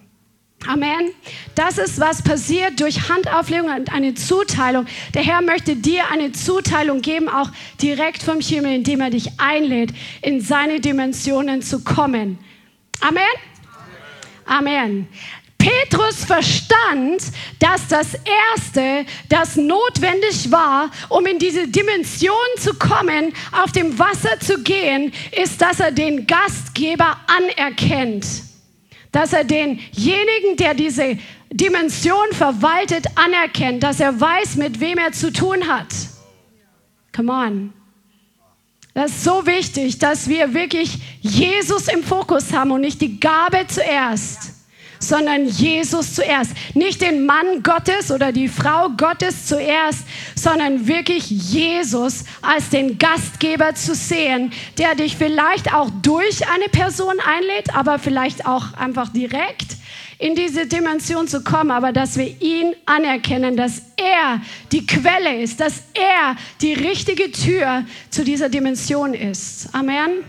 Amen. 0.68 1.12
Das 1.56 1.78
ist, 1.78 2.00
was 2.00 2.22
passiert 2.22 2.82
durch 2.82 3.10
Handauflegung 3.10 3.74
und 3.74 3.94
eine 3.94 4.14
Zuteilung. 4.14 4.86
Der 5.14 5.24
Herr 5.24 5.42
möchte 5.42 5.78
dir 5.78 6.12
eine 6.12 6.34
Zuteilung 6.34 7.02
geben, 7.02 7.30
auch 7.30 7.50
direkt 7.82 8.24
vom 8.24 8.42
Himmel, 8.42 8.76
indem 8.76 9.00
er 9.00 9.10
dich 9.10 9.40
einlädt, 9.40 9.94
in 10.22 10.42
seine 10.42 10.82
Dimensionen 10.82 11.62
zu 11.62 11.84
kommen. 11.84 12.40
Amen. 13.00 13.24
Amen. 14.46 15.08
Petrus 15.60 16.24
verstand, 16.24 17.22
dass 17.60 17.88
das 17.90 18.14
Erste, 18.14 19.06
das 19.28 19.58
notwendig 19.58 20.50
war, 20.52 20.90
um 21.10 21.26
in 21.26 21.38
diese 21.38 21.68
Dimension 21.68 22.32
zu 22.58 22.74
kommen, 22.76 23.34
auf 23.52 23.74
dem 23.74 24.00
Wasser 24.00 24.40
zu 24.40 24.64
gehen, 24.64 25.12
ist, 25.32 25.62
dass 25.62 25.82
er 25.82 25.92
den 25.92 26.26
Gastgeber 26.26 27.18
anerkennt. 27.28 28.26
Dass 29.12 29.34
er 29.34 29.44
denjenigen, 29.44 30.56
der 30.58 30.74
diese 30.74 31.18
Dimension 31.52 32.28
verwaltet, 32.32 33.06
anerkennt. 33.16 33.84
Dass 33.84 34.00
er 34.00 34.20
weiß, 34.20 34.56
mit 34.56 34.80
wem 34.80 34.98
er 34.98 35.12
zu 35.12 35.34
tun 35.34 35.68
hat. 35.68 35.88
Come 37.14 37.34
on. 37.34 37.74
Das 38.94 39.12
ist 39.12 39.24
so 39.26 39.46
wichtig, 39.46 40.00
dass 40.00 40.30
wir 40.30 40.54
wirklich 40.54 40.98
Jesus 41.20 41.90
im 41.90 42.02
Fokus 42.02 42.54
haben 42.54 42.72
und 42.72 42.82
nicht 42.82 43.02
die 43.02 43.20
Gabe 43.20 43.66
zuerst 43.68 44.49
sondern 45.00 45.46
Jesus 45.46 46.16
zuerst. 46.16 46.52
Nicht 46.74 47.02
den 47.02 47.26
Mann 47.26 47.64
Gottes 47.64 48.12
oder 48.12 48.32
die 48.32 48.48
Frau 48.48 48.90
Gottes 48.90 49.48
zuerst, 49.48 50.06
sondern 50.36 50.88
wirklich 50.88 51.30
Jesus 51.30 52.26
als 52.42 52.70
den 52.70 52.98
Gastgeber 52.98 53.74
zu 53.76 53.96
sehen, 53.96 54.52
der 54.78 54.96
dich 54.96 55.18
vielleicht 55.18 55.74
auch 55.74 55.90
durch 56.02 56.48
eine 56.50 56.70
Person 56.70 57.16
einlädt, 57.26 57.76
aber 57.76 58.00
vielleicht 58.00 58.46
auch 58.46 58.74
einfach 58.74 59.10
direkt 59.10 59.78
in 60.20 60.36
diese 60.36 60.68
Dimension 60.68 61.28
zu 61.30 61.44
kommen, 61.44 61.72
aber 61.72 61.94
dass 61.94 62.18
wir 62.18 62.42
ihn 62.42 62.76
anerkennen, 62.86 63.56
dass 63.56 63.82
er 63.96 64.42
die 64.72 64.86
Quelle 64.86 65.42
ist, 65.42 65.62
dass 65.62 65.84
er 65.94 66.36
die 66.62 66.74
richtige 66.74 67.32
Tür 67.32 67.86
zu 68.10 68.26
dieser 68.26 68.50
Dimension 68.50 69.14
ist. 69.14 69.74
Amen. 69.74 70.26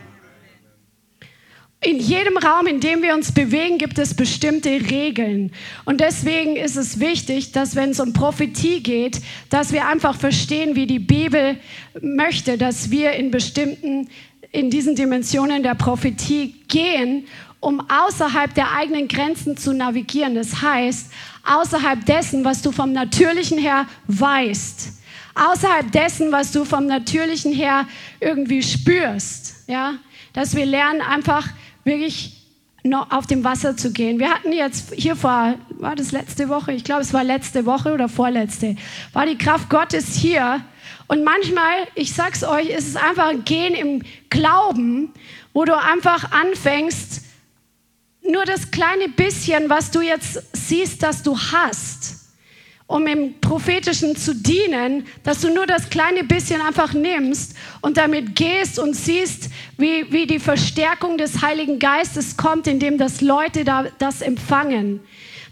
In 1.82 1.98
jedem 1.98 2.36
Raum, 2.36 2.66
in 2.66 2.80
dem 2.80 3.02
wir 3.02 3.14
uns 3.14 3.32
bewegen, 3.32 3.78
gibt 3.78 3.98
es 3.98 4.12
bestimmte 4.12 4.68
Regeln. 4.68 5.50
Und 5.86 6.02
deswegen 6.02 6.56
ist 6.56 6.76
es 6.76 7.00
wichtig, 7.00 7.52
dass 7.52 7.74
wenn 7.74 7.90
es 7.90 8.00
um 8.00 8.12
Prophetie 8.12 8.82
geht, 8.82 9.22
dass 9.48 9.72
wir 9.72 9.86
einfach 9.86 10.14
verstehen, 10.14 10.76
wie 10.76 10.86
die 10.86 10.98
Bibel 10.98 11.56
möchte, 12.02 12.58
dass 12.58 12.90
wir 12.90 13.12
in 13.12 13.30
bestimmten, 13.30 14.10
in 14.52 14.68
diesen 14.68 14.94
Dimensionen 14.94 15.62
der 15.62 15.74
Prophetie 15.74 16.54
gehen, 16.68 17.26
um 17.60 17.80
außerhalb 17.88 18.52
der 18.52 18.72
eigenen 18.72 19.08
Grenzen 19.08 19.56
zu 19.56 19.72
navigieren. 19.72 20.34
Das 20.34 20.60
heißt, 20.60 21.10
außerhalb 21.46 22.04
dessen, 22.04 22.44
was 22.44 22.60
du 22.60 22.72
vom 22.72 22.92
Natürlichen 22.92 23.56
her 23.56 23.86
weißt. 24.06 25.00
Außerhalb 25.34 25.90
dessen, 25.92 26.30
was 26.30 26.52
du 26.52 26.66
vom 26.66 26.84
Natürlichen 26.86 27.54
her 27.54 27.86
irgendwie 28.20 28.62
spürst. 28.62 29.64
Ja? 29.66 29.94
Dass 30.34 30.54
wir 30.54 30.66
lernen 30.66 31.00
einfach, 31.00 31.48
wirklich 31.84 32.36
noch 32.82 33.10
auf 33.10 33.26
dem 33.26 33.44
Wasser 33.44 33.76
zu 33.76 33.92
gehen. 33.92 34.18
Wir 34.18 34.30
hatten 34.30 34.52
jetzt 34.52 34.94
hier 34.94 35.16
vor, 35.16 35.54
war 35.78 35.96
das 35.96 36.12
letzte 36.12 36.48
Woche? 36.48 36.72
Ich 36.72 36.84
glaube, 36.84 37.02
es 37.02 37.12
war 37.12 37.24
letzte 37.24 37.66
Woche 37.66 37.92
oder 37.92 38.08
vorletzte, 38.08 38.76
war 39.12 39.26
die 39.26 39.36
Kraft 39.36 39.68
Gottes 39.68 40.14
hier. 40.14 40.60
Und 41.06 41.24
manchmal, 41.24 41.86
ich 41.94 42.14
sag's 42.14 42.42
euch, 42.44 42.68
ist 42.70 42.88
es 42.88 42.96
einfach 42.96 43.28
ein 43.28 43.44
Gehen 43.44 43.74
im 43.74 44.02
Glauben, 44.30 45.12
wo 45.52 45.64
du 45.64 45.76
einfach 45.76 46.32
anfängst, 46.32 47.24
nur 48.22 48.44
das 48.44 48.70
kleine 48.70 49.08
bisschen, 49.08 49.68
was 49.68 49.90
du 49.90 50.00
jetzt 50.00 50.42
siehst, 50.52 51.02
dass 51.02 51.22
du 51.22 51.36
hast, 51.36 52.19
um 52.90 53.06
im 53.06 53.40
Prophetischen 53.40 54.16
zu 54.16 54.34
dienen, 54.34 55.06
dass 55.22 55.40
du 55.42 55.54
nur 55.54 55.64
das 55.64 55.90
kleine 55.90 56.24
bisschen 56.24 56.60
einfach 56.60 56.92
nimmst 56.92 57.54
und 57.82 57.96
damit 57.96 58.34
gehst 58.34 58.80
und 58.80 58.96
siehst, 58.96 59.48
wie, 59.78 60.10
wie 60.10 60.26
die 60.26 60.40
Verstärkung 60.40 61.16
des 61.16 61.40
Heiligen 61.40 61.78
Geistes 61.78 62.36
kommt, 62.36 62.66
indem 62.66 62.98
das 62.98 63.20
Leute 63.20 63.64
da, 63.64 63.84
das 64.00 64.22
empfangen. 64.22 64.98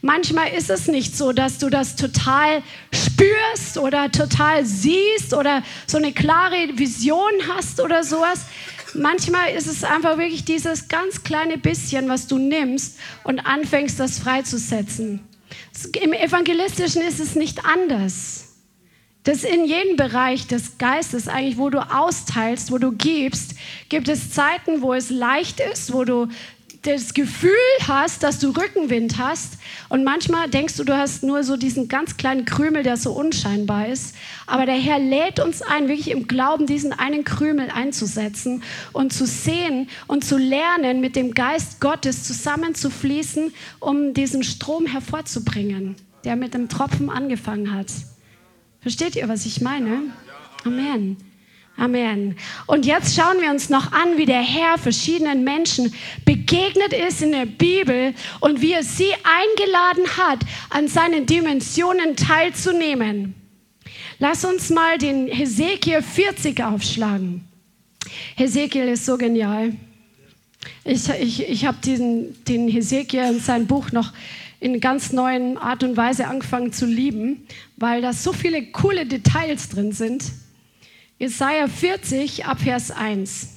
Manchmal 0.03 0.49
ist 0.49 0.69
es 0.69 0.89
nicht 0.89 1.17
so, 1.17 1.33
dass 1.33 1.59
du 1.59 1.71
das 1.71 1.95
total 1.95 2.61
spürst 2.93 3.79
oder 3.79 4.11
total 4.11 4.65
siehst 4.65 5.33
oder 5.33 5.63
so 5.87 5.97
eine 5.97 6.11
klare 6.11 6.71
Vision 6.75 7.31
hast 7.55 7.81
oder 7.81 8.03
sowas. 8.03 8.47
Manchmal 8.95 9.53
ist 9.53 9.69
es 9.69 9.85
einfach 9.85 10.19
wirklich 10.19 10.45
dieses 10.45 10.89
ganz 10.89 11.23
kleine 11.23 11.57
bisschen, 11.57 12.09
was 12.09 12.27
du 12.27 12.37
nimmst 12.37 12.99
und 13.23 13.39
anfängst, 13.39 14.01
das 14.01 14.19
freizusetzen. 14.19 15.28
Im 15.87 16.13
Evangelistischen 16.13 17.03
ist 17.03 17.21
es 17.21 17.35
nicht 17.35 17.65
anders. 17.65 18.49
Das 19.25 19.45
in 19.45 19.67
jedem 19.67 19.97
Bereich 19.97 20.47
des 20.47 20.79
Geistes, 20.79 21.29
eigentlich, 21.29 21.59
wo 21.59 21.69
du 21.71 21.81
austeilst, 21.81 22.73
wo 22.73 22.79
du 22.79 22.93
gibst, 22.93 23.55
gibt 23.89 24.09
es 24.09 24.31
Zeiten, 24.31 24.81
wo 24.81 24.95
es 24.95 25.11
leicht 25.11 25.61
ist, 25.61 25.93
wo 25.93 26.05
du 26.05 26.29
das 26.83 27.13
Gefühl 27.13 27.51
hast, 27.87 28.23
dass 28.23 28.39
du 28.39 28.51
Rückenwind 28.51 29.19
hast. 29.19 29.59
Und 29.89 30.05
manchmal 30.05 30.49
denkst 30.49 30.77
du, 30.77 30.85
du 30.85 30.97
hast 30.97 31.23
nur 31.23 31.43
so 31.43 31.57
diesen 31.57 31.89
ganz 31.89 32.17
kleinen 32.17 32.45
Krümel, 32.45 32.83
der 32.83 32.97
so 32.97 33.13
unscheinbar 33.13 33.89
ist. 33.89 34.15
Aber 34.47 34.67
der 34.67 34.77
Herr 34.77 34.99
lädt 34.99 35.41
uns 35.41 35.63
ein, 35.63 35.89
wirklich 35.89 36.11
im 36.11 36.29
Glauben 36.29 36.67
diesen 36.67 36.93
einen 36.93 37.25
Krümel 37.25 37.69
einzusetzen 37.71 38.63
und 38.93 39.13
zu 39.13 39.27
sehen 39.27 39.89
und 40.07 40.25
zu 40.25 40.39
lernen, 40.39 41.01
mit 41.01 41.17
dem 41.17 41.35
Geist 41.35 41.81
Gottes 41.81 42.25
zusammenzufließen, 42.25 43.53
um 43.81 44.15
diesen 44.15 44.43
Strom 44.43 44.87
hervorzubringen, 44.87 45.97
der 46.25 46.37
mit 46.37 46.55
dem 46.55 46.69
Tropfen 46.69 47.11
angefangen 47.11 47.75
hat. 47.75 47.89
Versteht 48.81 49.17
ihr, 49.17 49.29
was 49.29 49.47
ich 49.47 49.61
meine? 49.61 50.03
Amen. 50.65 51.17
Amen. 51.79 52.35
Und 52.67 52.87
jetzt 52.87 53.15
schauen 53.15 53.41
wir 53.41 53.51
uns 53.51 53.71
noch 53.71 53.93
an, 53.93 54.19
wie 54.19 54.27
der 54.27 54.43
Herr 54.43 54.79
verschiedenen 54.79 55.45
Menschen 55.45 55.95
begegnet 56.25 56.93
ist 56.93 57.23
in 57.23 57.31
der 57.31 57.47
Bibel 57.47 58.15
und 58.41 58.61
wie 58.61 58.73
er 58.73 58.83
sie 58.83 59.13
eingeladen 59.23 60.05
hat, 60.17 60.41
an 60.71 60.89
seinen 60.89 61.27
Dimensionen 61.27 62.17
teilzunehmen. 62.17 63.35
Lass 64.19 64.45
uns 64.45 64.71
mal 64.71 64.99
den 64.99 65.29
Hesekiel 65.29 66.03
40 66.03 66.65
aufschlagen. 66.65 67.47
Hesekiel 68.35 68.89
ist 68.89 69.07
so 69.07 69.17
genial. 69.17 69.73
Ich, 70.83 71.09
ich, 71.09 71.49
ich 71.49 71.65
habe 71.65 71.79
den 71.81 72.69
Hesekiel 72.69 73.29
und 73.29 73.41
sein 73.41 73.69
Buch 73.69 73.93
noch 73.93 74.13
in 74.59 74.81
ganz 74.81 75.13
neuen 75.13 75.57
Art 75.57 75.85
und 75.85 75.97
Weise 75.97 76.27
angefangen 76.27 76.73
zu 76.73 76.87
lieben, 76.87 77.47
weil 77.77 78.03
da 78.03 78.13
so 78.13 78.33
viele 78.33 78.67
coole 78.73 79.07
Details 79.07 79.69
drin 79.69 79.93
sind. 79.93 80.25
Jesaja 81.19 81.67
40 81.67 82.45
ab 82.47 82.61
Vers 82.61 82.91
1. 82.93 83.49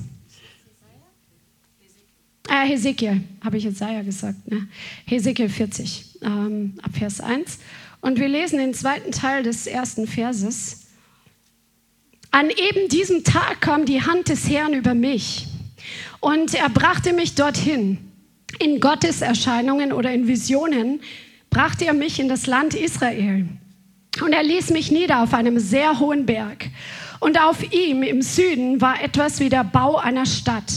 Äh, 2.50 2.68
Hesekiel, 2.68 3.24
habe 3.44 3.58
ich 3.58 3.64
Jesaja 3.66 4.02
gesagt. 4.02 4.50
Ne? 4.50 4.68
Hesekiel 5.06 5.48
40 5.48 6.20
ähm, 6.24 6.74
ab 6.82 6.92
Vers 6.98 7.22
1. 7.22 7.60
Und 8.02 8.20
wir 8.20 8.28
lesen 8.28 8.58
den 8.58 8.74
zweiten 8.74 9.12
Teil 9.12 9.44
des 9.44 9.68
ersten 9.68 10.08
Verses. 10.08 10.88
An 12.32 12.50
eben 12.50 12.90
diesem 12.90 13.24
Tag 13.24 13.62
kam 13.62 13.86
die 13.86 14.02
Hand 14.02 14.30
des 14.30 14.50
Herrn 14.50 14.74
über 14.74 14.96
mich 14.96 15.48
und 16.20 16.56
er 16.56 16.70
brachte 16.70 17.14
mich 17.14 17.36
dorthin. 17.36 18.00
In 18.60 18.80
Gottes 18.80 19.22
Erscheinungen 19.22 19.94
oder 19.94 20.12
in 20.12 20.28
Visionen 20.28 21.02
brachte 21.50 21.86
er 21.86 21.94
mich 21.94 22.20
in 22.20 22.28
das 22.28 22.48
Land 22.48 22.74
Israel. 22.74 23.48
Und 24.22 24.34
er 24.34 24.44
ließ 24.44 24.72
mich 24.72 24.92
nieder 24.92 25.22
auf 25.22 25.34
einem 25.34 25.60
sehr 25.60 26.00
hohen 26.00 26.26
Berg. 26.26 26.70
Und 27.22 27.40
auf 27.40 27.72
ihm 27.72 28.02
im 28.02 28.24
Süden 28.24 28.82
war 28.82 29.02
etwas 29.02 29.40
wie 29.40 29.50
der 29.50 29.64
Bau 29.64 29.96
einer 29.96 30.26
Stadt. 30.26 30.74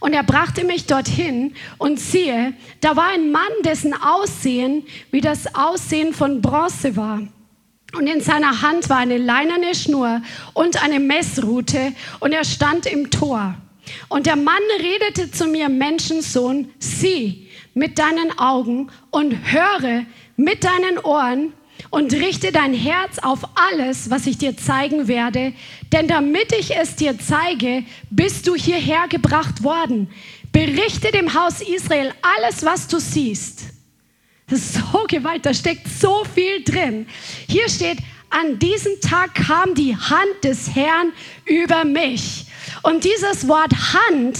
Und 0.00 0.14
er 0.14 0.24
brachte 0.24 0.64
mich 0.64 0.86
dorthin 0.86 1.54
und 1.78 2.00
siehe, 2.00 2.54
da 2.80 2.96
war 2.96 3.10
ein 3.10 3.30
Mann, 3.30 3.52
dessen 3.64 3.94
Aussehen 3.94 4.84
wie 5.12 5.20
das 5.20 5.54
Aussehen 5.54 6.12
von 6.12 6.42
Bronze 6.42 6.96
war. 6.96 7.22
Und 7.96 8.08
in 8.08 8.20
seiner 8.20 8.62
Hand 8.62 8.90
war 8.90 8.96
eine 8.96 9.16
leinerne 9.16 9.76
Schnur 9.76 10.22
und 10.54 10.82
eine 10.82 10.98
Messrute 10.98 11.92
und 12.18 12.32
er 12.32 12.44
stand 12.44 12.86
im 12.86 13.10
Tor. 13.12 13.54
Und 14.08 14.26
der 14.26 14.36
Mann 14.36 14.62
redete 14.80 15.30
zu 15.30 15.46
mir, 15.46 15.68
Menschensohn, 15.68 16.72
sieh 16.80 17.48
mit 17.74 18.00
deinen 18.00 18.36
Augen 18.40 18.90
und 19.12 19.36
höre 19.52 20.04
mit 20.36 20.64
deinen 20.64 20.98
Ohren 20.98 21.52
und 21.90 22.12
richte 22.12 22.52
dein 22.52 22.74
Herz 22.74 23.18
auf 23.18 23.40
alles, 23.54 24.10
was 24.10 24.26
ich 24.26 24.38
dir 24.38 24.56
zeigen 24.56 25.08
werde, 25.08 25.52
denn 25.92 26.08
damit 26.08 26.52
ich 26.52 26.76
es 26.76 26.96
dir 26.96 27.18
zeige, 27.18 27.84
bist 28.10 28.46
du 28.46 28.54
hierher 28.54 29.08
gebracht 29.08 29.62
worden. 29.62 30.08
Berichte 30.52 31.10
dem 31.10 31.34
Haus 31.34 31.60
Israel 31.60 32.12
alles, 32.36 32.64
was 32.64 32.88
du 32.88 32.98
siehst. 32.98 33.64
Das 34.48 34.58
ist 34.58 34.74
so 34.74 35.04
gewalt, 35.08 35.46
da 35.46 35.54
steckt 35.54 35.88
so 35.88 36.24
viel 36.34 36.62
drin. 36.62 37.06
Hier 37.48 37.68
steht, 37.68 37.98
an 38.28 38.58
diesem 38.58 39.00
Tag 39.00 39.34
kam 39.34 39.74
die 39.74 39.96
Hand 39.96 40.44
des 40.44 40.74
Herrn 40.74 41.12
über 41.44 41.84
mich. 41.84 42.46
Und 42.82 43.04
dieses 43.04 43.46
Wort 43.48 43.72
Hand, 43.72 44.38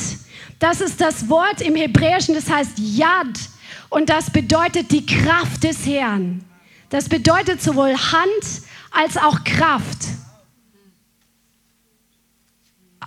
das 0.59 0.81
ist 0.81 1.01
das 1.01 1.29
Wort 1.29 1.61
im 1.61 1.77
Hebräischen, 1.77 2.35
das 2.35 2.49
heißt 2.49 2.79
Yad. 2.79 3.39
Und 3.91 4.09
das 4.09 4.31
bedeutet 4.31 4.91
die 4.91 5.05
Kraft 5.05 5.65
des 5.65 5.87
Herrn. 5.87 6.45
Das 6.93 7.09
bedeutet 7.09 7.63
sowohl 7.63 7.97
Hand 7.97 8.63
als 8.91 9.17
auch 9.17 9.45
Kraft. 9.45 10.09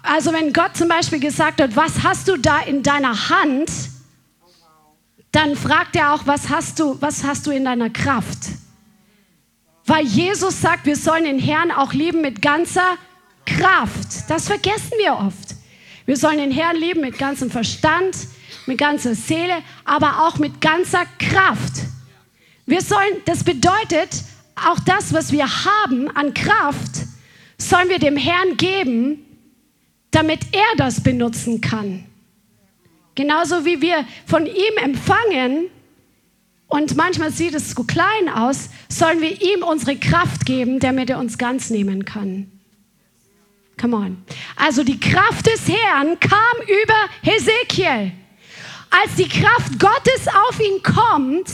Also 0.01 0.33
wenn 0.33 0.53
Gott 0.53 0.75
zum 0.75 0.87
Beispiel 0.87 1.19
gesagt 1.19 1.61
hat, 1.61 1.75
was 1.75 2.01
hast 2.01 2.27
du 2.27 2.35
da 2.35 2.61
in 2.61 2.81
deiner 2.81 3.29
Hand, 3.29 3.69
dann 5.31 5.55
fragt 5.55 5.95
er 5.95 6.15
auch, 6.15 6.25
was 6.25 6.49
hast 6.49 6.79
du, 6.79 6.99
was 6.99 7.23
hast 7.23 7.45
du 7.45 7.51
in 7.51 7.65
deiner 7.65 7.91
Kraft? 7.91 8.39
Weil 9.85 10.03
Jesus 10.03 10.61
sagt, 10.61 10.87
wir 10.87 10.95
sollen 10.95 11.25
den 11.25 11.37
Herrn 11.37 11.69
auch 11.69 11.93
lieben 11.93 12.21
mit 12.21 12.41
ganzer 12.41 12.97
Kraft. 13.45 14.27
Das 14.27 14.47
vergessen 14.47 14.93
wir 14.97 15.13
oft. 15.13 15.55
Wir 16.07 16.17
sollen 16.17 16.39
den 16.39 16.51
Herrn 16.51 16.75
lieben 16.75 17.01
mit 17.01 17.19
ganzem 17.19 17.51
Verstand, 17.51 18.17
mit 18.65 18.79
ganzer 18.79 19.13
Seele, 19.13 19.61
aber 19.83 20.25
auch 20.25 20.39
mit 20.39 20.59
ganzer 20.59 21.05
Kraft. 21.19 21.83
Wir 22.65 22.81
sollen, 22.81 23.21
das 23.25 23.43
bedeutet, 23.43 24.23
auch 24.55 24.79
das, 24.79 25.13
was 25.13 25.31
wir 25.31 25.45
haben 25.45 26.09
an 26.15 26.33
Kraft, 26.33 27.05
sollen 27.57 27.89
wir 27.89 27.99
dem 27.99 28.17
Herrn 28.17 28.57
geben, 28.57 29.19
damit 30.11 30.39
er 30.51 30.77
das 30.77 31.01
benutzen 31.01 31.61
kann. 31.61 32.05
Genauso 33.15 33.65
wie 33.65 33.81
wir 33.81 34.05
von 34.25 34.45
ihm 34.45 34.77
empfangen, 34.81 35.69
und 36.67 36.95
manchmal 36.95 37.31
sieht 37.31 37.53
es 37.53 37.71
so 37.71 37.83
klein 37.83 38.27
aus, 38.33 38.69
sollen 38.89 39.21
wir 39.21 39.41
ihm 39.41 39.63
unsere 39.63 39.97
Kraft 39.97 40.45
geben, 40.45 40.79
damit 40.79 41.09
er 41.09 41.19
uns 41.19 41.37
ganz 41.37 41.69
nehmen 41.69 42.05
kann. 42.05 42.51
Come 43.79 43.95
on. 43.95 44.23
Also 44.55 44.83
die 44.83 44.99
Kraft 44.99 45.45
des 45.45 45.67
Herrn 45.67 46.19
kam 46.19 46.39
über 46.63 47.09
Hesekiel. 47.21 48.11
Als 48.89 49.15
die 49.17 49.27
Kraft 49.27 49.79
Gottes 49.79 50.27
auf 50.27 50.59
ihn 50.59 50.81
kommt, 50.81 51.49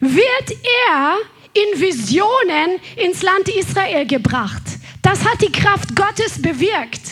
wird 0.00 0.56
er 0.90 1.16
in 1.52 1.80
Visionen 1.80 2.80
ins 2.96 3.22
Land 3.22 3.48
Israel 3.48 4.06
gebracht. 4.06 4.62
Das 5.02 5.24
hat 5.24 5.40
die 5.40 5.52
Kraft 5.52 5.94
Gottes 5.94 6.40
bewirkt. 6.40 7.02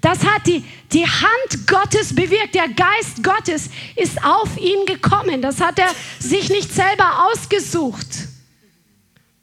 Das 0.00 0.24
hat 0.24 0.46
die, 0.46 0.64
die 0.92 1.06
Hand 1.06 1.66
Gottes 1.66 2.14
bewirkt. 2.14 2.54
Der 2.54 2.68
Geist 2.68 3.22
Gottes 3.22 3.70
ist 3.96 4.22
auf 4.24 4.56
ihn 4.58 4.86
gekommen. 4.86 5.42
Das 5.42 5.60
hat 5.60 5.78
er 5.78 5.90
sich 6.18 6.50
nicht 6.50 6.72
selber 6.72 7.28
ausgesucht. 7.28 8.06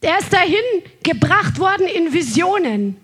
Er 0.00 0.18
ist 0.18 0.32
dahin 0.32 0.62
gebracht 1.02 1.58
worden 1.58 1.86
in 1.86 2.12
Visionen. 2.12 2.96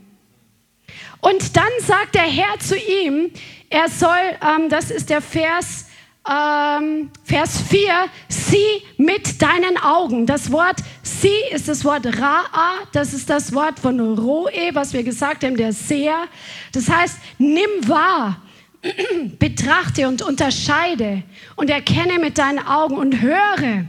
Und 1.20 1.57
dann 1.57 1.70
sagt 1.80 2.14
der 2.14 2.22
Herr 2.22 2.59
zu 2.59 2.76
ihm, 2.76 3.30
er 3.70 3.89
soll, 3.89 4.39
ähm, 4.43 4.68
das 4.68 4.91
ist 4.91 5.11
der 5.11 5.22
Vers 5.22 5.87
ähm, 6.29 7.11
Vers 7.25 7.62
4, 7.68 8.09
sieh 8.29 8.83
mit 8.97 9.41
deinen 9.43 9.77
Augen. 9.79 10.27
Das 10.27 10.53
Wort 10.53 10.77
sieh 11.03 11.29
ist 11.53 11.68
das 11.68 11.85
Wort 11.85 12.07
Ra'a, 12.07 12.87
das 12.93 13.12
ist 13.12 13.29
das 13.29 13.53
Wort 13.53 13.79
von 13.81 14.01
Roe, 14.18 14.70
was 14.73 14.93
wir 14.93 15.03
gesagt 15.03 15.45
haben, 15.45 15.57
der 15.57 15.73
Seher. 15.73 16.25
Das 16.73 16.89
heißt, 16.89 17.18
nimm 17.39 17.89
wahr. 17.89 18.41
betrachte 19.39 20.09
und 20.09 20.23
unterscheide 20.23 21.23
und 21.57 21.70
erkenne 21.70 22.18
mit 22.18 22.39
deinen 22.39 22.59
Augen 22.66 22.97
und 22.97 23.20
höre. 23.20 23.85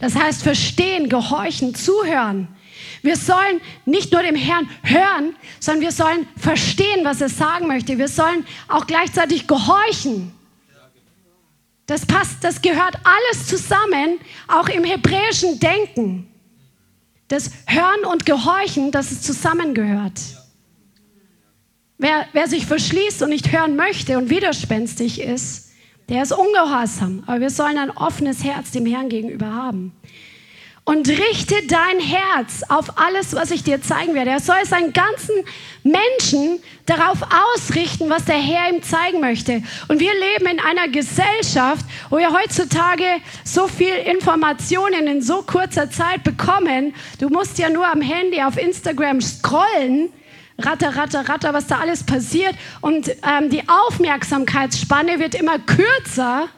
Das 0.00 0.16
heißt 0.16 0.42
verstehen, 0.42 1.08
gehorchen, 1.08 1.74
zuhören. 1.74 2.48
Wir 3.02 3.16
sollen 3.16 3.60
nicht 3.84 4.12
nur 4.12 4.22
dem 4.22 4.36
Herrn 4.36 4.68
hören, 4.82 5.34
sondern 5.60 5.82
wir 5.82 5.92
sollen 5.92 6.26
verstehen, 6.36 7.04
was 7.04 7.20
er 7.20 7.28
sagen 7.28 7.66
möchte. 7.66 7.98
Wir 7.98 8.08
sollen 8.08 8.46
auch 8.68 8.86
gleichzeitig 8.86 9.46
gehorchen. 9.46 10.32
Das 11.86 12.06
passt, 12.06 12.42
das 12.42 12.62
gehört 12.62 12.96
alles 13.04 13.46
zusammen, 13.46 14.18
auch 14.48 14.68
im 14.68 14.84
hebräischen 14.84 15.58
Denken. 15.58 16.28
Das 17.28 17.50
Hören 17.66 18.04
und 18.10 18.26
Gehorchen, 18.26 18.90
dass 18.92 19.10
es 19.10 19.22
zusammengehört. 19.22 20.20
Wer, 21.98 22.26
wer 22.32 22.48
sich 22.48 22.66
verschließt 22.66 23.22
und 23.22 23.30
nicht 23.30 23.52
hören 23.52 23.76
möchte 23.76 24.18
und 24.18 24.30
widerspenstig 24.30 25.20
ist, 25.20 25.70
der 26.08 26.22
ist 26.22 26.32
ungehorsam. 26.32 27.22
Aber 27.26 27.40
wir 27.40 27.50
sollen 27.50 27.78
ein 27.78 27.90
offenes 27.90 28.44
Herz 28.44 28.70
dem 28.72 28.86
Herrn 28.86 29.08
gegenüber 29.08 29.52
haben 29.52 29.92
und 30.84 31.08
richte 31.08 31.54
dein 31.68 32.00
Herz 32.00 32.64
auf 32.68 32.98
alles, 32.98 33.34
was 33.34 33.52
ich 33.52 33.62
dir 33.62 33.80
zeigen 33.80 34.14
werde. 34.14 34.30
Er 34.30 34.40
soll 34.40 34.64
seinen 34.64 34.92
ganzen 34.92 35.34
Menschen 35.84 36.60
darauf 36.86 37.18
ausrichten, 37.54 38.10
was 38.10 38.24
der 38.24 38.36
Herr 38.36 38.68
ihm 38.68 38.82
zeigen 38.82 39.20
möchte. 39.20 39.62
Und 39.86 40.00
wir 40.00 40.12
leben 40.12 40.46
in 40.46 40.58
einer 40.58 40.88
Gesellschaft, 40.88 41.84
wo 42.10 42.18
wir 42.18 42.32
heutzutage 42.32 43.04
so 43.44 43.68
viel 43.68 43.94
Informationen 43.94 45.06
in 45.06 45.22
so 45.22 45.42
kurzer 45.42 45.88
Zeit 45.88 46.24
bekommen. 46.24 46.94
Du 47.20 47.28
musst 47.28 47.58
ja 47.58 47.70
nur 47.70 47.86
am 47.86 48.00
Handy 48.00 48.42
auf 48.42 48.56
Instagram 48.56 49.20
scrollen. 49.20 50.12
Ratter, 50.58 50.96
ratter, 50.96 51.28
ratter, 51.28 51.54
was 51.54 51.68
da 51.68 51.78
alles 51.78 52.04
passiert. 52.04 52.54
Und 52.80 53.08
ähm, 53.08 53.50
die 53.50 53.62
Aufmerksamkeitsspanne 53.68 55.20
wird 55.20 55.36
immer 55.36 55.60
kürzer 55.60 56.48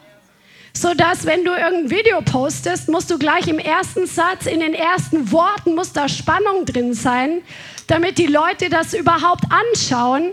so 0.75 0.93
dass 0.93 1.25
wenn 1.25 1.45
du 1.45 1.51
irgendein 1.51 1.89
Video 1.89 2.21
postest, 2.21 2.89
musst 2.89 3.09
du 3.09 3.17
gleich 3.17 3.47
im 3.47 3.59
ersten 3.59 4.05
Satz, 4.07 4.45
in 4.45 4.59
den 4.59 4.73
ersten 4.73 5.31
Worten 5.31 5.73
muss 5.73 5.93
da 5.93 6.09
Spannung 6.09 6.65
drin 6.65 6.93
sein, 6.93 7.41
damit 7.87 8.17
die 8.17 8.27
Leute 8.27 8.69
das 8.69 8.93
überhaupt 8.93 9.45
anschauen, 9.49 10.31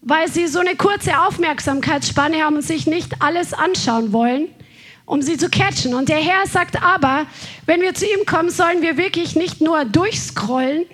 weil 0.00 0.28
sie 0.28 0.46
so 0.46 0.60
eine 0.60 0.74
kurze 0.74 1.20
Aufmerksamkeitsspanne 1.20 2.42
haben 2.42 2.56
und 2.56 2.62
sich 2.62 2.86
nicht 2.86 3.20
alles 3.20 3.52
anschauen 3.52 4.14
wollen, 4.14 4.48
um 5.04 5.20
sie 5.20 5.36
zu 5.36 5.50
catchen. 5.50 5.92
Und 5.92 6.08
der 6.08 6.16
Herr 6.16 6.46
sagt 6.46 6.82
aber, 6.82 7.26
wenn 7.66 7.82
wir 7.82 7.94
zu 7.94 8.06
ihm 8.06 8.24
kommen, 8.24 8.48
sollen 8.48 8.80
wir 8.80 8.96
wirklich 8.96 9.36
nicht 9.36 9.60
nur 9.60 9.84
durchscrollen, 9.84 10.86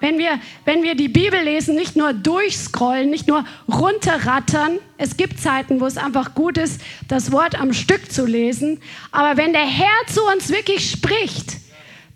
wenn 0.00 0.18
wir, 0.18 0.40
wenn 0.64 0.82
wir 0.82 0.94
die 0.94 1.08
Bibel 1.08 1.40
lesen, 1.40 1.74
nicht 1.74 1.96
nur 1.96 2.12
durchscrollen, 2.12 3.10
nicht 3.10 3.28
nur 3.28 3.44
runterrattern. 3.68 4.78
Es 4.98 5.16
gibt 5.16 5.40
Zeiten, 5.40 5.80
wo 5.80 5.86
es 5.86 5.96
einfach 5.96 6.34
gut 6.34 6.58
ist, 6.58 6.80
das 7.08 7.30
Wort 7.32 7.60
am 7.60 7.72
Stück 7.72 8.10
zu 8.10 8.26
lesen. 8.26 8.80
Aber 9.12 9.36
wenn 9.36 9.52
der 9.52 9.66
Herr 9.66 10.06
zu 10.08 10.22
uns 10.24 10.48
wirklich 10.48 10.90
spricht, 10.90 11.58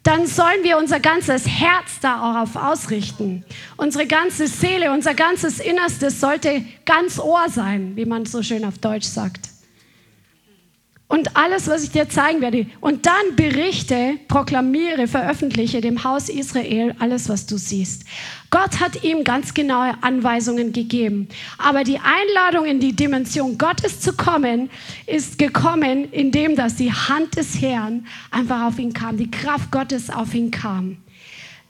dann 0.03 0.27
sollen 0.27 0.63
wir 0.63 0.77
unser 0.77 1.01
ganzes 1.01 1.47
Herz 1.47 2.01
darauf 2.01 2.57
ausrichten. 2.57 3.45
Unsere 3.77 4.07
ganze 4.07 4.49
Seele, 4.49 4.93
unser 4.93 5.15
ganzes 5.15 5.61
Innerstes 5.61 6.21
sollte 6.21 6.65
ganz 6.85 7.19
Ohr 7.19 7.49
sein, 7.49 7.93
wie 7.97 8.05
man 8.05 8.27
so 8.27 8.43
schön 8.43 8.65
auf 8.65 8.77
Deutsch 8.79 9.07
sagt 9.07 9.54
und 11.07 11.37
alles, 11.37 11.69
was 11.69 11.85
ich 11.85 11.91
dir 11.91 12.09
zeigen 12.09 12.41
werde. 12.41 12.67
Und 12.81 13.07
dann 13.07 13.37
berichte, 13.37 14.19
proklamiere, 14.27 15.07
veröffentliche 15.07 15.81
dem 15.81 16.03
Haus 16.03 16.29
Israel 16.29 16.95
alles, 16.99 17.29
was 17.29 17.47
du 17.47 17.59
siehst. 17.59 18.05
Gott 18.51 18.81
hat 18.81 19.05
ihm 19.05 19.23
ganz 19.23 19.53
genaue 19.53 19.93
Anweisungen 20.01 20.73
gegeben. 20.73 21.29
Aber 21.59 21.85
die 21.85 21.99
Einladung 21.99 22.65
in 22.65 22.81
die 22.81 22.97
Dimension 22.97 23.59
Gottes 23.59 24.01
zu 24.01 24.15
kommen, 24.15 24.71
ist 25.07 25.39
gekommen, 25.39 26.11
indem 26.11 26.57
dass 26.57 26.77
die 26.77 26.93
Hand 26.93 27.37
des 27.37 27.61
Herrn 27.61 28.07
einfach 28.31 28.63
auf 28.65 28.79
ihn 28.79 28.93
kam, 28.93 29.17
die 29.17 29.31
Kraft 29.31 29.71
Gottes 29.71 30.09
auf 30.09 30.35
ihn 30.35 30.51
kam. 30.51 30.97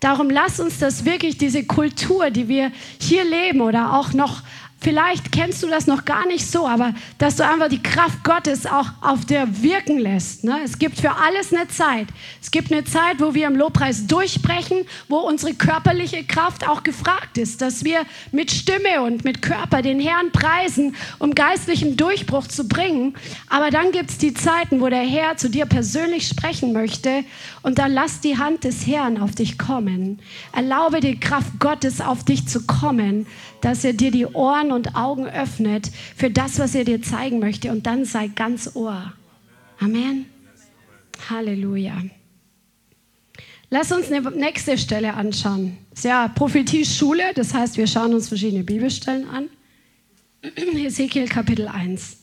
Darum 0.04 0.28
lass 0.28 0.60
uns 0.60 0.78
das 0.78 1.06
wirklich, 1.06 1.38
diese 1.38 1.64
Kultur, 1.64 2.28
die 2.30 2.46
wir 2.46 2.70
hier 3.00 3.24
leben 3.24 3.62
oder 3.62 3.94
auch 3.94 4.12
noch 4.12 4.42
Vielleicht 4.84 5.32
kennst 5.32 5.62
du 5.62 5.68
das 5.68 5.86
noch 5.86 6.04
gar 6.04 6.26
nicht 6.26 6.46
so, 6.46 6.68
aber 6.68 6.92
dass 7.16 7.36
du 7.36 7.42
einfach 7.42 7.70
die 7.70 7.82
Kraft 7.82 8.22
Gottes 8.22 8.66
auch 8.66 8.84
auf 9.00 9.24
dir 9.24 9.48
wirken 9.62 9.98
lässt. 9.98 10.44
Ne? 10.44 10.60
Es 10.62 10.78
gibt 10.78 11.00
für 11.00 11.10
alles 11.10 11.54
eine 11.54 11.66
Zeit. 11.68 12.06
Es 12.42 12.50
gibt 12.50 12.70
eine 12.70 12.84
Zeit, 12.84 13.18
wo 13.18 13.32
wir 13.34 13.46
im 13.46 13.56
Lobpreis 13.56 14.06
durchbrechen, 14.06 14.84
wo 15.08 15.16
unsere 15.16 15.54
körperliche 15.54 16.22
Kraft 16.24 16.68
auch 16.68 16.82
gefragt 16.82 17.38
ist, 17.38 17.62
dass 17.62 17.82
wir 17.82 18.02
mit 18.30 18.50
Stimme 18.50 19.00
und 19.00 19.24
mit 19.24 19.40
Körper 19.40 19.80
den 19.80 20.00
Herrn 20.00 20.30
preisen, 20.32 20.94
um 21.18 21.34
geistlichen 21.34 21.96
Durchbruch 21.96 22.46
zu 22.46 22.68
bringen. 22.68 23.14
Aber 23.48 23.70
dann 23.70 23.90
gibt 23.90 24.10
es 24.10 24.18
die 24.18 24.34
Zeiten, 24.34 24.82
wo 24.82 24.90
der 24.90 25.00
Herr 25.00 25.38
zu 25.38 25.48
dir 25.48 25.64
persönlich 25.64 26.28
sprechen 26.28 26.74
möchte 26.74 27.24
und 27.62 27.78
dann 27.78 27.90
lass 27.90 28.20
die 28.20 28.36
Hand 28.36 28.64
des 28.64 28.86
Herrn 28.86 29.16
auf 29.16 29.34
dich 29.34 29.56
kommen. 29.56 30.20
Erlaube 30.52 31.00
die 31.00 31.18
Kraft 31.18 31.58
Gottes 31.58 32.02
auf 32.02 32.22
dich 32.22 32.46
zu 32.46 32.66
kommen, 32.66 33.26
dass 33.62 33.82
er 33.82 33.94
dir 33.94 34.10
die 34.10 34.26
Ohren 34.26 34.73
und 34.74 34.96
Augen 34.96 35.26
öffnet 35.26 35.90
für 36.16 36.30
das, 36.30 36.58
was 36.58 36.74
er 36.74 36.84
dir 36.84 37.00
zeigen 37.02 37.38
möchte. 37.38 37.70
Und 37.70 37.86
dann 37.86 38.04
sei 38.04 38.28
ganz 38.28 38.74
Ohr. 38.74 39.12
Amen. 39.80 40.26
Halleluja. 41.30 42.02
Lass 43.70 43.90
uns 43.90 44.10
eine 44.10 44.30
nächste 44.30 44.78
Stelle 44.78 45.14
anschauen. 45.14 45.78
Das 45.90 46.00
ist 46.00 46.04
ja 46.04 46.28
Prophetie-Schule, 46.28 47.32
das 47.34 47.54
heißt, 47.54 47.76
wir 47.76 47.86
schauen 47.86 48.14
uns 48.14 48.28
verschiedene 48.28 48.62
Bibelstellen 48.62 49.28
an. 49.28 49.48
Ezekiel 50.76 51.26
Kapitel 51.26 51.68
1. 51.68 52.18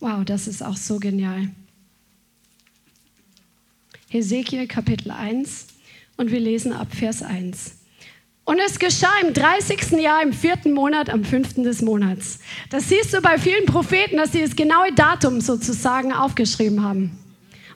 Wow, 0.00 0.24
das 0.24 0.48
ist 0.48 0.62
auch 0.62 0.76
so 0.76 0.98
genial. 0.98 1.48
Ezekiel 4.10 4.66
Kapitel 4.66 5.10
1 5.10 5.68
und 6.16 6.30
wir 6.30 6.40
lesen 6.40 6.72
ab 6.72 6.94
Vers 6.94 7.22
1. 7.22 7.76
Und 8.44 8.58
es 8.58 8.78
geschah 8.78 9.12
im 9.22 9.32
30. 9.32 9.92
Jahr, 9.92 10.22
im 10.22 10.34
vierten 10.34 10.72
Monat, 10.72 11.08
am 11.08 11.24
fünften 11.24 11.64
des 11.64 11.80
Monats. 11.80 12.40
Das 12.68 12.88
siehst 12.90 13.14
du 13.14 13.22
bei 13.22 13.38
vielen 13.38 13.64
Propheten, 13.64 14.18
dass 14.18 14.32
sie 14.32 14.42
das 14.42 14.54
genaue 14.54 14.92
Datum 14.92 15.40
sozusagen 15.40 16.12
aufgeschrieben 16.12 16.82
haben, 16.82 17.18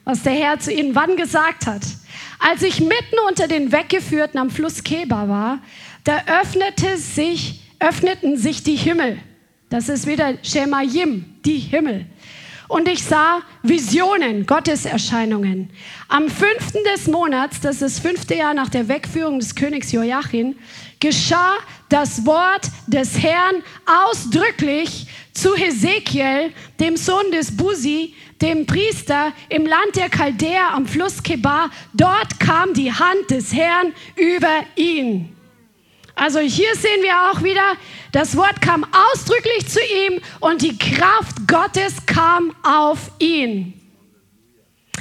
was 0.03 0.21
der 0.21 0.33
Herr 0.33 0.59
zu 0.59 0.71
ihnen 0.71 0.93
wann 0.93 1.15
gesagt 1.17 1.65
hat. 1.65 1.81
Als 2.37 2.61
ich 2.61 2.81
mitten 2.81 3.17
unter 3.27 3.47
den 3.47 3.71
Weggeführten 3.71 4.39
am 4.39 4.51
Fluss 4.51 4.83
Keba 4.83 5.27
war, 5.27 5.59
da 6.03 6.21
öffnete 6.41 6.97
sich, 6.97 7.61
öffneten 7.79 8.37
sich 8.37 8.61
die 8.61 8.75
Himmel. 8.75 9.17
Das 9.69 9.89
ist 9.89 10.05
wieder 10.05 10.37
Shemayim, 10.43 11.25
die 11.45 11.57
Himmel 11.57 12.05
und 12.69 12.87
ich 12.87 13.03
sah 13.03 13.41
Visionen, 13.63 14.45
Gotteserscheinungen. 14.45 15.71
Am 16.07 16.29
fünften 16.29 16.79
des 16.93 17.07
Monats, 17.07 17.59
das 17.59 17.81
ist 17.81 17.97
das 17.97 17.99
fünfte 17.99 18.35
Jahr 18.35 18.53
nach 18.53 18.69
der 18.69 18.87
Wegführung 18.87 19.39
des 19.39 19.55
Königs 19.55 19.91
Joachim, 19.91 20.55
geschah 20.99 21.55
das 21.89 22.25
Wort 22.25 22.69
des 22.87 23.21
Herrn 23.21 23.63
ausdrücklich 24.05 25.07
zu 25.33 25.55
Hesekiel, 25.55 26.53
dem 26.79 26.95
Sohn 26.95 27.31
des 27.31 27.57
Busi, 27.57 28.13
dem 28.39 28.65
Priester 28.65 29.33
im 29.49 29.65
Land 29.65 29.95
der 29.95 30.09
Chaldäer 30.09 30.71
am 30.73 30.85
Fluss 30.85 31.23
Kebar. 31.23 31.71
Dort 31.93 32.39
kam 32.39 32.73
die 32.73 32.93
Hand 32.93 33.31
des 33.31 33.51
Herrn 33.51 33.93
über 34.15 34.63
ihn. 34.75 35.35
Also 36.19 36.39
hier 36.39 36.75
sehen 36.75 37.01
wir 37.01 37.31
auch 37.31 37.43
wieder, 37.43 37.77
das 38.11 38.35
Wort 38.35 38.61
kam 38.61 38.85
ausdrücklich 39.13 39.69
zu 39.69 39.79
ihm 39.79 40.19
und 40.41 40.61
die 40.61 40.77
Kraft 40.77 41.47
Gottes 41.47 42.05
kam 42.05 42.53
auf 42.61 43.09
ihn. 43.19 43.73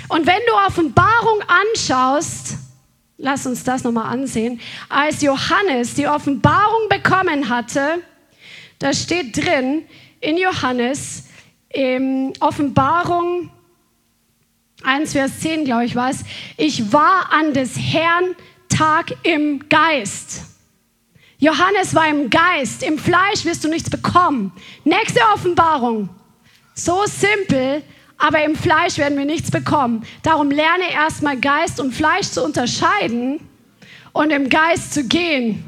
Und 0.09 0.27
wenn 0.29 0.39
du 0.47 0.53
Offenbarung 0.64 1.41
anschaust, 1.73 2.59
lass 3.16 3.47
uns 3.47 3.64
das 3.64 3.83
nochmal 3.83 4.12
ansehen, 4.12 4.61
als 4.89 5.21
Johannes 5.21 5.95
die 5.95 6.07
Offenbarung 6.07 6.89
bekommen 6.89 7.49
hatte, 7.49 8.01
da 8.79 8.93
steht 8.93 9.37
drin 9.37 9.87
in 10.21 10.39
Johannes, 10.39 11.25
in 11.69 12.33
Offenbarung 12.39 13.51
1, 14.85 15.12
Vers 15.14 15.41
10, 15.41 15.64
glaube 15.64 15.85
ich, 15.85 15.97
war 15.97 16.11
es, 16.11 16.21
ich 16.57 16.93
war 16.93 17.33
an 17.33 17.55
des 17.55 17.77
Herrn 17.77 18.37
Tag 18.69 19.16
im 19.25 19.69
Geist. 19.69 20.58
Johannes 21.39 21.95
war 21.95 22.09
im 22.09 22.30
Geist, 22.30 22.82
im 22.82 22.99
Fleisch 22.99 23.45
wirst 23.45 23.62
du 23.62 23.68
nichts 23.68 23.89
bekommen. 23.89 24.53
Nächste 24.84 25.20
Offenbarung. 25.32 26.09
So 26.74 27.05
simpel, 27.07 27.82
aber 28.16 28.43
im 28.45 28.57
Fleisch 28.57 28.99
werden 28.99 29.16
wir 29.16 29.24
nichts 29.24 29.51
bekommen. 29.51 30.05
Darum 30.22 30.51
lerne 30.51 30.93
erstmal 30.93 31.39
Geist 31.39 31.78
und 31.78 31.95
Fleisch 31.95 32.28
zu 32.28 32.45
unterscheiden 32.45 33.41
und 34.12 34.30
im 34.30 34.49
Geist 34.49 34.95
zu 34.95 35.05
gehen. 35.05 35.64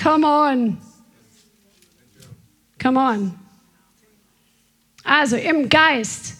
Come 0.00 0.26
on. 0.26 0.78
Come 2.80 3.00
on. 3.00 3.34
Also 5.04 5.36
im 5.36 5.68
Geist. 5.70 6.34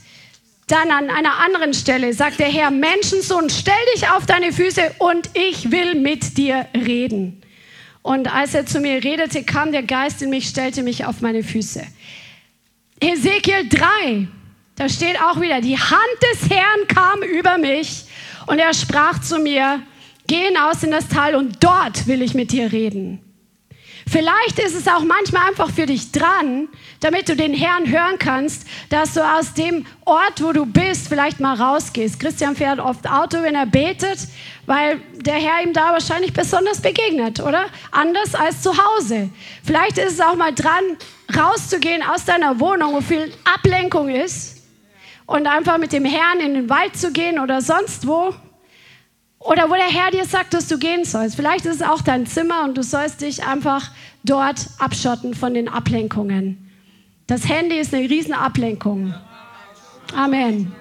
Dann 0.67 0.91
an 0.91 1.11
einer 1.11 1.39
anderen 1.39 1.75
Stelle 1.75 2.13
sagt 2.13 2.39
der 2.39 2.49
Herr, 2.49 2.71
Menschensohn, 2.71 3.49
stell 3.51 3.75
dich 3.95 4.09
auf 4.11 4.27
deine 4.27 4.53
Füße 4.53 4.95
und 4.99 5.31
ich 5.35 5.71
will 5.71 5.95
mit 5.95 6.37
dir 6.37 6.67
reden. 6.75 7.43
Und 8.03 8.33
als 8.33 8.55
er 8.55 8.67
zu 8.67 8.81
mir 8.81 9.03
redete, 9.03 9.45
kam 9.45 9.73
der 9.73 9.85
Geist 9.85 10.23
in 10.23 10.31
mich, 10.31 10.49
stellte 10.49 10.83
mich 10.83 11.05
auf 11.05 11.21
meine 11.21 11.43
Füße. 11.43 11.83
Ezekiel 13.01 13.69
3, 13.69 14.27
da 14.77 14.89
steht 14.89 15.21
auch 15.21 15.41
wieder, 15.41 15.61
die 15.61 15.79
Hand 15.79 16.19
des 16.33 16.51
Herrn 16.51 16.87
kam 16.89 17.23
über 17.23 17.59
mich 17.59 18.05
und 18.47 18.59
er 18.59 18.75
sprach 18.75 19.21
zu 19.21 19.39
mir, 19.39 19.83
geh 20.27 20.47
hinaus 20.47 20.83
in 20.83 20.91
das 20.91 21.09
Tal 21.09 21.35
und 21.35 21.63
dort 21.63 22.07
will 22.07 22.23
ich 22.23 22.35
mit 22.35 22.53
dir 22.53 22.73
reden. 22.73 23.21
Vielleicht 24.09 24.59
ist 24.59 24.75
es 24.75 24.89
auch 24.89 25.05
manchmal 25.05 25.49
einfach 25.49 25.71
für 25.71 25.87
dich 25.87 26.13
dran, 26.13 26.69
damit 27.01 27.29
du 27.29 27.37
den 27.37 27.55
Herrn 27.55 27.89
hören 27.89 28.19
kannst, 28.19 28.67
dass 28.91 29.15
du 29.15 29.21
aus 29.21 29.55
dem 29.55 29.87
Ort, 30.05 30.43
wo 30.43 30.53
du 30.53 30.67
bist, 30.67 31.09
vielleicht 31.09 31.41
mal 31.41 31.55
rausgehst. 31.55 32.19
Christian 32.19 32.57
fährt 32.57 32.81
oft 32.81 33.09
Auto, 33.09 33.43
wenn 33.43 33.55
er 33.55 33.67
betet, 33.67 34.19
weil 34.67 35.01
der 35.15 35.35
Herr 35.35 35.63
ihm 35.63 35.73
da 35.73 35.93
wahrscheinlich 35.93 36.33
besonders 36.33 36.81
begegnet, 36.81 37.41
oder? 37.41 37.67
Anders 37.91 38.35
als 38.35 38.63
zu 38.63 38.73
Hause. 38.77 39.31
Vielleicht 39.65 39.99
ist 39.99 40.15
es 40.15 40.21
auch 40.21 40.37
mal 40.37 40.55
dran, 40.55 40.83
rauszugehen 41.37 42.03
aus 42.03 42.25
deiner 42.25 42.61
Wohnung, 42.61 42.95
wo 42.95 43.01
viel 43.01 43.33
Ablenkung 43.45 44.09
ist 44.09 44.63
und 45.27 45.47
einfach 45.47 45.79
mit 45.79 45.93
dem 45.93 46.05
Herrn 46.05 46.41
in 46.41 46.55
den 46.55 46.71
Wald 46.71 46.97
zu 46.97 47.13
gehen 47.13 47.39
oder 47.39 47.61
sonst 47.61 48.07
wo. 48.07 48.35
Oder 49.45 49.69
wo 49.69 49.75
der 49.75 49.89
Herr 49.89 50.11
dir 50.11 50.25
sagt, 50.25 50.55
dass 50.55 50.69
du 50.69 50.79
gehen 50.79 51.05
sollst. 51.05 51.37
Vielleicht 51.37 51.67
ist 51.67 51.77
es 51.77 51.83
auch 51.83 52.01
dein 52.03 52.27
Zimmer 52.27 52.65
und 52.65 52.77
du 52.77 52.83
sollst 52.83 53.23
dich 53.23 53.45
einfach 53.45 53.91
dort 54.23 54.69
abschotten 54.79 55.35
von 55.35 55.55
den 55.55 55.69
Ablenkungen. 55.69 56.71
Das 57.27 57.49
Handy 57.49 57.79
ist 57.79 57.93
eine 57.93 58.09
Riesenablenkung. 58.09 59.15
Amen 60.15 60.73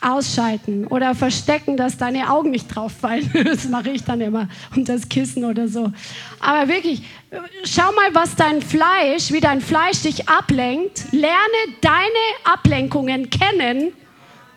ausschalten 0.00 0.86
oder 0.86 1.14
verstecken, 1.14 1.76
dass 1.76 1.96
deine 1.96 2.30
Augen 2.30 2.50
nicht 2.50 2.74
drauf 2.74 2.92
fallen. 2.92 3.30
Das 3.48 3.68
mache 3.68 3.90
ich 3.90 4.04
dann 4.04 4.20
immer 4.20 4.48
unter 4.76 4.94
das 4.94 5.08
Kissen 5.08 5.44
oder 5.44 5.68
so. 5.68 5.92
Aber 6.40 6.68
wirklich, 6.68 7.02
schau 7.64 7.90
mal, 7.92 8.14
was 8.14 8.36
dein 8.36 8.62
Fleisch, 8.62 9.32
wie 9.32 9.40
dein 9.40 9.60
Fleisch 9.60 10.02
dich 10.02 10.28
ablenkt. 10.28 11.04
Lerne 11.12 11.36
deine 11.80 12.04
Ablenkungen 12.44 13.30
kennen 13.30 13.92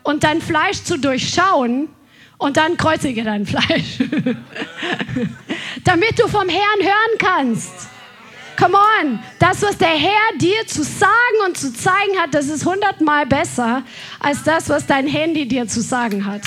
und 0.03 0.23
dein 0.23 0.41
Fleisch 0.41 0.83
zu 0.83 0.97
durchschauen 0.97 1.89
und 2.41 2.57
dann 2.57 2.75
kreuzige 2.75 3.23
dein 3.23 3.45
Fleisch. 3.45 3.99
Damit 5.83 6.19
du 6.19 6.27
vom 6.27 6.49
Herrn 6.49 6.81
hören 6.81 7.17
kannst. 7.19 7.71
Come 8.57 8.77
on, 8.77 9.19
das, 9.39 9.61
was 9.61 9.77
der 9.77 9.89
Herr 9.89 10.37
dir 10.39 10.65
zu 10.65 10.83
sagen 10.83 11.37
und 11.45 11.55
zu 11.57 11.71
zeigen 11.71 12.17
hat, 12.19 12.33
das 12.33 12.47
ist 12.47 12.65
hundertmal 12.65 13.25
besser 13.25 13.83
als 14.19 14.43
das, 14.43 14.69
was 14.69 14.87
dein 14.87 15.07
Handy 15.07 15.47
dir 15.47 15.67
zu 15.67 15.81
sagen 15.81 16.25
hat. 16.25 16.41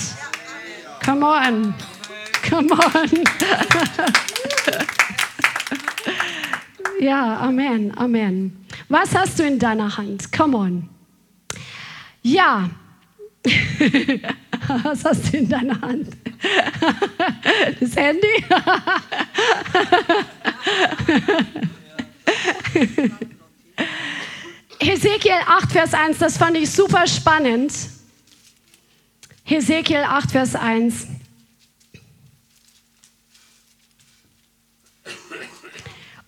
Come 1.05 1.27
on, 1.27 1.75
come 2.49 2.73
on. 2.73 3.25
ja, 7.01 7.39
Amen, 7.39 7.97
Amen. 7.97 8.67
Was 8.89 9.15
hast 9.15 9.39
du 9.39 9.45
in 9.45 9.59
deiner 9.61 9.97
Hand? 9.97 10.33
Come 10.33 10.57
on. 10.57 10.89
Ja. 12.23 12.69
Was 14.83 15.05
hast 15.05 15.33
du 15.33 15.39
in 15.39 15.49
deiner 15.49 15.81
Hand? 15.81 16.09
Das 17.81 17.97
Handy? 17.97 18.27
Hesekiel 24.81 25.33
8, 25.47 25.73
Vers 25.73 25.95
1, 25.95 26.19
das 26.19 26.37
fand 26.37 26.57
ich 26.57 26.71
super 26.71 27.07
spannend. 27.07 27.73
Hesekiel 29.45 30.03
8, 30.07 30.31
Vers 30.31 30.55
1. 30.55 31.07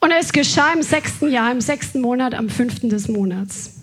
Und 0.00 0.10
es 0.10 0.32
geschah 0.32 0.72
im 0.72 0.82
sechsten 0.82 1.30
Jahr, 1.30 1.52
im 1.52 1.60
sechsten 1.60 2.00
Monat, 2.00 2.34
am 2.34 2.48
fünften 2.48 2.88
des 2.88 3.08
Monats. 3.08 3.75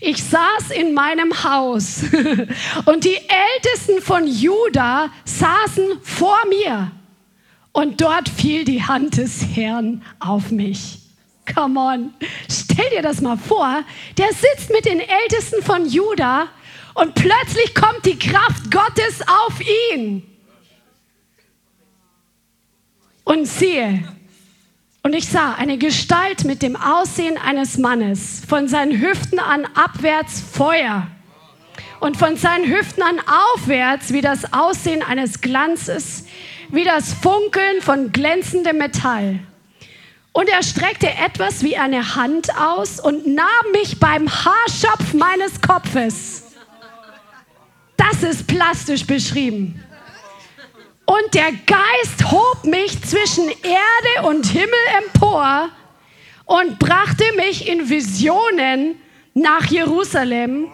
Ich 0.00 0.22
saß 0.24 0.70
in 0.72 0.94
meinem 0.94 1.44
Haus 1.44 2.02
und 2.86 3.04
die 3.04 3.16
Ältesten 3.54 4.00
von 4.02 4.26
Juda 4.26 5.10
saßen 5.24 6.00
vor 6.02 6.38
mir 6.48 6.90
und 7.72 8.00
dort 8.00 8.28
fiel 8.28 8.64
die 8.64 8.82
Hand 8.82 9.16
des 9.16 9.44
Herrn 9.54 10.02
auf 10.18 10.50
mich. 10.50 10.98
Come 11.54 11.80
on. 11.80 12.14
Stell 12.48 12.90
dir 12.90 13.02
das 13.02 13.20
mal 13.20 13.36
vor. 13.36 13.84
Der 14.18 14.28
sitzt 14.28 14.70
mit 14.70 14.84
den 14.84 15.00
Ältesten 15.00 15.62
von 15.62 15.86
Juda 15.88 16.48
und 16.94 17.14
plötzlich 17.14 17.74
kommt 17.74 18.04
die 18.04 18.18
Kraft 18.18 18.70
Gottes 18.70 19.22
auf 19.26 19.60
ihn. 19.92 20.26
Und 23.24 23.46
siehe, 23.46 24.02
und 25.02 25.14
ich 25.14 25.28
sah 25.28 25.54
eine 25.54 25.78
Gestalt 25.78 26.44
mit 26.44 26.62
dem 26.62 26.76
Aussehen 26.76 27.38
eines 27.38 27.78
Mannes, 27.78 28.42
von 28.46 28.68
seinen 28.68 29.00
Hüften 29.00 29.38
an 29.38 29.66
abwärts 29.74 30.40
Feuer 30.40 31.06
und 32.00 32.16
von 32.16 32.36
seinen 32.36 32.66
Hüften 32.66 33.02
an 33.02 33.20
aufwärts 33.54 34.12
wie 34.12 34.20
das 34.20 34.52
Aussehen 34.52 35.02
eines 35.02 35.40
Glanzes, 35.40 36.24
wie 36.68 36.84
das 36.84 37.14
Funkeln 37.14 37.80
von 37.80 38.12
glänzendem 38.12 38.78
Metall. 38.78 39.40
Und 40.32 40.48
er 40.48 40.62
streckte 40.62 41.08
etwas 41.08 41.62
wie 41.62 41.76
eine 41.76 42.14
Hand 42.14 42.56
aus 42.56 43.00
und 43.00 43.26
nahm 43.26 43.72
mich 43.72 43.98
beim 43.98 44.28
Haarschopf 44.28 45.12
meines 45.14 45.60
Kopfes. 45.60 46.44
Das 47.96 48.22
ist 48.22 48.46
plastisch 48.46 49.06
beschrieben. 49.06 49.82
Und 51.10 51.34
der 51.34 51.50
Geist 51.66 52.30
hob 52.30 52.64
mich 52.64 53.02
zwischen 53.02 53.48
Erde 53.48 54.28
und 54.28 54.46
Himmel 54.46 54.70
empor 55.02 55.68
und 56.44 56.78
brachte 56.78 57.24
mich 57.34 57.66
in 57.66 57.88
Visionen 57.88 58.94
nach 59.34 59.66
Jerusalem 59.66 60.68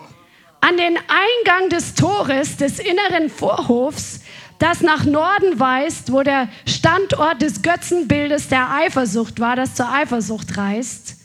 an 0.61 0.77
den 0.77 0.99
Eingang 0.99 1.71
des 1.71 1.95
Tores 1.95 2.59
des 2.59 2.81
inneren 2.81 3.31
Vorhofs 3.31 4.21
das 4.59 4.83
nach 4.83 5.07
Norden 5.07 5.59
weist, 5.59 6.13
wo 6.13 6.23
der 6.23 6.49
Standort 6.67 7.41
des 7.41 7.63
Götzenbildes 7.63 8.49
der 8.49 8.71
Eifersucht 8.71 9.41
war, 9.41 9.57
das 9.57 9.75
zur 9.75 9.91
Eifersucht 9.91 10.59
reißt, 10.59 11.17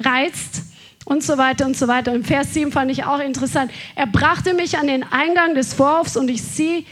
reizt 0.00 0.60
und 1.08 1.22
so 1.22 1.38
weiter 1.38 1.64
und 1.64 1.74
so 1.74 1.88
weiter. 1.88 2.12
Und 2.12 2.26
Vers 2.26 2.52
7 2.52 2.70
fand 2.70 2.90
ich 2.90 3.04
auch 3.04 3.18
interessant. 3.18 3.70
Er 3.96 4.06
brachte 4.06 4.52
mich 4.52 4.76
an 4.76 4.86
den 4.86 5.02
Eingang 5.02 5.54
des 5.54 5.72
Vorhofs 5.72 6.18
und 6.18 6.28
ich 6.28 6.42
siehe, 6.42 6.84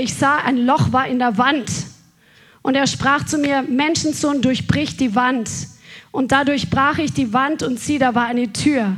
ich 0.00 0.14
sah, 0.14 0.36
ein 0.36 0.56
Loch 0.58 0.92
war 0.92 1.08
in 1.08 1.18
der 1.18 1.36
Wand. 1.36 1.68
Und 2.62 2.76
er 2.76 2.86
sprach 2.86 3.26
zu 3.26 3.38
mir, 3.38 3.62
Menschensohn, 3.62 4.40
durchbrich 4.40 4.96
die 4.96 5.16
Wand. 5.16 5.50
Und 6.12 6.30
dadurch 6.30 6.70
brach 6.70 6.98
ich 6.98 7.12
die 7.12 7.32
Wand 7.32 7.64
und 7.64 7.80
sieh, 7.80 7.98
da 7.98 8.14
war 8.14 8.26
eine 8.26 8.52
Tür. 8.52 8.96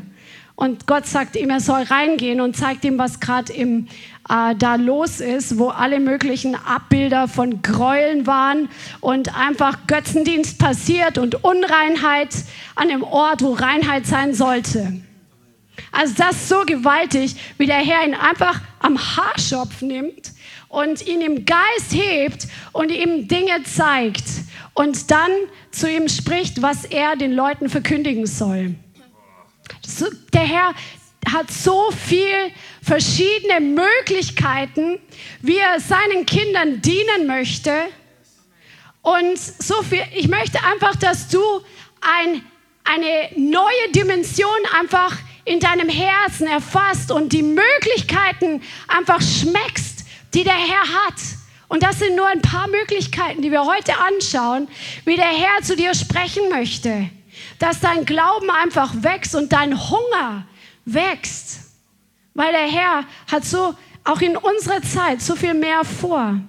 Und 0.59 0.89
Gott 0.89 1.07
sagt 1.07 1.37
ihm, 1.37 1.51
er 1.51 1.61
soll 1.61 1.83
reingehen 1.83 2.41
und 2.41 2.57
zeigt 2.57 2.85
ihm, 2.85 2.99
was 2.99 3.21
gerade 3.21 3.53
im 3.53 3.87
äh, 4.29 4.57
da 4.57 4.75
los 4.75 5.21
ist, 5.21 5.57
wo 5.57 5.69
alle 5.69 6.01
möglichen 6.01 6.57
Abbilder 6.57 7.29
von 7.29 7.63
Gräueln 7.63 8.27
waren 8.27 8.69
und 9.01 9.39
einfach 9.39 9.87
Götzendienst 9.87 10.59
passiert 10.59 11.17
und 11.17 11.45
Unreinheit 11.45 12.35
an 12.75 12.89
dem 12.89 13.05
Ort, 13.05 13.43
wo 13.43 13.53
Reinheit 13.53 14.07
sein 14.07 14.35
sollte. 14.35 14.95
Also 15.93 16.15
das 16.19 16.33
ist 16.33 16.49
so 16.49 16.65
gewaltig, 16.67 17.37
wie 17.57 17.67
der 17.67 17.77
Herr 17.77 18.05
ihn 18.05 18.17
einfach 18.17 18.61
am 18.81 18.99
Haarschopf 18.99 19.81
nimmt 19.81 20.33
und 20.67 21.07
ihn 21.07 21.21
im 21.21 21.45
Geist 21.45 21.93
hebt 21.93 22.49
und 22.73 22.91
ihm 22.91 23.29
Dinge 23.29 23.63
zeigt 23.63 24.25
und 24.75 25.13
dann 25.13 25.31
zu 25.71 25.89
ihm 25.89 26.09
spricht, 26.09 26.63
was 26.63 26.85
er 26.85 27.15
den 27.15 27.33
Leuten 27.33 27.69
verkündigen 27.69 28.27
soll. 28.27 28.75
Der 30.33 30.43
Herr 30.43 30.75
hat 31.33 31.51
so 31.51 31.91
viel 31.91 32.53
verschiedene 32.83 33.61
Möglichkeiten, 33.61 34.99
wie 35.43 35.59
er 35.59 35.81
seinen 35.81 36.27
Kindern 36.27 36.81
dienen 36.81 37.27
möchte. 37.27 37.73
Und 39.03 39.39
so 39.39 39.83
viel, 39.83 40.03
ich 40.15 40.29
möchte 40.29 40.63
einfach, 40.65 40.97
dass 40.97 41.29
du 41.29 41.41
ein, 42.01 42.43
eine 42.85 43.31
neue 43.37 43.93
Dimension 43.95 44.49
einfach 44.79 45.17
in 45.45 45.61
deinem 45.61 45.89
Herzen 45.89 46.47
erfasst 46.47 47.11
und 47.11 47.33
die 47.33 47.43
Möglichkeiten 47.43 48.63
einfach 48.87 49.21
schmeckst, 49.21 50.05
die 50.35 50.45
der 50.45 50.53
Herr 50.53 51.07
hat. 51.07 51.15
Und 51.69 51.83
das 51.83 51.99
sind 51.99 52.17
nur 52.17 52.27
ein 52.27 52.43
paar 52.43 52.69
Möglichkeiten, 52.69 53.43
die 53.43 53.51
wir 53.51 53.65
heute 53.65 53.93
anschauen, 53.99 54.69
wie 55.05 55.17
der 55.17 55.27
Herr 55.27 55.63
zu 55.63 55.77
dir 55.77 55.95
sprechen 55.95 56.49
möchte. 56.51 57.11
Dass 57.59 57.81
dein 57.81 58.05
Glauben 58.05 58.51
einfach 58.51 58.93
wächst 59.03 59.35
und 59.35 59.53
dein 59.53 59.79
Hunger 59.91 60.47
wächst. 60.85 61.61
Weil 62.35 62.53
der 62.53 62.69
Herr 62.69 63.05
hat 63.31 63.45
so 63.45 63.75
auch 64.05 64.21
in 64.21 64.37
unserer 64.37 64.83
Zeit 64.83 65.21
so 65.21 65.37
viel 65.37 65.55
mehr 65.55 65.85
vor. 65.85 66.41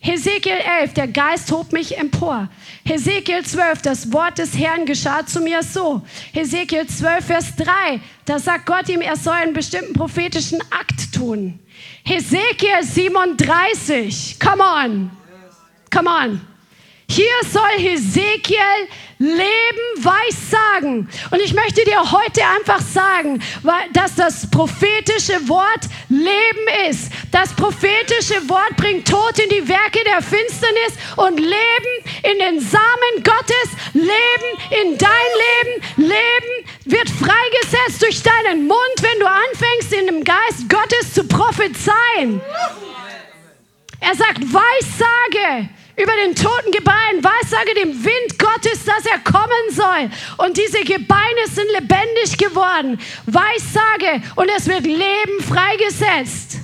Hesekiel 0.00 0.56
11, 0.82 0.94
der 0.94 1.08
Geist 1.08 1.50
hob 1.52 1.72
mich 1.72 1.96
empor. 1.98 2.48
Hesekiel 2.84 3.44
12, 3.44 3.82
das 3.82 4.12
Wort 4.12 4.38
des 4.38 4.56
Herrn 4.56 4.86
geschah 4.86 5.26
zu 5.26 5.40
mir 5.40 5.62
so. 5.62 6.02
Hesekiel 6.32 6.86
12, 6.86 7.24
Vers 7.24 7.56
3, 7.56 8.00
da 8.24 8.38
sagt 8.38 8.66
Gott 8.66 8.88
ihm, 8.88 9.00
er 9.00 9.16
soll 9.16 9.34
einen 9.34 9.52
bestimmten 9.52 9.92
prophetischen 9.92 10.60
Akt 10.70 11.14
tun. 11.14 11.58
Hesekiel 12.04 12.82
37, 12.82 14.38
come 14.40 14.62
on, 14.62 15.10
come 15.90 16.08
on. 16.08 16.49
Hier 17.10 17.34
soll 17.52 17.76
Hesekiel 17.76 18.86
Leben 19.18 19.96
weissagen. 19.96 21.08
Und 21.32 21.42
ich 21.42 21.52
möchte 21.54 21.84
dir 21.84 22.12
heute 22.12 22.40
einfach 22.56 22.80
sagen, 22.80 23.42
dass 23.92 24.14
das 24.14 24.48
prophetische 24.48 25.48
Wort 25.48 25.88
Leben 26.08 26.88
ist. 26.88 27.10
Das 27.32 27.52
prophetische 27.54 28.48
Wort 28.48 28.76
bringt 28.76 29.08
Tod 29.08 29.40
in 29.40 29.50
die 29.50 29.68
Werke 29.68 30.04
der 30.04 30.22
Finsternis 30.22 30.94
und 31.16 31.40
Leben 31.40 31.92
in 32.22 32.38
den 32.38 32.60
Samen 32.60 33.24
Gottes. 33.24 33.70
Leben 33.92 34.50
in 34.70 34.96
dein 34.96 35.30
Leben. 35.66 35.82
Leben 35.96 36.70
wird 36.84 37.10
freigesetzt 37.10 38.02
durch 38.02 38.22
deinen 38.22 38.68
Mund, 38.68 38.96
wenn 39.00 39.18
du 39.18 39.26
anfängst, 39.26 39.92
in 39.94 40.06
dem 40.06 40.22
Geist 40.22 40.68
Gottes 40.68 41.12
zu 41.12 41.24
prophezeien. 41.24 42.40
Er 43.98 44.14
sagt, 44.14 44.40
Weissage 44.40 45.68
über 46.00 46.12
den 46.24 46.34
toten 46.34 46.72
Gebeinen, 46.72 47.22
weissage 47.22 47.74
dem 47.74 48.04
Wind 48.04 48.38
Gottes, 48.38 48.84
dass 48.84 49.04
er 49.06 49.18
kommen 49.18 49.70
soll. 49.70 50.10
Und 50.38 50.56
diese 50.56 50.82
Gebeine 50.84 51.46
sind 51.46 51.70
lebendig 51.72 52.38
geworden. 52.38 52.98
Weissage 53.26 54.22
und 54.36 54.50
es 54.56 54.66
wird 54.66 54.86
Leben 54.86 55.42
freigesetzt. 55.46 56.58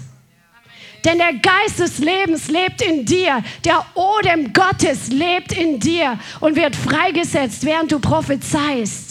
Denn 1.04 1.18
der 1.18 1.34
Geist 1.34 1.78
des 1.78 1.98
Lebens 1.98 2.48
lebt 2.48 2.82
in 2.82 3.04
dir. 3.04 3.42
Der 3.64 3.84
Odem 3.94 4.52
Gottes 4.52 5.08
lebt 5.08 5.52
in 5.52 5.78
dir 5.78 6.18
und 6.40 6.56
wird 6.56 6.74
freigesetzt, 6.74 7.64
während 7.64 7.92
du 7.92 8.00
prophezeist. 8.00 9.05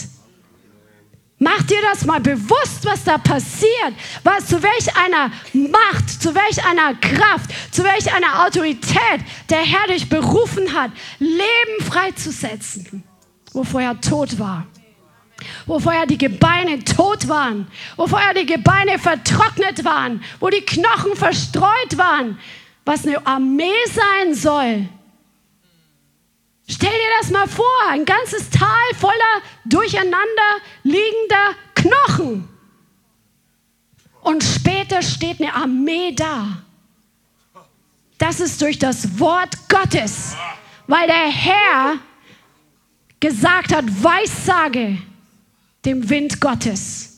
Mach 1.37 1.61
dir 1.63 1.81
das 1.81 2.05
mal 2.05 2.21
bewusst, 2.21 2.85
was 2.85 3.03
da 3.03 3.17
passiert, 3.17 3.93
was 4.23 4.47
zu 4.47 4.63
welch 4.63 4.95
einer 4.95 5.31
Macht, 5.53 6.09
zu 6.09 6.33
welch 6.33 6.65
einer 6.65 6.95
Kraft, 6.95 7.51
zu 7.71 7.83
welch 7.83 8.13
einer 8.13 8.45
Autorität 8.45 9.19
der 9.49 9.59
Herr 9.59 9.87
dich 9.87 10.07
berufen 10.07 10.73
hat, 10.73 10.91
Leben 11.19 11.83
freizusetzen, 11.83 13.03
wo 13.51 13.65
vorher 13.65 13.99
tot 13.99 14.39
war, 14.39 14.65
wo 15.65 15.77
vorher 15.77 16.05
die 16.05 16.17
Gebeine 16.17 16.81
tot 16.85 17.27
waren, 17.27 17.67
wo 17.97 18.07
vorher 18.07 18.33
die 18.33 18.45
Gebeine 18.45 18.97
vertrocknet 18.97 19.83
waren, 19.83 20.23
wo 20.39 20.49
die 20.49 20.61
Knochen 20.61 21.17
verstreut 21.17 21.97
waren, 21.97 22.39
was 22.85 23.05
eine 23.05 23.27
Armee 23.27 23.73
sein 23.93 24.33
soll, 24.35 24.87
Stell 26.67 26.89
dir 26.89 27.11
das 27.21 27.31
mal 27.31 27.47
vor, 27.47 27.65
ein 27.89 28.05
ganzes 28.05 28.49
Tal 28.49 28.99
voller 28.99 29.41
durcheinander 29.65 30.59
liegender 30.83 31.55
Knochen. 31.75 32.49
Und 34.21 34.43
später 34.43 35.03
steht 35.03 35.39
eine 35.39 35.53
Armee 35.53 36.11
da. 36.13 36.63
Das 38.17 38.39
ist 38.39 38.61
durch 38.61 38.79
das 38.79 39.19
Wort 39.19 39.69
Gottes, 39.69 40.35
weil 40.87 41.05
der 41.05 41.27
Herr 41.27 41.99
gesagt 43.19 43.73
hat, 43.73 43.85
Weissage 44.03 44.97
dem 45.85 46.09
Wind 46.09 46.41
Gottes. 46.41 47.14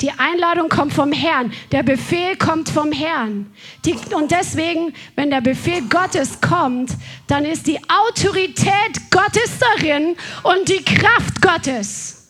Die 0.00 0.10
Einladung 0.12 0.68
kommt 0.70 0.94
vom 0.94 1.12
Herrn, 1.12 1.52
der 1.72 1.82
Befehl 1.82 2.36
kommt 2.36 2.70
vom 2.70 2.90
Herrn. 2.90 3.52
Die, 3.84 3.94
und 4.14 4.30
deswegen, 4.30 4.94
wenn 5.14 5.30
der 5.30 5.42
Befehl 5.42 5.82
Gottes 5.82 6.40
kommt, 6.40 6.92
dann 7.26 7.44
ist 7.44 7.66
die 7.66 7.78
Autorität 7.88 9.10
Gottes 9.10 9.58
darin 9.58 10.16
und 10.42 10.68
die 10.68 10.82
Kraft 10.82 11.42
Gottes. 11.42 12.28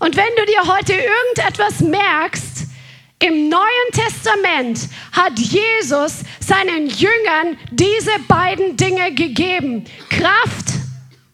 Und 0.00 0.16
wenn 0.16 0.34
du 0.36 0.44
dir 0.46 0.66
heute 0.66 0.94
irgendetwas 0.94 1.80
merkst, 1.80 2.66
im 3.20 3.48
Neuen 3.48 3.92
Testament 3.92 4.88
hat 5.12 5.38
Jesus 5.38 6.24
seinen 6.40 6.88
Jüngern 6.88 7.56
diese 7.70 8.10
beiden 8.26 8.76
Dinge 8.76 9.14
gegeben. 9.14 9.84
Kraft, 10.10 10.74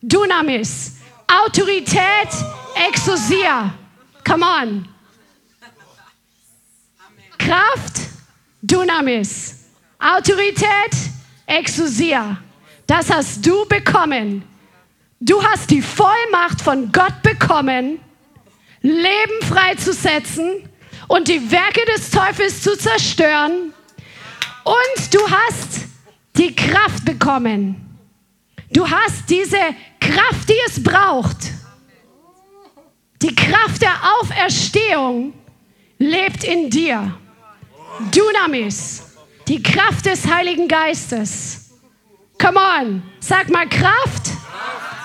Dunamis, 0.02 0.98
Autorität, 1.26 2.28
Exousia. 2.90 3.72
Come 4.22 4.44
on. 4.44 4.97
Kraft, 7.48 8.00
Dunamis. 8.60 9.54
Autorität, 9.98 10.92
Exousia. 11.46 12.36
Das 12.86 13.10
hast 13.10 13.46
du 13.46 13.64
bekommen. 13.66 14.44
Du 15.18 15.42
hast 15.42 15.70
die 15.70 15.80
Vollmacht 15.80 16.60
von 16.60 16.92
Gott 16.92 17.22
bekommen, 17.22 18.00
Leben 18.82 19.42
freizusetzen 19.48 20.68
und 21.08 21.28
die 21.28 21.50
Werke 21.50 21.80
des 21.96 22.10
Teufels 22.10 22.60
zu 22.60 22.76
zerstören. 22.76 23.72
Und 24.64 25.14
du 25.14 25.20
hast 25.30 25.86
die 26.36 26.54
Kraft 26.54 27.06
bekommen. 27.06 27.98
Du 28.70 28.86
hast 28.86 29.30
diese 29.30 29.56
Kraft, 29.98 30.50
die 30.50 30.60
es 30.66 30.82
braucht. 30.82 31.38
Die 33.22 33.34
Kraft 33.34 33.80
der 33.80 33.96
Auferstehung 34.20 35.32
lebt 35.98 36.44
in 36.44 36.68
dir. 36.68 37.18
Dunamis, 38.12 39.02
die 39.48 39.62
Kraft 39.62 40.06
des 40.06 40.26
Heiligen 40.26 40.68
Geistes. 40.68 41.70
Come 42.40 42.58
on, 42.58 43.02
sag 43.18 43.48
mal 43.50 43.68
Kraft 43.68 44.30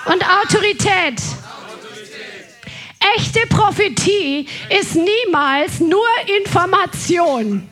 und 0.06 0.24
Autorität. 0.24 1.20
Echte 3.16 3.46
Prophetie 3.48 4.48
ist 4.70 4.94
niemals 4.94 5.80
nur 5.80 6.06
Information. 6.38 7.68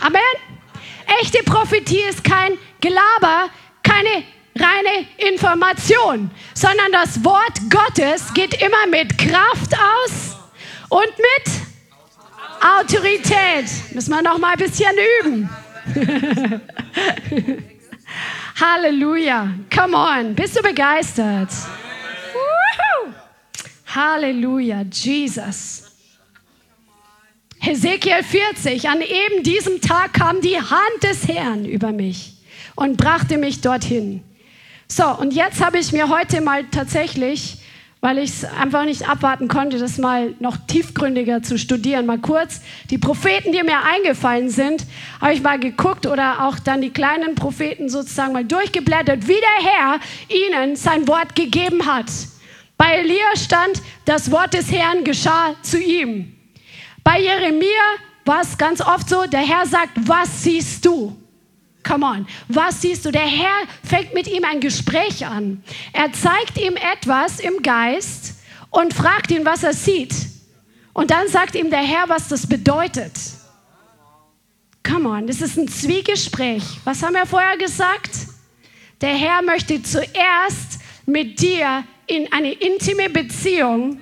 Amen. 0.00 0.20
Echte 1.20 1.42
Prophetie 1.44 2.02
ist 2.08 2.24
kein 2.24 2.58
Gelaber, 2.80 3.50
keine 3.82 4.24
reine 4.58 5.06
Information, 5.18 6.30
sondern 6.54 6.90
das 6.92 7.22
Wort 7.24 7.58
Gottes 7.70 8.32
geht 8.32 8.60
immer 8.62 8.86
mit 8.88 9.16
Kraft 9.18 9.74
aus 9.74 10.36
und 10.88 11.12
mit 11.18 11.71
Autorität. 12.62 13.66
Müssen 13.92 14.10
wir 14.10 14.22
noch 14.22 14.38
mal 14.38 14.52
ein 14.52 14.58
bisschen 14.58 14.92
üben. 15.20 15.50
Halleluja. 18.60 19.54
Come 19.74 19.96
on. 19.96 20.34
Bist 20.34 20.56
du 20.56 20.62
begeistert? 20.62 21.50
Halleluja. 23.86 24.82
Jesus. 24.92 25.82
Hesekiel 27.58 28.22
40. 28.22 28.88
An 28.88 29.00
eben 29.00 29.42
diesem 29.42 29.80
Tag 29.80 30.14
kam 30.14 30.40
die 30.40 30.56
Hand 30.56 31.02
des 31.02 31.28
Herrn 31.28 31.64
über 31.64 31.92
mich 31.92 32.34
und 32.74 32.96
brachte 32.96 33.38
mich 33.38 33.60
dorthin. 33.60 34.22
So, 34.88 35.06
und 35.06 35.32
jetzt 35.32 35.64
habe 35.64 35.78
ich 35.78 35.92
mir 35.92 36.08
heute 36.08 36.40
mal 36.40 36.64
tatsächlich 36.64 37.61
weil 38.02 38.18
ich 38.18 38.30
es 38.30 38.44
einfach 38.44 38.84
nicht 38.84 39.08
abwarten 39.08 39.46
konnte, 39.46 39.78
das 39.78 39.96
mal 39.96 40.34
noch 40.40 40.56
tiefgründiger 40.66 41.44
zu 41.44 41.56
studieren. 41.56 42.04
Mal 42.04 42.18
kurz 42.18 42.60
die 42.90 42.98
Propheten, 42.98 43.52
die 43.52 43.62
mir 43.62 43.84
eingefallen 43.84 44.50
sind, 44.50 44.84
habe 45.20 45.34
ich 45.34 45.40
mal 45.40 45.60
geguckt 45.60 46.06
oder 46.06 46.44
auch 46.44 46.58
dann 46.58 46.82
die 46.82 46.90
kleinen 46.90 47.36
Propheten 47.36 47.88
sozusagen 47.88 48.32
mal 48.32 48.44
durchgeblättert, 48.44 49.28
wie 49.28 49.38
der 49.40 49.70
Herr 49.70 50.00
ihnen 50.28 50.74
sein 50.74 51.06
Wort 51.06 51.36
gegeben 51.36 51.86
hat. 51.86 52.06
Bei 52.76 52.96
Elia 52.96 53.36
stand, 53.36 53.80
das 54.04 54.32
Wort 54.32 54.54
des 54.54 54.72
Herrn 54.72 55.04
geschah 55.04 55.54
zu 55.62 55.80
ihm. 55.80 56.34
Bei 57.04 57.20
Jeremia 57.20 57.68
war 58.24 58.40
es 58.40 58.58
ganz 58.58 58.80
oft 58.80 59.08
so, 59.08 59.26
der 59.26 59.46
Herr 59.46 59.64
sagt, 59.64 59.92
was 60.08 60.42
siehst 60.42 60.84
du? 60.84 61.16
Come 61.82 62.06
on. 62.06 62.26
Was 62.48 62.80
siehst 62.80 63.04
du? 63.04 63.10
Der 63.10 63.26
Herr 63.26 63.66
fängt 63.82 64.14
mit 64.14 64.28
ihm 64.28 64.44
ein 64.44 64.60
Gespräch 64.60 65.26
an. 65.26 65.62
Er 65.92 66.12
zeigt 66.12 66.58
ihm 66.58 66.76
etwas 66.76 67.40
im 67.40 67.62
Geist 67.62 68.34
und 68.70 68.94
fragt 68.94 69.30
ihn, 69.30 69.44
was 69.44 69.62
er 69.62 69.74
sieht. 69.74 70.14
Und 70.92 71.10
dann 71.10 71.28
sagt 71.28 71.54
ihm 71.54 71.70
der 71.70 71.82
Herr, 71.82 72.08
was 72.08 72.28
das 72.28 72.46
bedeutet. 72.46 73.12
Come 74.82 75.08
on, 75.08 75.26
das 75.26 75.40
ist 75.40 75.56
ein 75.56 75.68
Zwiegespräch. 75.68 76.62
Was 76.84 77.02
haben 77.02 77.14
wir 77.14 77.26
vorher 77.26 77.56
gesagt? 77.56 78.10
Der 79.00 79.14
Herr 79.14 79.42
möchte 79.42 79.82
zuerst 79.82 80.80
mit 81.06 81.40
dir 81.40 81.84
in 82.06 82.32
eine 82.32 82.52
intime 82.52 83.08
Beziehung, 83.10 84.00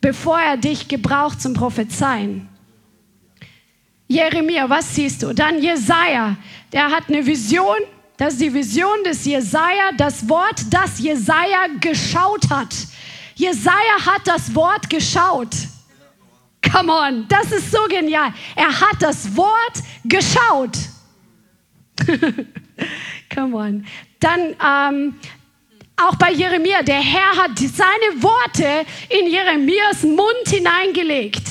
bevor 0.00 0.40
er 0.40 0.56
dich 0.56 0.88
gebraucht 0.88 1.40
zum 1.40 1.54
Prophezeien. 1.54 2.48
Jeremia, 4.08 4.68
was 4.68 4.94
siehst 4.94 5.22
du? 5.22 5.32
Dann 5.32 5.62
Jesaja, 5.62 6.36
der 6.72 6.90
hat 6.90 7.08
eine 7.08 7.24
Vision. 7.24 7.76
Das 8.16 8.34
ist 8.34 8.42
die 8.42 8.52
Vision 8.52 9.02
des 9.04 9.24
Jesaja, 9.24 9.90
das 9.96 10.28
Wort, 10.28 10.62
das 10.70 10.98
Jesaja 10.98 11.66
geschaut 11.80 12.48
hat. 12.50 12.74
Jesaja 13.34 14.06
hat 14.06 14.26
das 14.26 14.54
Wort 14.54 14.88
geschaut. 14.88 15.54
Come 16.70 16.92
on, 16.92 17.26
das 17.28 17.50
ist 17.50 17.70
so 17.70 17.84
genial. 17.88 18.32
Er 18.54 18.80
hat 18.80 18.96
das 19.00 19.36
Wort 19.36 19.82
geschaut. 20.04 20.76
Come 23.34 23.56
on. 23.56 23.86
Dann 24.20 24.54
ähm, 24.64 25.14
auch 25.96 26.14
bei 26.16 26.32
Jeremia, 26.32 26.82
der 26.82 27.00
Herr 27.00 27.36
hat 27.36 27.58
seine 27.58 28.22
Worte 28.22 28.86
in 29.08 29.26
Jeremias 29.26 30.02
Mund 30.04 30.48
hineingelegt. 30.48 31.42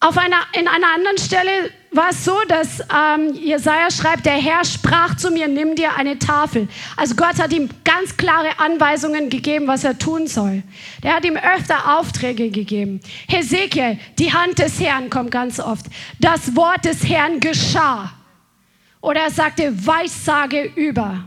Auf 0.00 0.16
einer, 0.16 0.42
in 0.58 0.68
einer 0.68 0.94
anderen 0.94 1.18
Stelle 1.18 1.72
war 1.96 2.10
es 2.10 2.24
so, 2.24 2.36
dass 2.48 2.80
ähm, 2.94 3.34
Jesaja 3.34 3.90
schreibt, 3.90 4.26
der 4.26 4.34
Herr 4.34 4.64
sprach 4.64 5.16
zu 5.16 5.30
mir, 5.30 5.48
nimm 5.48 5.74
dir 5.74 5.96
eine 5.96 6.18
Tafel. 6.18 6.68
Also 6.96 7.14
Gott 7.14 7.38
hat 7.40 7.52
ihm 7.52 7.68
ganz 7.84 8.16
klare 8.16 8.58
Anweisungen 8.58 9.30
gegeben, 9.30 9.66
was 9.66 9.84
er 9.84 9.98
tun 9.98 10.26
soll. 10.26 10.62
Der 11.02 11.14
hat 11.14 11.24
ihm 11.24 11.36
öfter 11.36 11.98
Aufträge 11.98 12.50
gegeben. 12.50 13.00
Hesekiel, 13.28 13.98
die 14.18 14.32
Hand 14.32 14.58
des 14.58 14.78
Herrn 14.78 15.10
kommt 15.10 15.30
ganz 15.30 15.58
oft. 15.58 15.86
Das 16.20 16.54
Wort 16.54 16.84
des 16.84 17.08
Herrn 17.08 17.40
geschah. 17.40 18.12
Oder 19.00 19.22
er 19.22 19.30
sagte, 19.30 19.86
Weissage 19.86 20.70
über. 20.74 21.24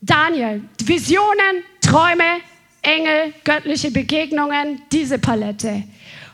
Daniel, 0.00 0.62
Visionen, 0.84 1.64
Träume, 1.80 2.40
Engel, 2.82 3.32
göttliche 3.44 3.90
Begegnungen, 3.90 4.82
diese 4.92 5.18
Palette. 5.18 5.84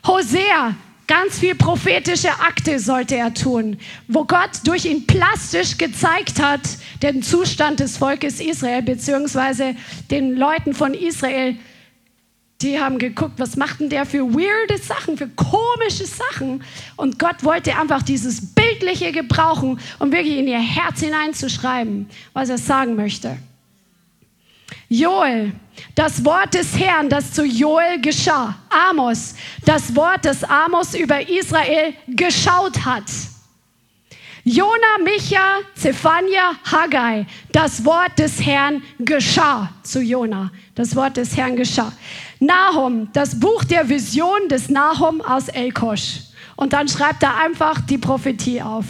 Hosea, 0.06 0.74
Ganz 1.10 1.40
viel 1.40 1.56
prophetische 1.56 2.30
Akte 2.38 2.78
sollte 2.78 3.16
er 3.16 3.34
tun, 3.34 3.78
wo 4.06 4.24
Gott 4.24 4.60
durch 4.62 4.84
ihn 4.84 5.08
plastisch 5.08 5.76
gezeigt 5.76 6.40
hat, 6.40 6.60
den 7.02 7.24
Zustand 7.24 7.80
des 7.80 7.96
Volkes 7.96 8.38
Israel, 8.38 8.82
beziehungsweise 8.82 9.74
den 10.12 10.36
Leuten 10.36 10.72
von 10.72 10.94
Israel. 10.94 11.56
Die 12.62 12.78
haben 12.78 13.00
geguckt, 13.00 13.40
was 13.40 13.56
macht 13.56 13.80
denn 13.80 13.90
der 13.90 14.06
für 14.06 14.32
weirde 14.32 14.80
Sachen, 14.80 15.16
für 15.16 15.26
komische 15.26 16.06
Sachen. 16.06 16.62
Und 16.94 17.18
Gott 17.18 17.42
wollte 17.42 17.76
einfach 17.76 18.02
dieses 18.02 18.54
Bildliche 18.54 19.10
gebrauchen, 19.10 19.80
um 19.98 20.12
wirklich 20.12 20.36
in 20.36 20.46
ihr 20.46 20.60
Herz 20.60 21.00
hineinzuschreiben, 21.00 22.08
was 22.34 22.50
er 22.50 22.58
sagen 22.58 22.94
möchte. 22.94 23.36
Joel, 24.88 25.52
das 25.94 26.24
Wort 26.24 26.54
des 26.54 26.78
Herrn, 26.78 27.08
das 27.08 27.32
zu 27.32 27.44
Joel 27.44 28.00
geschah. 28.00 28.56
Amos, 28.68 29.34
das 29.64 29.94
Wort, 29.94 30.24
das 30.24 30.42
Amos 30.44 30.94
über 30.94 31.28
Israel 31.28 31.94
geschaut 32.08 32.84
hat. 32.84 33.04
Jona, 34.44 34.98
Micha, 35.04 35.58
Zephania, 35.74 36.52
Haggai, 36.64 37.26
das 37.52 37.84
Wort 37.84 38.18
des 38.18 38.44
Herrn 38.44 38.82
geschah 38.98 39.70
zu 39.82 40.00
Jona. 40.00 40.50
Das 40.74 40.96
Wort 40.96 41.18
des 41.18 41.36
Herrn 41.36 41.56
geschah. 41.56 41.92
Nahum, 42.38 43.12
das 43.12 43.38
Buch 43.38 43.64
der 43.64 43.88
Vision 43.88 44.48
des 44.48 44.70
Nahum 44.70 45.20
aus 45.20 45.48
Elkosch. 45.48 46.22
Und 46.56 46.72
dann 46.72 46.88
schreibt 46.88 47.22
er 47.22 47.36
einfach 47.36 47.80
die 47.82 47.98
Prophetie 47.98 48.62
auf. 48.62 48.86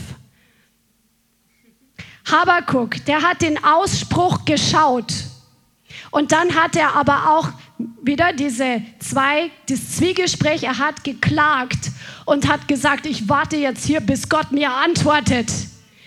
Habakuk, 2.31 3.05
der 3.07 3.23
hat 3.23 3.43
den 3.43 3.63
Ausspruch 3.63 4.45
geschaut 4.45 5.13
und 6.11 6.33
dann 6.33 6.55
hat 6.55 6.77
er 6.77 6.97
aber 6.97 7.31
auch 7.31 7.51
wieder 8.03 8.33
diese 8.33 8.83
zwei, 8.99 9.51
das 9.69 9.97
Zwiegespräch, 9.97 10.65
er 10.65 10.79
hat 10.79 11.05
geklagt 11.05 11.91
und 12.25 12.49
hat 12.49 12.67
gesagt, 12.69 13.07
ich 13.07 13.29
warte 13.29 13.57
jetzt 13.57 13.85
hier, 13.85 14.01
bis 14.01 14.29
Gott 14.29 14.53
mir 14.53 14.73
antwortet. 14.73 15.51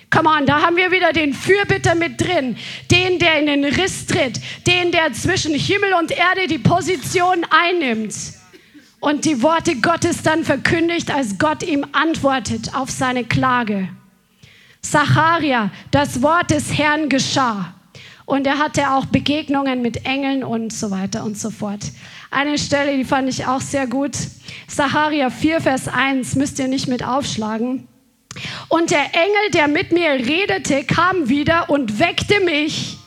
Come 0.09 0.29
on, 0.29 0.45
da 0.45 0.61
haben 0.61 0.75
wir 0.75 0.91
wieder 0.91 1.11
den 1.11 1.33
Fürbitter 1.33 1.95
mit 1.95 2.21
drin, 2.21 2.55
den, 2.91 3.17
der 3.17 3.39
in 3.39 3.47
den 3.47 3.65
Riss 3.65 4.05
tritt, 4.05 4.39
den, 4.67 4.91
der 4.91 5.11
zwischen 5.13 5.55
Himmel 5.55 5.93
und 5.93 6.11
Erde 6.11 6.47
die 6.47 6.59
Position 6.59 7.45
einnimmt 7.49 8.13
und 8.99 9.25
die 9.25 9.41
Worte 9.41 9.75
Gottes 9.77 10.21
dann 10.21 10.43
verkündigt, 10.43 11.09
als 11.11 11.39
Gott 11.39 11.63
ihm 11.63 11.85
antwortet 11.93 12.75
auf 12.75 12.91
seine 12.91 13.23
Klage. 13.23 13.89
Zacharia, 14.81 15.71
das 15.91 16.21
Wort 16.21 16.51
des 16.51 16.77
Herrn 16.77 17.09
geschah. 17.09 17.73
Und 18.25 18.47
er 18.47 18.57
hatte 18.57 18.91
auch 18.91 19.05
Begegnungen 19.05 19.81
mit 19.81 20.05
Engeln 20.05 20.43
und 20.43 20.71
so 20.71 20.91
weiter 20.91 21.23
und 21.23 21.37
so 21.37 21.49
fort. 21.49 21.81
Eine 22.31 22.57
Stelle, 22.57 22.95
die 22.97 23.03
fand 23.03 23.29
ich 23.29 23.45
auch 23.45 23.61
sehr 23.61 23.85
gut. 23.85 24.17
Saharia 24.67 25.29
4, 25.29 25.61
Vers 25.61 25.87
1, 25.87 26.35
müsst 26.35 26.59
ihr 26.59 26.67
nicht 26.67 26.87
mit 26.87 27.05
aufschlagen. 27.05 27.87
Und 28.69 28.91
der 28.91 29.05
Engel, 29.13 29.51
der 29.53 29.67
mit 29.67 29.91
mir 29.91 30.11
redete, 30.11 30.83
kam 30.83 31.29
wieder 31.29 31.69
und 31.69 31.99
weckte 31.99 32.39
mich 32.39 32.97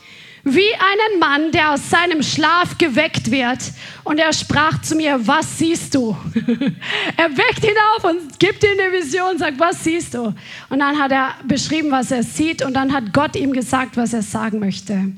wie 0.49 0.73
einen 0.75 1.19
Mann, 1.19 1.51
der 1.51 1.73
aus 1.73 1.91
seinem 1.91 2.23
Schlaf 2.23 2.79
geweckt 2.79 3.33
wird. 3.33 3.59
Und 4.05 4.19
er 4.19 4.33
sprach 4.33 4.81
zu 4.81 4.95
mir, 4.95 5.27
was 5.27 5.59
siehst 5.59 5.93
du? 5.97 6.17
er 7.17 7.37
weckt 7.37 7.65
ihn 7.65 7.75
auf 7.97 8.05
und 8.05 8.39
gibt 8.39 8.63
ihm 8.63 8.79
eine 8.79 8.93
Vision 8.93 9.33
und 9.33 9.39
sagt, 9.39 9.59
was 9.59 9.83
siehst 9.83 10.15
du? 10.15 10.33
Und 10.69 10.79
dann 10.79 11.01
hat 11.01 11.11
er 11.11 11.35
beschrieben, 11.43 11.91
was 11.91 12.13
er 12.13 12.23
sieht 12.23 12.65
und 12.65 12.75
dann 12.75 12.93
hat 12.93 13.13
Gott 13.13 13.35
ihm 13.35 13.53
gesagt, 13.53 13.97
was 13.97 14.13
er 14.13 14.23
sagen 14.23 14.61
möchte. 14.61 15.13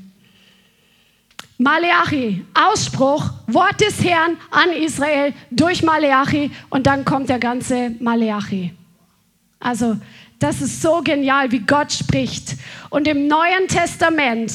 Maleachi, 1.59 2.43
Ausspruch, 2.55 3.29
Wort 3.45 3.79
des 3.81 4.03
Herrn 4.03 4.35
an 4.49 4.71
Israel 4.71 5.33
durch 5.51 5.83
Maleachi 5.83 6.49
und 6.71 6.87
dann 6.87 7.05
kommt 7.05 7.29
der 7.29 7.37
ganze 7.37 7.91
Maleachi. 7.99 8.73
Also, 9.59 9.95
das 10.39 10.61
ist 10.61 10.81
so 10.81 11.01
genial, 11.03 11.51
wie 11.51 11.59
Gott 11.59 11.91
spricht. 11.91 12.55
Und 12.89 13.07
im 13.07 13.27
Neuen 13.27 13.67
Testament 13.67 14.51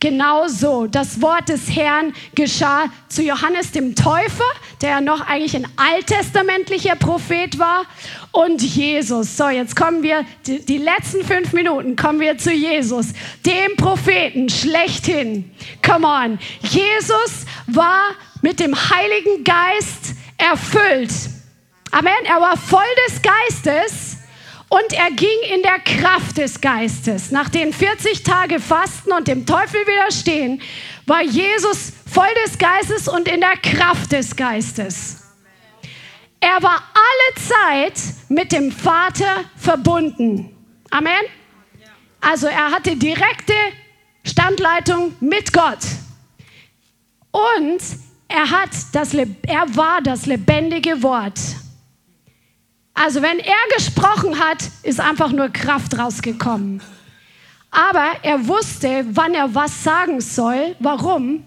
Genauso, 0.00 0.86
das 0.86 1.20
Wort 1.20 1.48
des 1.48 1.74
Herrn 1.74 2.12
geschah 2.36 2.84
zu 3.08 3.20
Johannes 3.20 3.72
dem 3.72 3.96
Täufer, 3.96 4.44
der 4.80 4.90
ja 4.90 5.00
noch 5.00 5.26
eigentlich 5.26 5.56
ein 5.56 5.66
alttestamentlicher 5.76 6.94
Prophet 6.94 7.58
war, 7.58 7.84
und 8.30 8.62
Jesus. 8.62 9.36
So, 9.36 9.48
jetzt 9.48 9.74
kommen 9.74 10.04
wir, 10.04 10.24
die, 10.46 10.64
die 10.64 10.78
letzten 10.78 11.24
fünf 11.24 11.52
Minuten 11.52 11.96
kommen 11.96 12.20
wir 12.20 12.38
zu 12.38 12.52
Jesus, 12.52 13.08
dem 13.44 13.76
Propheten 13.76 14.48
schlechthin. 14.48 15.50
Come 15.84 16.06
on. 16.06 16.38
Jesus 16.60 17.46
war 17.66 18.10
mit 18.42 18.60
dem 18.60 18.76
Heiligen 18.76 19.42
Geist 19.42 20.14
erfüllt. 20.36 21.10
Amen. 21.90 22.12
Er 22.24 22.40
war 22.40 22.56
voll 22.56 22.82
des 23.08 23.20
Geistes 23.22 24.17
und 24.68 24.92
er 24.92 25.10
ging 25.10 25.54
in 25.54 25.62
der 25.62 25.78
Kraft 25.78 26.36
des 26.38 26.60
Geistes. 26.60 27.30
Nach 27.30 27.48
den 27.48 27.72
40 27.72 28.22
Tage 28.22 28.60
Fasten 28.60 29.12
und 29.12 29.26
dem 29.26 29.46
Teufel 29.46 29.80
widerstehen, 29.86 30.60
war 31.06 31.22
Jesus 31.22 31.92
voll 32.06 32.28
des 32.44 32.58
Geistes 32.58 33.08
und 33.08 33.28
in 33.28 33.40
der 33.40 33.56
Kraft 33.56 34.12
des 34.12 34.36
Geistes. 34.36 35.22
Er 36.40 36.62
war 36.62 36.82
alle 36.94 37.44
Zeit 37.44 38.00
mit 38.28 38.52
dem 38.52 38.70
Vater 38.70 39.44
verbunden. 39.56 40.54
Amen. 40.90 41.12
Also 42.20 42.46
er 42.46 42.70
hatte 42.70 42.96
direkte 42.96 43.54
Standleitung 44.24 45.14
mit 45.20 45.52
Gott. 45.52 45.78
Und 47.30 47.80
er, 48.28 48.50
hat 48.50 48.70
das, 48.92 49.14
er 49.14 49.76
war 49.76 50.00
das 50.02 50.26
lebendige 50.26 51.02
Wort. 51.02 51.38
Also 53.00 53.22
wenn 53.22 53.38
er 53.38 53.76
gesprochen 53.76 54.40
hat, 54.40 54.58
ist 54.82 54.98
einfach 54.98 55.30
nur 55.30 55.50
Kraft 55.50 55.96
rausgekommen. 55.96 56.82
Aber 57.70 58.16
er 58.22 58.48
wusste, 58.48 59.06
wann 59.12 59.34
er 59.34 59.54
was 59.54 59.84
sagen 59.84 60.20
soll. 60.20 60.74
Warum? 60.80 61.44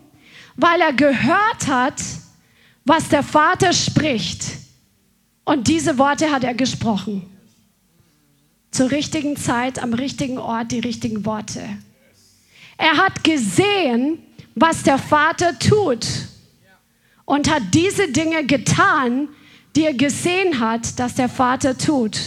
Weil 0.56 0.80
er 0.80 0.94
gehört 0.94 1.68
hat, 1.68 2.02
was 2.86 3.10
der 3.10 3.24
Vater 3.24 3.74
spricht. 3.74 4.46
Und 5.44 5.68
diese 5.68 5.98
Worte 5.98 6.32
hat 6.32 6.46
er 6.46 6.54
gesprochen. 6.54 7.30
Zur 8.72 8.90
richtigen 8.92 9.36
Zeit, 9.36 9.84
am 9.84 9.94
richtigen 9.94 10.38
Ort, 10.38 10.72
die 10.72 10.80
richtigen 10.80 11.26
Worte. 11.26 11.68
Er 12.78 12.96
hat 12.96 13.26
gesehen, 13.26 14.20
was 14.56 14.84
der 14.84 14.98
Vater 14.98 15.60
tut 15.60 16.08
und 17.26 17.50
hat 17.50 17.64
diese 17.74 18.10
Dinge 18.10 18.46
getan, 18.46 19.28
die 19.76 19.86
er 19.86 19.94
gesehen 19.94 20.60
hat, 20.60 21.00
dass 21.00 21.16
der 21.16 21.30
Vater 21.30 21.78
tut. 21.78 22.20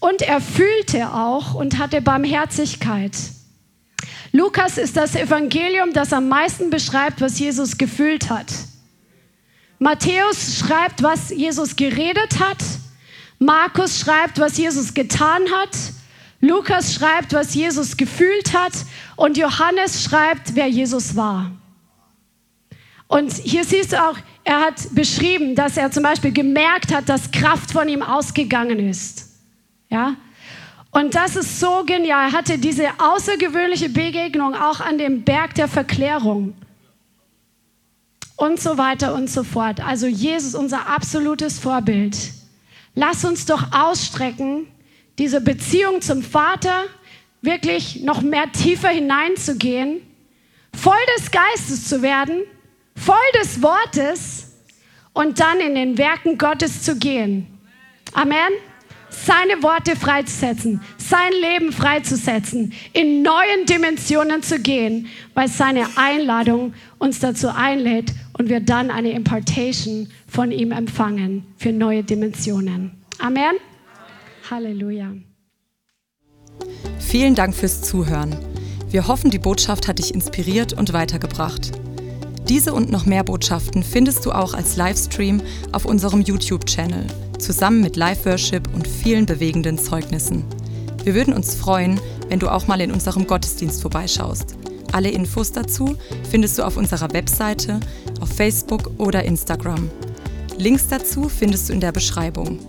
Und 0.00 0.22
er 0.22 0.40
fühlte 0.40 1.12
auch 1.12 1.54
und 1.54 1.78
hatte 1.78 2.00
Barmherzigkeit. 2.02 3.16
Lukas 4.32 4.76
ist 4.76 4.96
das 4.96 5.14
Evangelium, 5.14 5.92
das 5.92 6.12
am 6.12 6.28
meisten 6.28 6.70
beschreibt, 6.70 7.20
was 7.20 7.38
Jesus 7.38 7.78
gefühlt 7.78 8.28
hat. 8.28 8.52
Matthäus 9.78 10.58
schreibt, 10.58 11.02
was 11.02 11.30
Jesus 11.30 11.76
geredet 11.76 12.40
hat. 12.40 12.58
Markus 13.38 13.98
schreibt, 13.98 14.38
was 14.38 14.56
Jesus 14.56 14.94
getan 14.94 15.42
hat. 15.52 15.76
Lukas 16.40 16.94
schreibt, 16.94 17.32
was 17.32 17.54
Jesus 17.54 17.96
gefühlt 17.96 18.54
hat. 18.54 18.72
Und 19.16 19.36
Johannes 19.36 20.02
schreibt, 20.02 20.54
wer 20.54 20.68
Jesus 20.68 21.16
war. 21.16 21.50
Und 23.08 23.32
hier 23.32 23.64
siehst 23.64 23.92
du 23.92 24.02
auch, 24.02 24.16
er 24.46 24.60
hat 24.60 24.94
beschrieben, 24.94 25.56
dass 25.56 25.76
er 25.76 25.90
zum 25.90 26.04
Beispiel 26.04 26.30
gemerkt 26.30 26.94
hat, 26.94 27.08
dass 27.08 27.32
Kraft 27.32 27.72
von 27.72 27.88
ihm 27.88 28.00
ausgegangen 28.00 28.78
ist. 28.78 29.28
Ja? 29.90 30.14
Und 30.92 31.16
das 31.16 31.34
ist 31.34 31.58
so 31.58 31.82
genial. 31.84 32.28
Er 32.28 32.32
hatte 32.32 32.56
diese 32.56 32.86
außergewöhnliche 32.98 33.88
Begegnung 33.88 34.54
auch 34.54 34.78
an 34.78 34.98
dem 34.98 35.24
Berg 35.24 35.56
der 35.56 35.66
Verklärung. 35.66 36.54
Und 38.36 38.60
so 38.60 38.78
weiter 38.78 39.14
und 39.14 39.28
so 39.28 39.42
fort. 39.42 39.84
Also 39.84 40.06
Jesus, 40.06 40.54
unser 40.54 40.86
absolutes 40.86 41.58
Vorbild. 41.58 42.16
Lass 42.94 43.24
uns 43.24 43.46
doch 43.46 43.72
ausstrecken, 43.72 44.68
diese 45.18 45.40
Beziehung 45.40 46.02
zum 46.02 46.22
Vater 46.22 46.84
wirklich 47.42 48.02
noch 48.04 48.22
mehr 48.22 48.52
tiefer 48.52 48.90
hineinzugehen, 48.90 50.02
voll 50.72 50.94
des 51.18 51.32
Geistes 51.32 51.88
zu 51.88 52.00
werden 52.00 52.42
voll 52.96 53.16
des 53.40 53.62
Wortes 53.62 54.52
und 55.12 55.40
dann 55.40 55.60
in 55.60 55.74
den 55.74 55.98
Werken 55.98 56.38
Gottes 56.38 56.82
zu 56.82 56.96
gehen. 56.96 57.46
Amen. 58.12 58.36
Seine 59.08 59.62
Worte 59.62 59.96
freizusetzen, 59.96 60.80
sein 60.98 61.32
Leben 61.40 61.72
freizusetzen, 61.72 62.72
in 62.92 63.22
neuen 63.22 63.64
Dimensionen 63.66 64.42
zu 64.42 64.58
gehen, 64.58 65.06
weil 65.34 65.48
seine 65.48 65.86
Einladung 65.96 66.74
uns 66.98 67.20
dazu 67.20 67.48
einlädt 67.48 68.12
und 68.36 68.48
wir 68.48 68.60
dann 68.60 68.90
eine 68.90 69.12
Impartation 69.12 70.08
von 70.26 70.52
ihm 70.52 70.72
empfangen 70.72 71.46
für 71.56 71.72
neue 71.72 72.02
Dimensionen. 72.02 73.02
Amen. 73.18 73.56
Halleluja. 74.50 75.12
Vielen 76.98 77.34
Dank 77.34 77.54
fürs 77.54 77.82
Zuhören. 77.82 78.36
Wir 78.90 79.08
hoffen, 79.08 79.30
die 79.30 79.38
Botschaft 79.38 79.88
hat 79.88 79.98
dich 79.98 80.12
inspiriert 80.12 80.72
und 80.72 80.92
weitergebracht. 80.92 81.72
Diese 82.48 82.72
und 82.72 82.92
noch 82.92 83.06
mehr 83.06 83.24
Botschaften 83.24 83.82
findest 83.82 84.24
du 84.24 84.30
auch 84.30 84.54
als 84.54 84.76
Livestream 84.76 85.42
auf 85.72 85.84
unserem 85.84 86.20
YouTube-Channel, 86.20 87.06
zusammen 87.38 87.80
mit 87.80 87.96
Live-Worship 87.96 88.72
und 88.72 88.86
vielen 88.86 89.26
bewegenden 89.26 89.78
Zeugnissen. 89.78 90.44
Wir 91.02 91.14
würden 91.14 91.34
uns 91.34 91.56
freuen, 91.56 92.00
wenn 92.28 92.38
du 92.38 92.48
auch 92.48 92.68
mal 92.68 92.80
in 92.80 92.92
unserem 92.92 93.26
Gottesdienst 93.26 93.82
vorbeischaust. 93.82 94.54
Alle 94.92 95.10
Infos 95.10 95.50
dazu 95.50 95.96
findest 96.30 96.56
du 96.58 96.62
auf 96.62 96.76
unserer 96.76 97.12
Webseite, 97.12 97.80
auf 98.20 98.28
Facebook 98.28 98.92
oder 98.98 99.24
Instagram. 99.24 99.90
Links 100.56 100.86
dazu 100.86 101.28
findest 101.28 101.68
du 101.68 101.72
in 101.72 101.80
der 101.80 101.92
Beschreibung. 101.92 102.60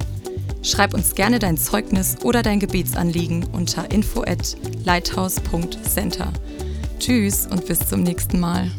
Schreib 0.63 0.95
uns 0.95 1.13
gerne 1.13 1.37
dein 1.37 1.57
Zeugnis 1.57 2.17
oder 2.23 2.41
dein 2.41 2.59
Gebetsanliegen 2.59 3.45
unter 3.53 3.89
info 3.91 4.23
at 4.23 4.57
lighthouse.center. 4.85 6.33
Tschüss 6.97 7.45
und 7.45 7.67
bis 7.67 7.79
zum 7.87 8.01
nächsten 8.01 8.39
Mal. 8.39 8.71